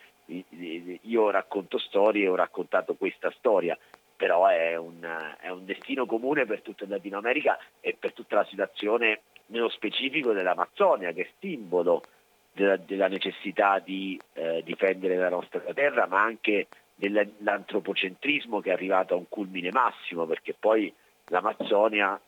io 1.01 1.29
racconto 1.31 1.79
storie, 1.79 2.27
ho 2.27 2.35
raccontato 2.35 2.93
questa 2.93 3.31
storia, 3.31 3.75
però 4.15 4.45
è 4.45 4.75
un, 4.75 5.01
è 5.39 5.49
un 5.49 5.65
destino 5.65 6.05
comune 6.05 6.45
per 6.45 6.61
tutta 6.61 6.83
il 6.83 6.91
Latino 6.91 7.17
America 7.17 7.57
e 7.79 7.95
per 7.97 8.13
tutta 8.13 8.35
la 8.35 8.45
situazione 8.45 9.21
nello 9.47 9.69
specifico 9.69 10.33
dell'Amazzonia, 10.33 11.13
che 11.13 11.21
è 11.21 11.29
simbolo 11.39 12.03
della, 12.51 12.77
della 12.77 13.07
necessità 13.07 13.79
di 13.79 14.19
eh, 14.33 14.61
difendere 14.63 15.15
la 15.15 15.29
nostra 15.29 15.61
terra, 15.73 16.07
ma 16.07 16.21
anche 16.21 16.67
dell'antropocentrismo 16.95 18.59
che 18.59 18.69
è 18.69 18.73
arrivato 18.73 19.13
a 19.13 19.17
un 19.17 19.29
culmine 19.29 19.71
massimo, 19.71 20.25
perché 20.25 20.55
poi 20.57 20.93
l'Amazzonia... 21.27 22.19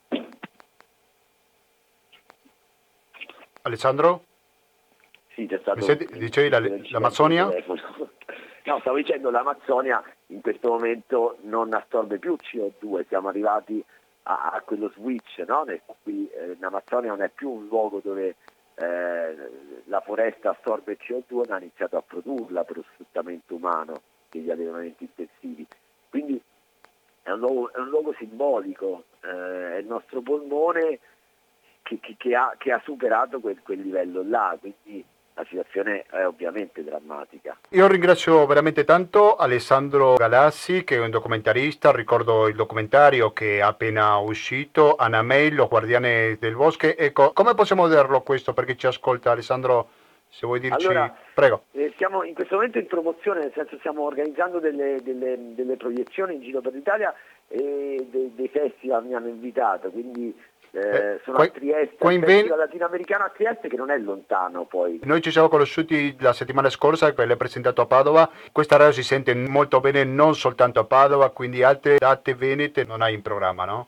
Alessandro? 3.64 4.24
Sì, 5.34 5.46
c'è 5.46 5.60
stato... 5.60 5.82
Senti, 5.82 6.08
dicevi 6.18 6.50
la, 6.50 6.60
l'Amazzonia? 6.90 7.50
No, 8.64 8.80
stavo 8.82 8.98
dicendo 8.98 9.32
l'Amazzonia 9.32 10.04
in 10.28 10.42
questo 10.42 10.70
momento 10.70 11.38
non 11.42 11.74
assorbe 11.74 12.20
più 12.20 12.36
CO2, 12.36 13.08
siamo 13.08 13.28
arrivati 13.28 13.84
a, 14.24 14.52
a 14.54 14.62
quello 14.62 14.92
switch, 14.96 15.44
no? 15.48 15.64
Nel 15.64 15.82
cui 15.84 16.30
eh, 16.30 16.56
l'Amazzonia 16.60 17.10
non 17.10 17.24
è 17.24 17.30
più 17.30 17.50
un 17.50 17.66
luogo 17.66 18.02
dove 18.04 18.36
eh, 18.82 19.36
la 19.86 20.02
foresta 20.02 20.52
assorbe 20.52 20.98
CO2 20.98 21.48
ma 21.48 21.56
ha 21.56 21.60
iniziato 21.60 21.98
a 21.98 22.02
produrla 22.02 22.64
per 22.64 22.78
lo 22.78 22.86
sfruttamento 22.94 23.56
umano 23.56 24.02
degli 24.30 24.50
allevamenti 24.50 25.04
intensivi. 25.04 25.66
Quindi 26.10 26.42
è 27.22 27.32
un 27.32 27.40
luogo, 27.40 27.74
è 27.74 27.80
un 27.80 27.90
luogo 27.90 28.14
simbolico, 28.18 29.04
eh, 29.22 29.74
è 29.74 29.78
il 29.78 29.86
nostro 29.86 30.22
polmone 30.22 31.00
che, 31.84 32.00
che, 32.00 32.16
che, 32.18 32.36
ha, 32.36 32.56
che 32.58 32.72
ha, 32.72 32.82
superato 32.84 33.40
quel, 33.40 33.62
quel 33.62 33.82
livello 33.82 34.24
là, 34.24 34.58
quindi 34.60 35.06
la 35.34 35.46
situazione 35.48 36.06
è 36.10 36.26
ovviamente 36.26 36.84
drammatica. 36.84 37.58
Io 37.70 37.88
ringrazio 37.88 38.46
veramente 38.46 38.84
tanto 38.84 39.36
Alessandro 39.36 40.16
Galassi 40.16 40.84
che 40.84 40.96
è 40.96 41.00
un 41.00 41.10
documentarista, 41.10 41.92
ricordo 41.92 42.48
il 42.48 42.56
documentario 42.56 43.32
che 43.32 43.58
è 43.58 43.62
appena 43.62 44.18
uscito, 44.18 44.96
Anna 44.96 45.22
May, 45.22 45.52
Lo 45.52 45.68
Guardiani 45.68 46.38
del 46.38 46.56
Bosco. 46.56 46.88
Ecco, 46.88 47.32
come 47.34 47.56
possiamo 47.56 47.88
vederlo 47.88 48.22
questo 48.22 48.54
perché 48.54 48.76
ci 48.76 48.88
ascolta 48.88 49.32
Alessandro? 49.32 49.90
Se 50.34 50.46
vuoi 50.46 50.62
dirci, 50.62 50.86
allora, 50.86 51.14
prego. 51.34 51.64
Eh, 51.74 51.94
siamo 51.98 52.24
in 52.24 52.34
questo 52.34 52.56
momento 52.56 52.78
in 52.78 52.88
promozione, 52.88 53.42
nel 53.42 53.52
senso 53.54 53.78
stiamo 53.80 54.04
organizzando 54.04 54.60
delle, 54.60 55.02
delle, 55.04 55.54
delle 55.54 55.76
proiezioni 55.76 56.36
in 56.36 56.42
giro 56.42 56.62
per 56.62 56.72
l'Italia 56.72 57.14
e 57.50 58.08
dei, 58.10 58.32
dei 58.34 58.48
festival 58.48 59.04
mi 59.04 59.14
hanno 59.14 59.28
invitato, 59.28 59.90
quindi 59.90 60.34
eh, 60.74 60.80
eh, 60.80 61.20
sono 61.26 61.36
qua, 61.36 61.46
a 61.46 61.50
Trieste, 61.50 61.96
qua 61.98 62.12
in 62.14 62.22
Ven- 62.22 62.48
latinoamericano 62.48 63.26
a 63.26 63.30
Trieste 63.30 63.68
che 63.68 63.76
non 63.76 63.92
è 63.92 63.98
lontano 63.98 64.64
poi. 64.66 65.02
Noi 65.04 65.22
ci 65.22 65.30
siamo 65.30 65.50
conosciuti 65.50 66.16
la 66.20 66.32
settimana 66.32 66.70
scorsa, 66.70 67.14
che 67.14 67.26
l'hai 67.26 67.36
presentato 67.36 67.82
a 67.82 67.86
Padova, 67.86 68.30
questa 68.52 68.78
radio 68.78 68.94
si 68.94 69.04
sente 69.04 69.36
molto 69.36 69.82
bene 69.82 70.06
non 70.06 70.34
soltanto 70.34 70.80
a 70.80 70.86
Padova, 70.86 71.30
quindi 71.32 71.62
altre 71.62 71.98
date 71.98 72.36
venete 72.36 72.86
non 72.86 73.02
hai 73.02 73.14
in 73.14 73.22
programma, 73.22 73.66
no? 73.66 73.88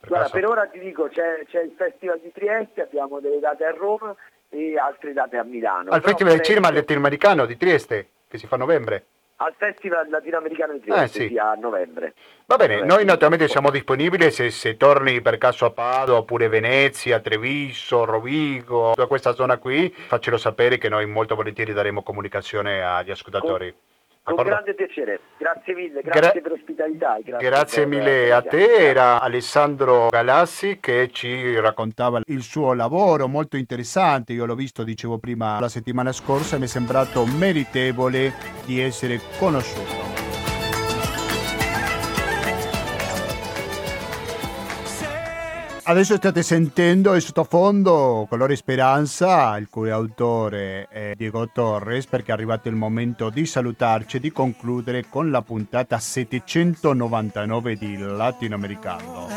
Per 0.00 0.10
Guarda, 0.10 0.28
per 0.28 0.46
ora 0.46 0.66
ti 0.66 0.78
dico, 0.78 1.08
c'è, 1.08 1.44
c'è, 1.46 1.62
il 1.62 1.72
Festival 1.76 2.20
di 2.22 2.30
Trieste, 2.30 2.82
abbiamo 2.82 3.20
delle 3.20 3.40
date 3.40 3.64
a 3.64 3.72
Roma 3.72 4.14
e 4.50 4.78
altre 4.78 5.12
date 5.12 5.38
a 5.38 5.42
Milano. 5.42 5.90
Al 5.90 6.02
Festival 6.02 6.34
del 6.34 6.42
Cinema 6.42 6.70
latinoamericano 6.70 7.46
di 7.46 7.56
Trieste, 7.56 8.08
che 8.28 8.38
si 8.38 8.46
fa 8.46 8.56
a 8.56 8.58
novembre. 8.58 9.04
Al 9.40 9.54
Festival 9.56 10.08
Latinoamericano 10.08 10.72
di 10.72 10.80
Trieste, 10.80 11.24
Eh, 11.24 11.28
sì. 11.28 11.38
a 11.38 11.54
novembre. 11.54 12.14
Va 12.46 12.56
bene, 12.56 12.82
noi 12.82 13.04
naturalmente 13.04 13.46
siamo 13.48 13.70
disponibili 13.70 14.30
se, 14.30 14.50
se 14.50 14.76
torni 14.76 15.20
per 15.20 15.38
caso 15.38 15.64
a 15.66 15.70
Padova 15.70 16.18
oppure 16.18 16.48
Venezia, 16.48 17.20
Treviso, 17.20 18.04
Rovigo, 18.04 18.92
tutta 18.94 19.06
questa 19.06 19.34
zona 19.34 19.58
qui, 19.58 19.90
faccelo 19.90 20.36
sapere 20.36 20.78
che 20.78 20.88
noi 20.88 21.06
molto 21.06 21.34
volentieri 21.34 21.72
daremo 21.72 22.02
comunicazione 22.02 22.82
agli 22.82 23.10
ascoltatori. 23.10 23.70
Con 23.70 23.80
D'accordo? 24.28 24.50
grande 24.50 24.74
piacere, 24.74 25.20
grazie 25.36 25.74
mille, 25.74 26.00
grazie 26.02 26.20
Gra- 26.20 26.40
per 26.40 26.50
l'ospitalità. 26.50 27.18
Grazie, 27.24 27.48
Grazie 27.48 27.86
per- 27.86 27.88
mille 27.88 28.32
a 28.32 28.42
te, 28.42 28.74
era 28.74 29.20
Alessandro 29.20 30.08
Galassi 30.08 30.78
che 30.80 31.10
ci 31.12 31.58
raccontava 31.58 32.20
il 32.26 32.42
suo 32.42 32.72
lavoro 32.74 33.28
molto 33.28 33.56
interessante, 33.56 34.32
io 34.32 34.46
l'ho 34.46 34.54
visto, 34.54 34.82
dicevo 34.84 35.18
prima, 35.18 35.58
la 35.60 35.68
settimana 35.68 36.12
scorsa 36.12 36.56
e 36.56 36.58
mi 36.58 36.64
è 36.64 36.68
sembrato 36.68 37.24
meritevole 37.26 38.32
di 38.64 38.80
essere 38.80 39.20
conosciuto. 39.38 40.07
Adesso 45.88 46.16
state 46.16 46.42
sentendo 46.42 47.14
il 47.14 47.22
sottofondo 47.22 48.26
Colore 48.28 48.56
Speranza, 48.56 49.56
il 49.56 49.68
cui 49.70 49.88
autore 49.88 50.86
è 50.90 51.14
Diego 51.16 51.48
Torres, 51.50 52.04
perché 52.04 52.30
è 52.30 52.34
arrivato 52.34 52.68
il 52.68 52.74
momento 52.74 53.30
di 53.30 53.46
salutarci 53.46 54.18
e 54.18 54.20
di 54.20 54.30
concludere 54.30 55.06
con 55.08 55.30
la 55.30 55.40
puntata 55.40 55.98
799 55.98 57.76
di 57.76 57.96
Latinoamericano. 57.96 59.28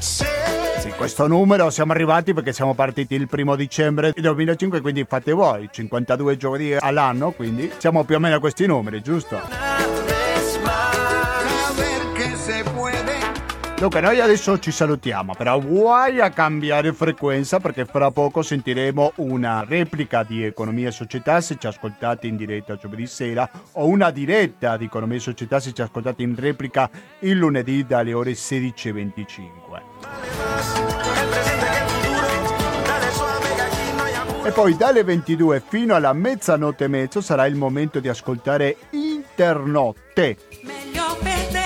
Sì, 0.00 0.90
questo 0.98 1.26
numero 1.26 1.70
siamo 1.70 1.92
arrivati 1.92 2.34
perché 2.34 2.52
siamo 2.52 2.74
partiti 2.74 3.14
il 3.14 3.28
primo 3.28 3.56
dicembre 3.56 4.12
del 4.12 4.22
2005, 4.22 4.82
quindi 4.82 5.04
fate 5.08 5.32
voi, 5.32 5.70
52 5.72 6.36
giovedì 6.36 6.76
all'anno, 6.78 7.30
quindi 7.30 7.72
siamo 7.78 8.04
più 8.04 8.16
o 8.16 8.18
meno 8.18 8.36
a 8.36 8.38
questi 8.38 8.66
numeri, 8.66 9.00
giusto? 9.00 10.01
Dunque, 13.82 14.00
noi 14.00 14.20
adesso 14.20 14.60
ci 14.60 14.70
salutiamo, 14.70 15.34
però 15.34 15.58
guai 15.58 16.20
a 16.20 16.30
cambiare 16.30 16.92
frequenza 16.92 17.58
perché 17.58 17.84
fra 17.84 18.12
poco 18.12 18.40
sentiremo 18.40 19.14
una 19.16 19.64
replica 19.66 20.22
di 20.22 20.44
Economia 20.44 20.86
e 20.86 20.92
Società 20.92 21.40
se 21.40 21.56
ci 21.58 21.66
ascoltate 21.66 22.28
in 22.28 22.36
diretta 22.36 22.76
giovedì 22.76 23.08
sera 23.08 23.50
o 23.72 23.86
una 23.86 24.12
diretta 24.12 24.76
di 24.76 24.84
Economia 24.84 25.16
e 25.16 25.20
Società 25.20 25.58
se 25.58 25.72
ci 25.72 25.82
ascoltate 25.82 26.22
in 26.22 26.36
replica 26.36 26.88
il 27.22 27.36
lunedì 27.36 27.84
dalle 27.84 28.12
ore 28.12 28.34
16.25. 28.34 29.80
E 34.44 34.50
poi 34.52 34.76
dalle 34.76 35.02
22 35.02 35.60
fino 35.66 35.96
alla 35.96 36.12
mezzanotte 36.12 36.84
e 36.84 36.88
mezzo 36.88 37.20
sarà 37.20 37.46
il 37.46 37.56
momento 37.56 37.98
di 37.98 38.08
ascoltare 38.08 38.76
Internotte. 38.90 40.36
Meglio 40.62 41.02
imbarcare. 41.20 41.61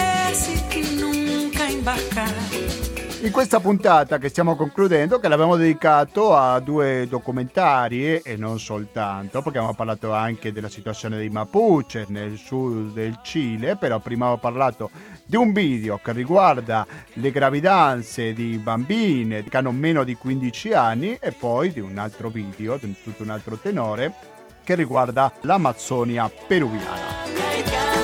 In 3.22 3.32
questa 3.32 3.59
puntata 3.59 4.18
che 4.18 4.28
stiamo 4.28 4.55
concludendo, 4.55 5.18
che 5.18 5.26
l'abbiamo 5.26 5.57
dedicato 5.57 6.36
a 6.36 6.61
due 6.61 7.07
documentari 7.09 8.18
e 8.18 8.36
non 8.36 8.61
soltanto, 8.61 9.42
perché 9.42 9.59
abbiamo 9.59 9.74
parlato 9.74 10.12
anche 10.12 10.53
della 10.53 10.68
situazione 10.68 11.16
dei 11.16 11.28
Mapuche 11.28 12.05
nel 12.09 12.36
sud 12.36 12.92
del 12.92 13.18
Cile, 13.22 13.76
però 13.76 13.99
prima 13.99 14.30
ho 14.30 14.36
parlato 14.36 14.90
di 15.24 15.34
un 15.34 15.53
video 15.53 15.99
che 15.99 16.12
riguarda 16.12 16.86
le 17.14 17.30
gravidanze 17.32 18.32
di 18.32 18.59
bambine 18.59 19.42
che 19.42 19.57
hanno 19.57 19.72
meno 19.72 20.05
di 20.05 20.14
15 20.14 20.72
anni 20.74 21.16
e 21.18 21.32
poi 21.32 21.72
di 21.72 21.80
un 21.80 21.99
altro 21.99 22.28
video, 22.28 22.76
di 22.76 22.94
tutto 23.03 23.24
un 23.24 23.30
altro 23.30 23.57
tenore, 23.57 24.12
che 24.62 24.74
riguarda 24.76 25.32
l'Amazzonia 25.40 26.30
peruviana. 26.47 27.95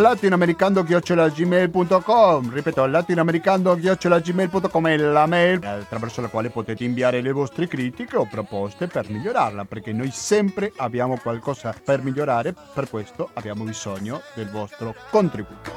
latinoamericando-gmail.com 0.00 2.50
ripeto 2.50 2.86
latinoamericando-gmail.com 2.86 4.88
è 4.88 4.96
la 4.96 5.26
mail 5.26 5.64
attraverso 5.64 6.20
la 6.20 6.26
quale 6.28 6.50
potete 6.50 6.84
inviare 6.84 7.20
le 7.20 7.32
vostre 7.32 7.66
critiche 7.68 8.16
o 8.16 8.26
proposte 8.26 8.86
per 8.86 9.10
migliorarla 9.10 9.64
perché 9.66 9.92
noi 9.92 10.10
sempre 10.10 10.72
abbiamo 10.76 11.18
qualcosa 11.18 11.74
per 11.84 12.02
migliorare 12.02 12.54
per 12.74 12.88
questo 12.88 13.28
abbiamo 13.34 13.64
bisogno 13.64 14.22
del 14.34 14.48
vostro 14.48 14.94
contributo 15.10 15.70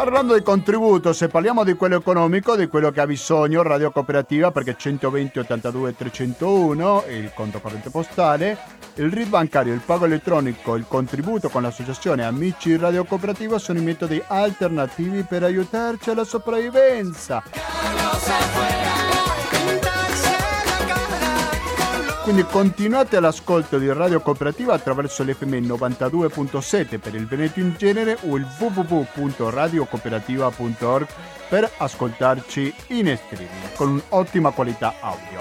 Parlando 0.00 0.32
di 0.32 0.42
contributo, 0.42 1.12
se 1.12 1.28
parliamo 1.28 1.62
di 1.62 1.74
quello 1.74 1.96
economico, 1.96 2.56
di 2.56 2.68
quello 2.68 2.90
che 2.90 3.02
ha 3.02 3.06
bisogno 3.06 3.62
Radio 3.62 3.90
Cooperativa, 3.90 4.50
perché 4.50 4.74
120 4.74 5.40
82 5.40 5.94
301 5.94 7.02
è 7.02 7.12
il 7.12 7.30
conto 7.34 7.60
corrente 7.60 7.90
postale, 7.90 8.56
il 8.94 9.12
RID 9.12 9.28
bancario, 9.28 9.74
il 9.74 9.82
pago 9.84 10.06
elettronico, 10.06 10.76
il 10.76 10.86
contributo 10.88 11.50
con 11.50 11.60
l'associazione 11.60 12.24
Amici 12.24 12.78
Radio 12.78 13.04
Cooperativa 13.04 13.58
sono 13.58 13.78
i 13.78 13.82
metodi 13.82 14.22
alternativi 14.26 15.22
per 15.22 15.42
aiutarci 15.42 16.08
alla 16.08 16.24
sopravvivenza. 16.24 17.42
Quindi 22.30 22.48
continuate 22.48 23.16
all'ascolto 23.16 23.76
di 23.76 23.92
Radio 23.92 24.20
Cooperativa 24.20 24.72
attraverso 24.72 25.24
l'FM 25.24 25.66
92.7 25.66 27.00
per 27.00 27.16
il 27.16 27.26
Veneto 27.26 27.58
in 27.58 27.74
genere 27.76 28.18
o 28.22 28.36
il 28.36 28.46
www.radiocooperativa.org 28.56 31.08
per 31.48 31.68
ascoltarci 31.78 32.72
in 32.90 33.18
streaming 33.20 33.72
con 33.74 33.88
un'ottima 33.88 34.52
qualità 34.52 34.94
audio. 35.00 35.40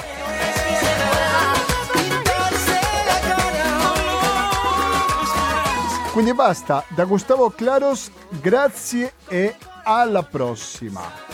Quindi 6.11 6.33
basta, 6.33 6.83
da 6.87 7.05
Gustavo 7.05 7.51
Claros, 7.51 8.09
grazie 8.29 9.13
e 9.27 9.55
alla 9.83 10.23
prossima. 10.23 11.29